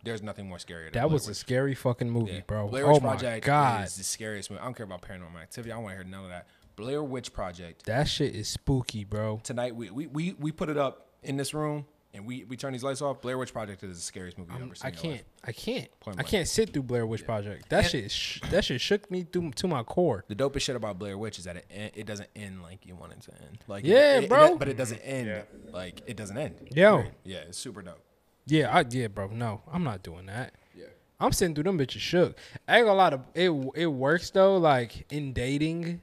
[0.08, 0.24] ass niggas.
[0.24, 0.42] Y'all ain't I jumping.
[0.42, 0.42] mean, huh?
[0.42, 0.42] like At seven years old, I, I went to might go still see, jump, but
[0.42, 0.42] I I'm saw like, Blair Witch was Project, dope.
[0.42, 0.84] and that there's nothing more scary.
[0.84, 2.40] Than that Blair was a scary fucking movie, Yeah.
[2.46, 2.68] bro.
[2.68, 4.60] Blair oh Witch my Project god, is the scariest movie.
[4.60, 5.72] I don't care about Paranormal Activity.
[5.72, 6.46] I don't want to hear none of that.
[6.76, 7.84] Blair Witch Project.
[7.86, 9.40] that shit is spooky, bro.
[9.44, 11.84] Tonight we we, we, we put it up in this room
[12.14, 13.20] and we, we turn these lights off.
[13.22, 14.86] Blair Witch Project is the scariest movie you've I'm- ever seen.
[14.86, 15.12] I can't.
[15.12, 15.22] life.
[15.44, 16.00] I can't.
[16.00, 16.28] Point I blank.
[16.28, 17.26] can't sit through Blair Witch Yeah.
[17.26, 17.68] Project.
[17.68, 18.10] That And- shit.
[18.10, 20.24] Sh- that shit shook me through to my core.
[20.28, 23.12] The dopest shit about Blair Witch is that it it doesn't end like you want
[23.12, 23.58] it to end.
[23.68, 24.56] Like Yeah, it, it- bro.
[24.56, 25.42] but it doesn't end Yeah.
[25.72, 26.56] like it doesn't end.
[26.74, 26.96] Yo.
[26.96, 27.14] Period.
[27.24, 28.02] Yeah, it's super dope.
[28.46, 29.28] Yeah, I yeah, bro.
[29.28, 30.54] No, I'm not doing that.
[30.74, 30.86] Yeah.
[31.20, 32.36] I'm sitting through them bitches shook.
[32.66, 33.50] I ain't gonna lie to it.
[33.74, 34.56] It works though.
[34.56, 36.00] Like in dating,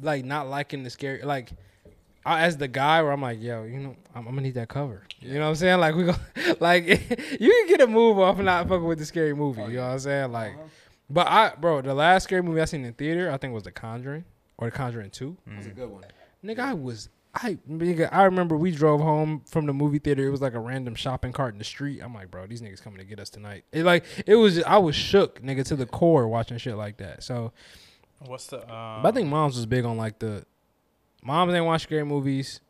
[0.00, 1.22] like not liking the scary.
[1.22, 1.50] Like
[2.24, 4.68] I, as the guy, where I'm like, yo, you know, I'm, I'm gonna need that
[4.68, 5.02] cover.
[5.20, 5.80] You know what I'm saying?
[5.80, 6.14] Like we go,
[6.60, 6.86] like
[7.40, 9.62] you can get a move off not fucking with the scary movie.
[9.62, 10.32] Oh, you know what I'm saying?
[10.32, 10.68] Like, uh-huh.
[11.08, 13.72] but I, bro, the last scary movie I seen in theater, I think was The
[13.72, 14.24] Conjuring
[14.58, 15.36] or The Conjuring Two.
[15.46, 15.76] That's a mm.
[15.76, 16.04] good one.
[16.44, 20.26] Nigga, I was I nigga, I remember we drove home from the movie theater.
[20.26, 22.00] It was like a random shopping cart in the street.
[22.02, 23.64] I'm like, bro, these niggas coming to get us tonight.
[23.72, 27.22] It like it was I was shook, nigga, to the core watching shit like that.
[27.22, 27.52] So
[28.26, 28.62] What's the?
[28.62, 30.44] Um, I think moms was big on like the
[31.22, 32.60] moms ain't watch scary movies.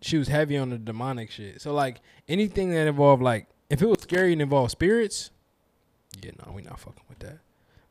[0.00, 1.60] She was heavy on the demonic shit.
[1.60, 5.30] So like anything that involved like if it was scary and involved spirits,
[6.22, 7.38] yeah, no, we not fucking with that.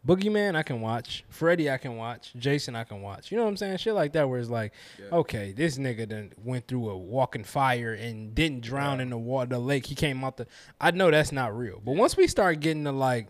[0.10, 1.24] Boogeyman, I can watch.
[1.30, 2.32] Freddy, I can watch.
[2.38, 3.32] Jason, I can watch.
[3.32, 3.78] You know what I'm saying?
[3.78, 5.06] Shit like that, where it's like, Yeah.
[5.20, 9.50] okay, this nigga done went through a walking fire and didn't drown in the water,
[9.52, 9.86] the lake.
[9.86, 10.48] He came out the.
[10.82, 11.80] I know that's not real.
[11.84, 13.28] But once we start getting to like,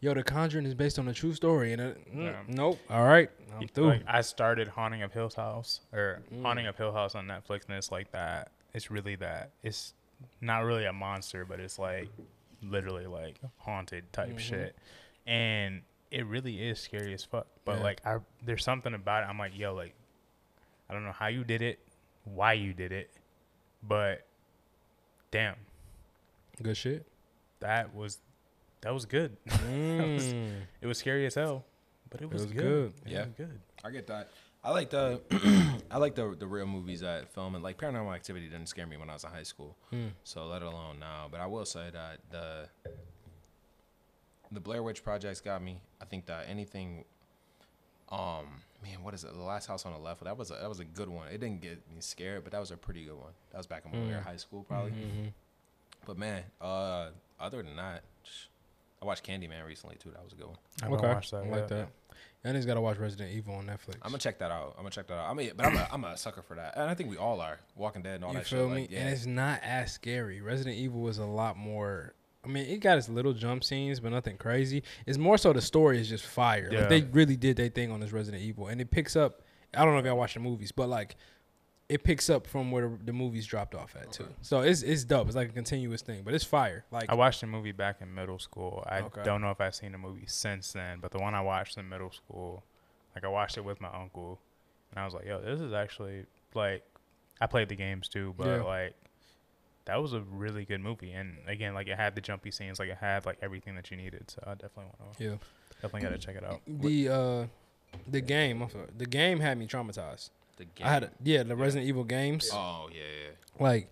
[0.00, 2.36] yo, The Conjuring is based on a true story, and it, mm, Yeah.
[2.48, 3.86] nope, all right, I'm through.
[3.88, 6.42] like I started Haunting of Hill House or Mm.
[6.42, 8.50] Haunting of Hill House on Netflix, and it's like that.
[8.74, 9.52] It's really that.
[9.62, 9.94] It's
[10.42, 12.08] not really a monster, but it's like
[12.62, 14.38] literally like haunted type Mhm.
[14.38, 14.76] shit,
[15.26, 15.80] and
[16.14, 17.46] it really is scary as fuck.
[17.64, 17.82] But Yeah.
[17.84, 19.26] like, I there's something about it.
[19.26, 19.94] I'm like, yo, like,
[20.88, 21.78] I don't know how you did it,
[22.24, 23.10] why you did it,
[23.82, 24.26] but
[25.30, 25.56] damn,
[26.62, 27.06] Good shit.
[27.60, 28.18] that was
[28.82, 29.36] that was good.
[29.48, 30.60] Mm.
[30.80, 31.64] it was scary as hell,
[32.10, 32.62] but it was, was good.
[32.62, 32.92] good.
[33.06, 33.24] It Yeah.
[33.24, 33.60] was good.
[33.82, 34.30] I get that.
[34.62, 35.20] I like the
[35.90, 38.96] I like the the real movies that film and like Paranormal Activity didn't scare me
[38.96, 39.76] when I was in high school.
[39.90, 40.08] Hmm.
[40.22, 41.28] So let alone now.
[41.30, 42.68] But I will say that the
[44.52, 45.80] the Blair Witch projects got me.
[46.00, 47.04] I think that anything
[48.10, 48.46] um
[48.82, 49.32] man, what is it?
[49.32, 50.22] The last house on the left.
[50.24, 51.28] That was a that was a good one.
[51.28, 53.32] It didn't get me scared, but that was a pretty good one.
[53.52, 54.24] That was back in when we were in Mm.
[54.26, 54.92] high school probably.
[54.92, 55.32] Mhm.
[56.06, 58.02] But man, uh other than that,
[59.02, 60.10] I watched Candyman recently too.
[60.10, 60.58] That was a good one.
[60.80, 61.68] I haven't Okay, watched that I like yet.
[61.70, 61.88] that.
[62.44, 63.94] Y'all niggas gotta watch Resident Evil on Netflix.
[64.02, 64.74] I'm gonna check that out.
[64.76, 65.30] I'm gonna check that out.
[65.30, 67.40] I mean, but I'm a, I'm a sucker for that, and I think we all
[67.40, 67.58] are.
[67.74, 68.74] Walking Dead and all you that feel shit.
[68.74, 68.80] me?
[68.82, 69.00] Like, yeah.
[69.00, 70.42] And it's not as scary.
[70.42, 72.12] Resident Evil was a lot more.
[72.44, 74.82] I mean, it got its little jump scenes, but nothing crazy.
[75.06, 76.68] It's more so the story is just fire.
[76.70, 76.80] Yeah.
[76.80, 79.42] Like they really did their thing on this Resident Evil, and it picks up.
[79.76, 81.16] I don't know if y'all watch the movies, but like
[81.88, 84.26] it picks up from where the movies dropped off at too.
[84.40, 85.26] So it's it's dope.
[85.26, 86.84] It's like a continuous thing, but it's fire.
[86.90, 88.82] Like I watched the movie back in middle school.
[88.86, 89.22] I Okay.
[89.22, 91.88] don't know if I've seen the movie since then, but the one I watched in
[91.88, 92.64] middle school,
[93.14, 94.40] like I watched it with my uncle,
[94.90, 96.24] and I was like, "Yo, this is actually
[96.54, 96.84] like."
[97.40, 98.62] I played the games too, but Yeah.
[98.62, 98.94] like
[99.86, 101.12] that was a really good movie.
[101.12, 103.96] And again, like it had the jumpy scenes, like it had like everything that you
[103.96, 104.30] needed.
[104.30, 105.36] So I definitely want to, yeah,
[105.82, 106.60] definitely got to check it out.
[106.66, 107.46] the uh,
[108.08, 110.30] the game, I'm sorry, the game had me traumatized.
[110.56, 110.86] The game.
[110.86, 112.50] I had a, yeah, the Resident Evil games.
[112.52, 113.62] oh yeah, yeah.
[113.62, 113.88] Like,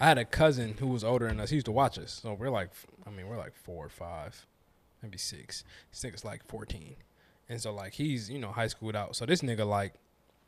[0.00, 1.50] I had a cousin who was older than us.
[1.50, 2.20] He used to watch us.
[2.22, 2.70] So we're like,
[3.06, 4.46] I mean, we're like four or five,
[5.02, 5.64] maybe six.
[5.90, 6.96] This nigga's like 14.
[7.48, 9.14] And so, like, he's, you know, high schooled out.
[9.16, 9.94] So this nigga, like,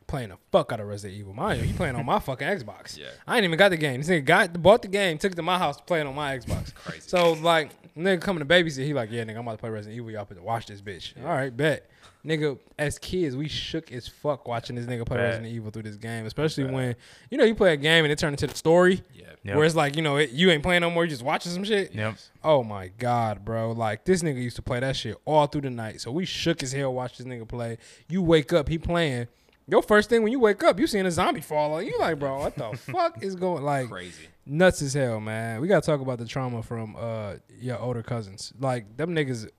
[0.07, 1.33] playing the fuck out of Resident Evil.
[1.33, 2.97] Mind you, he playing on my fucking Xbox.
[2.97, 3.07] Yeah.
[3.27, 4.01] I ain't even got the game.
[4.01, 6.15] This nigga got, bought the game, took it to my house to play it on
[6.15, 6.73] my Xbox.
[6.75, 7.01] Crazy.
[7.01, 9.97] So, like, nigga coming to babysit, he like, yeah, nigga, I'm about to play Resident
[9.97, 10.09] Evil.
[10.11, 11.13] Y'all put to watch this bitch.
[11.21, 11.89] All right, bet.
[12.25, 15.25] Nigga, as kids, we shook as fuck watching this nigga play Bet.
[15.25, 16.95] Resident Evil through this game, especially when,
[17.29, 19.01] you know, you play a game and it turned into the story.
[19.13, 19.25] yeah.
[19.43, 19.55] Yep.
[19.55, 21.63] Where it's like, you know, it, you ain't playing no more, you just watching some
[21.63, 21.93] shit.
[21.93, 22.15] Yep.
[22.43, 23.71] Oh my God, bro.
[23.71, 26.01] Like, this nigga used to play that shit all through the night.
[26.01, 27.77] So we shook as hell watch this nigga play.
[28.09, 29.27] You wake up, he playing.
[29.69, 31.97] Your first thing when you wake up, you seeing a zombie fall on you.
[31.99, 34.27] Like, bro, what the fuck is going like Crazy.
[34.45, 35.59] nuts as hell, man.
[35.59, 38.53] We gotta talk about the trauma from uh your older cousins.
[38.59, 39.49] Like them niggas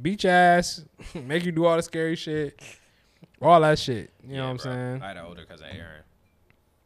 [0.00, 0.82] beat your ass,
[1.14, 2.58] make you do all the scary shit,
[3.42, 4.10] all that shit.
[4.22, 5.02] You know Yeah, what I'm saying?
[5.02, 6.04] I had an older cousin, Aaron,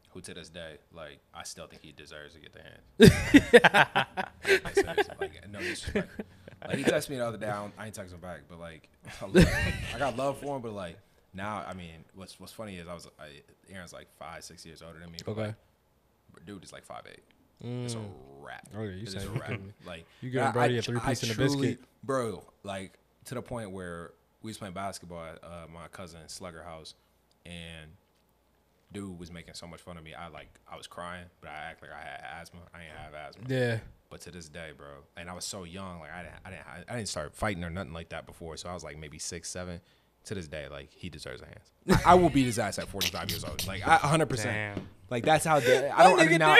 [0.09, 3.95] who to this day, like, I still think he deserves to get the hand.
[4.75, 6.09] like, like, no disrespect.
[6.67, 7.47] Like, he texted me the other day.
[7.49, 8.89] I, I ain't text him back, but like,
[9.21, 9.47] I, love,
[9.93, 10.61] I got love for him.
[10.61, 10.97] But like,
[11.35, 13.41] now, I mean, what's what's funny is I was, I,
[13.73, 15.17] Aaron's like five, six years older than me.
[15.25, 15.41] But Okay.
[15.47, 15.55] like,
[16.33, 17.23] but dude is like five eight.
[17.61, 17.99] It's a
[18.41, 18.67] wrap.
[18.75, 19.59] Oh, yeah, you It's a wrap.
[19.85, 21.85] Like you I- Brody I a three-piece I and a truly- biscuit?
[22.03, 22.43] bro.
[22.63, 22.93] Like
[23.25, 24.11] to the point where
[24.41, 26.93] we was playing basketball at uh, my cousin Slugger house,
[27.45, 27.91] and
[28.91, 30.13] dude was making so much fun of me.
[30.13, 32.59] I like I was crying, but I act like I had asthma.
[32.73, 33.45] I ain't have asthma.
[33.47, 33.79] Yeah.
[34.09, 36.89] But to this day, bro, and I was so young, like I didn't, I didn't,
[36.89, 38.55] I didn't start fighting or nothing like that before.
[38.57, 39.81] So I was like maybe six, seven.
[40.25, 42.01] To this day, like he deserves a hands.
[42.05, 43.65] I, I will beat his ass at 45 years old.
[43.67, 44.25] Like I 100.
[44.27, 44.87] percent Damn.
[45.09, 45.59] Like that's how.
[45.59, 46.19] De- I don't.
[46.19, 46.57] I mean, now,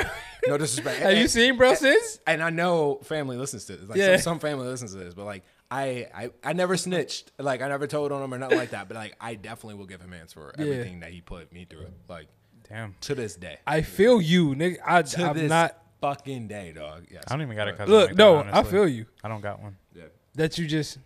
[0.48, 1.00] no disrespect.
[1.02, 2.20] Have you seen bro since?
[2.28, 3.90] and I know family listens to this.
[3.90, 4.18] Like Yeah.
[4.18, 7.32] some, some family listens to this, but like I, I I never snitched.
[7.40, 8.88] Like I never told on him or nothing like that.
[8.88, 10.66] But like I definitely will give him hands for Yeah.
[10.66, 11.88] everything that he put me through.
[12.08, 12.28] Like
[12.70, 12.94] Damn.
[13.02, 13.58] to this day.
[13.66, 14.78] I feel you, nigga.
[14.86, 15.76] I, To I'm this not.
[16.02, 17.06] fucking day, dog.
[17.10, 17.24] Yes.
[17.28, 17.94] I don't even got a But- cousin.
[17.96, 19.08] Look, like no, that, I feel you.
[19.24, 19.76] I don't got one.
[19.96, 20.04] Yeah.
[20.36, 21.00] That you just,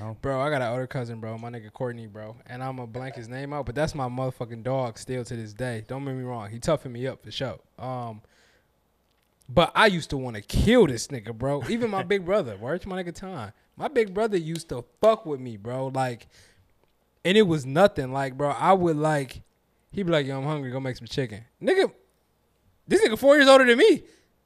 [0.00, 0.16] No.
[0.20, 0.40] bro.
[0.40, 1.38] I got an older cousin, bro.
[1.38, 4.62] My nigga Courtney, bro, and I'm gonna blank his name out, but that's my motherfucking
[4.62, 5.84] dog still to this day.
[5.86, 7.58] Don't get me wrong, he toughing me up for sure.
[7.78, 8.22] Um,
[9.48, 11.62] but I used to want to kill this nigga, bro.
[11.68, 13.52] Even my big brother, to my nigga time.
[13.76, 15.88] My big brother used to fuck with me, bro.
[15.88, 16.26] Like,
[17.24, 18.12] and it was nothing.
[18.12, 19.42] Like, bro, I would like,
[19.90, 20.70] he'd be like, "Yo, I'm hungry.
[20.70, 21.92] Go make some chicken." Nigga,
[22.86, 24.04] this nigga four years older than me.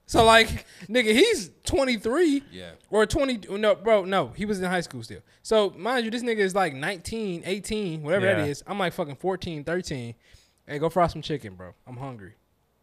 [0.09, 2.71] So like, nigga, he's 23 Yeah.
[2.91, 5.21] or 20 no bro no he was in high school still.
[5.43, 8.37] So mind you this nigga is like 19 18 whatever Yeah.
[8.37, 8.63] that is.
[8.67, 10.15] I'm like fucking 14 13
[10.67, 11.75] hey go fry some chicken bro.
[11.87, 12.35] I'm hungry.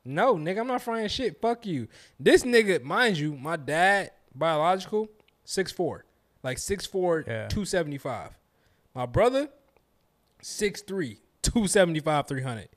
[0.06, 1.40] No nigga i'm not frying shit.
[1.42, 1.88] Fuck you.
[2.20, 5.08] This nigga mind you my dad biological
[5.48, 6.02] 6'4
[6.44, 7.48] like 6'4 Yeah.
[7.48, 8.32] 275
[8.94, 9.48] my brother
[10.42, 12.68] 6'3 275 300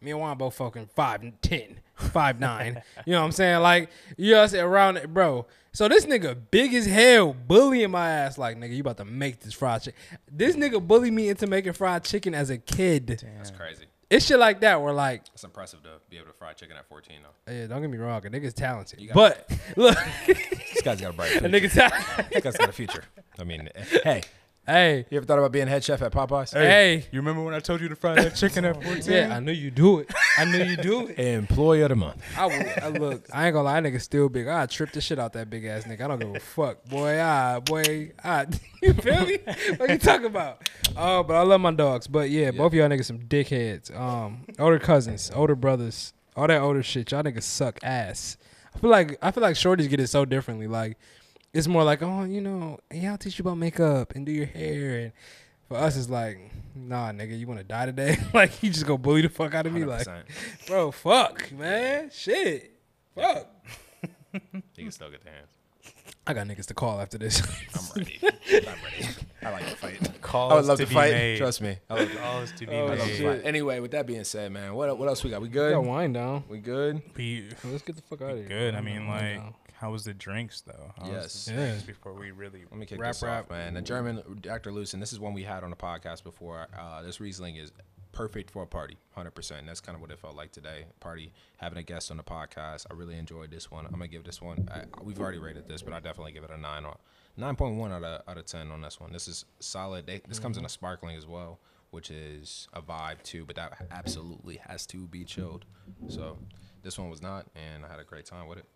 [0.00, 2.82] me and Juan both fucking 5'10, 5'9.
[3.06, 3.60] you know what I'm saying?
[3.60, 4.64] Like, you know what I'm saying?
[4.64, 5.46] Around it, bro.
[5.72, 9.40] So this nigga big as hell bullying my ass like, nigga, you about to make
[9.40, 10.00] this fried chicken.
[10.30, 13.06] This nigga bullied me into making fried chicken as a kid.
[13.36, 13.84] That's crazy.
[14.08, 16.88] It's shit like that where like, It's impressive to be able to fry chicken at
[16.88, 17.52] 14 though.
[17.52, 19.00] yeah, don't get me wrong, a nigga's talented.
[19.00, 19.96] You got- But look,
[20.26, 21.48] This guy's got a bright a future.
[21.48, 22.26] nigga talented.
[22.32, 23.04] This guy's got a future.
[23.38, 23.68] I mean,
[24.02, 24.22] hey,
[24.66, 26.52] hey, you ever thought about being head chef at Popeyes?
[26.52, 27.06] hey.
[27.10, 29.12] You remember when I told you to fry that chicken at 14?
[29.12, 30.12] Yeah, I knew you do it.
[30.38, 31.18] I knew you do it.
[31.18, 32.22] Employee of the month.
[32.36, 33.26] I, would, I look.
[33.32, 34.48] I ain't gonna lie, that nigga still big.
[34.48, 36.02] I trip the shit out that big ass nigga.
[36.02, 37.18] I don't give a fuck, boy.
[37.18, 38.12] Ah, boy.
[38.22, 38.46] Ah,
[38.82, 39.38] you feel me?
[39.76, 40.68] What you talking about?
[40.96, 42.06] Oh, but I love my dogs.
[42.06, 43.94] But yeah, both of y'all niggas some dickheads.
[43.98, 47.10] Um, older cousins, older brothers, all that older shit.
[47.10, 48.36] Y'all niggas suck ass.
[48.74, 50.66] I feel like I feel like shorties get it so differently.
[50.66, 50.96] Like
[51.52, 54.46] it's more like, oh, you know, yeah, I'll teach you about makeup and do your
[54.46, 54.98] hair.
[54.98, 55.12] And
[55.68, 56.38] for us, it's like,
[56.74, 58.16] nah, nigga, you want to die today?
[58.34, 60.06] like you just go bully the fuck out of me, like.
[60.06, 60.66] 100%.
[60.66, 62.10] Bro, fuck, man.
[62.12, 62.76] Shit.
[63.14, 63.46] Fuck.
[64.76, 65.48] You can still get the hands.
[66.24, 67.42] I got niggas to call after this.
[67.74, 68.18] I'm ready.
[68.22, 69.08] I'm ready.
[69.42, 70.22] I like to fight.
[70.22, 71.10] Calls I would love to to, fight.
[71.12, 71.38] made.
[71.38, 71.76] Trust me.
[71.90, 73.16] I love, Calls to be Oh, I love to made.
[73.16, 73.26] shit.
[73.42, 73.46] fight.
[73.46, 75.42] Anyway, with that being said, man, what what else we got?
[75.42, 75.70] We good?
[75.76, 76.44] We Got wine down.
[76.48, 77.02] We good?
[77.16, 78.46] We Let's get the fuck out of here.
[78.46, 78.74] good.
[78.76, 79.54] I mean, like, down.
[79.80, 80.92] How was the drinks though?
[80.98, 81.50] How Yes.
[81.50, 81.74] Yeah.
[81.86, 82.64] Before we really.
[82.70, 83.44] Let me kick Rap, this rap.
[83.44, 83.72] off, man.
[83.72, 84.72] The German Dr.
[84.72, 85.00] Loosen.
[85.00, 86.68] This is one we had on the podcast before.
[86.78, 87.72] Uh, this Riesling is
[88.12, 89.66] perfect for a party, hundred percent.
[89.66, 90.84] That's kind of what it felt like today.
[91.00, 92.88] Party, having a guest on the podcast.
[92.90, 93.86] I really enjoyed this one.
[93.86, 94.68] I'm gonna give this one.
[94.70, 96.98] I, we've already rated this, but I definitely give it a nine or
[97.38, 99.14] nine point one out of out of ten on this one.
[99.14, 100.06] This is solid.
[100.06, 101.58] They, this comes in a sparkling as well,
[101.90, 103.46] which is a vibe too.
[103.46, 105.64] But that absolutely has to be chilled.
[106.08, 106.36] So
[106.82, 108.66] this one was not, and I had a great time with it.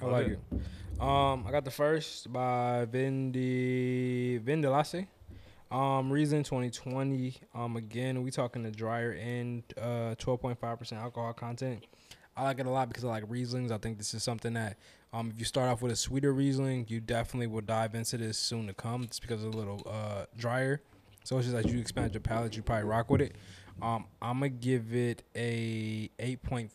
[0.00, 0.38] I like it.
[1.00, 5.06] Um, I got the first by Vindi Vindelace.
[5.70, 7.34] Um, Reason 2020.
[7.54, 11.84] Um, again, we talking the drier end, uh, 12.5% alcohol content.
[12.36, 13.70] I like it a lot because I like Rieslings.
[13.70, 14.76] I think this is something that,
[15.12, 18.38] um, if you start off with a sweeter Riesling, you definitely will dive into this
[18.38, 19.02] soon to come.
[19.04, 20.80] It's because it's a little uh drier.
[21.24, 23.36] So it's just like you expand your palate, you probably rock with it.
[23.82, 26.70] Um, I'm gonna give it a 8.3,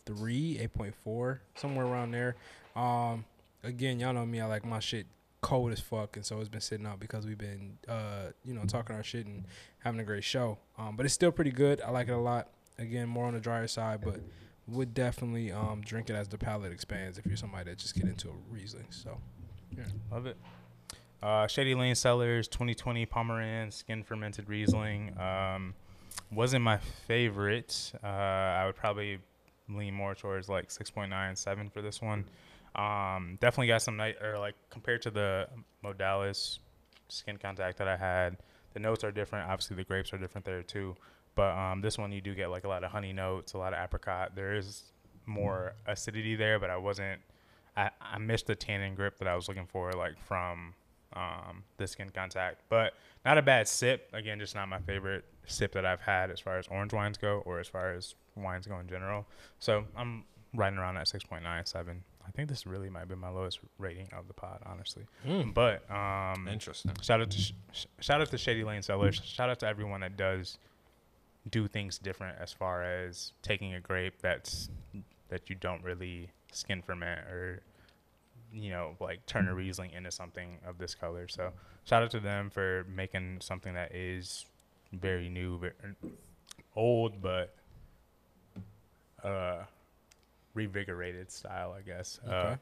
[0.68, 2.36] 8.4, somewhere around there.
[2.76, 3.24] Um,
[3.64, 4.40] again, y'all know me.
[4.40, 5.06] I like my shit
[5.40, 8.64] cold as fuck, and so it's been sitting out because we've been, uh, you know,
[8.64, 9.44] talking our shit and
[9.78, 10.58] having a great show.
[10.76, 11.80] Um, but it's still pretty good.
[11.80, 12.48] I like it a lot.
[12.78, 14.20] Again, more on the drier side, but
[14.68, 18.04] would definitely um drink it as the palate expands if you're somebody that just get
[18.04, 18.86] into a Riesling.
[18.90, 19.18] So
[19.76, 20.36] yeah, Love it.
[21.22, 25.18] Uh, Shady Lane Cellars 2020 Pomeran skin fermented Riesling.
[25.18, 25.74] Um,
[26.30, 27.92] wasn't my favorite.
[28.02, 29.18] Uh, I would probably
[29.68, 32.24] lean more towards like 6.9, 7 for this one.
[32.74, 35.48] Um, definitely got some night or like compared to the
[35.84, 36.58] Modalis
[37.08, 38.36] skin contact that I had.
[38.74, 39.48] The notes are different.
[39.48, 40.94] Obviously, the grapes are different there too.
[41.34, 43.72] But um, this one you do get like a lot of honey notes, a lot
[43.72, 44.34] of apricot.
[44.34, 44.92] There is
[45.26, 47.20] more acidity there, but I wasn't.
[47.76, 50.74] I, I missed the tannin grip that I was looking for, like from
[51.14, 52.62] um, the skin contact.
[52.68, 52.94] But
[53.24, 54.08] not a bad sip.
[54.12, 57.42] Again, just not my favorite sip that I've had as far as orange wines go,
[57.46, 59.26] or as far as wines go in general.
[59.58, 60.24] So I'm
[60.54, 61.96] riding around at 6.97.
[62.26, 65.04] I think this really might be my lowest rating of the pod, honestly.
[65.54, 66.92] But um, Interesting.
[67.00, 69.20] shout out to sh- sh- shout out to Shady Lane Cellars.
[69.24, 70.58] Shout out to everyone that does
[71.50, 74.68] do things different as far as taking a grape that's
[75.30, 77.62] that you don't really skin ferment or
[78.52, 81.28] you know like turn a Riesling into something of this color.
[81.28, 81.52] So
[81.84, 84.46] shout out to them for making something that is
[84.92, 85.72] very new, very
[86.74, 87.54] old, but
[89.24, 89.64] uh
[90.56, 92.56] revigorated style, I guess, uh,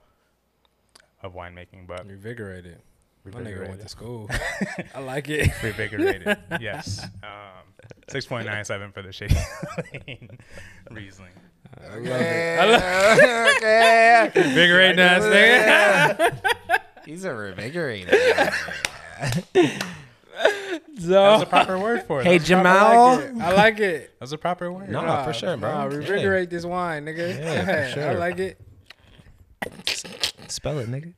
[1.22, 1.86] of winemaking.
[1.86, 2.76] But revigorated.
[3.24, 4.30] My nigga went to school.
[4.94, 5.48] I like it.
[5.60, 6.38] revigorated.
[6.60, 7.04] yes.
[7.24, 7.64] Um,
[8.08, 9.34] six point nine seven for the shady
[10.06, 10.38] Lane
[11.80, 12.08] Riesling.
[12.12, 12.84] I love it.
[12.84, 14.30] I love okay.
[14.48, 16.80] Invigorating ass nigga.
[17.06, 18.10] He's a revigorator.
[19.54, 19.82] That
[20.96, 22.24] was So a proper word for it.
[22.24, 23.12] Hey, That was a proper- Jamal.
[23.12, 23.40] I like it.
[23.40, 24.10] I like it.
[24.18, 24.88] That a proper word.
[24.90, 25.00] No.
[25.02, 25.70] Nah, for sure, bro.
[25.72, 25.96] Nah, Yeah.
[25.98, 27.38] revigorate this wine, nigga.
[27.38, 28.58] Yeah, for I like it.
[30.52, 31.12] Spell it, nigga.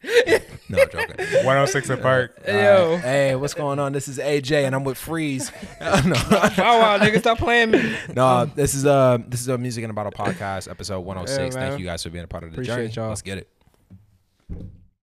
[0.69, 1.17] no, I'm joking.
[1.45, 2.45] 106 & Park.
[2.45, 2.97] Hey, yo.
[2.99, 3.93] Hey, what's going on?
[3.93, 5.51] This is AJ, and I'm with Freeze.
[5.81, 7.97] no, Wow, wow, nigga, stop playing me.
[8.15, 11.55] no, this is uh this is a music in a bottle podcast, episode 106.
[11.55, 11.61] Yeah.
[11.69, 12.93] Thank you guys for being a part of the Appreciate journey.
[12.95, 13.09] y'all.
[13.09, 13.49] Let's get it.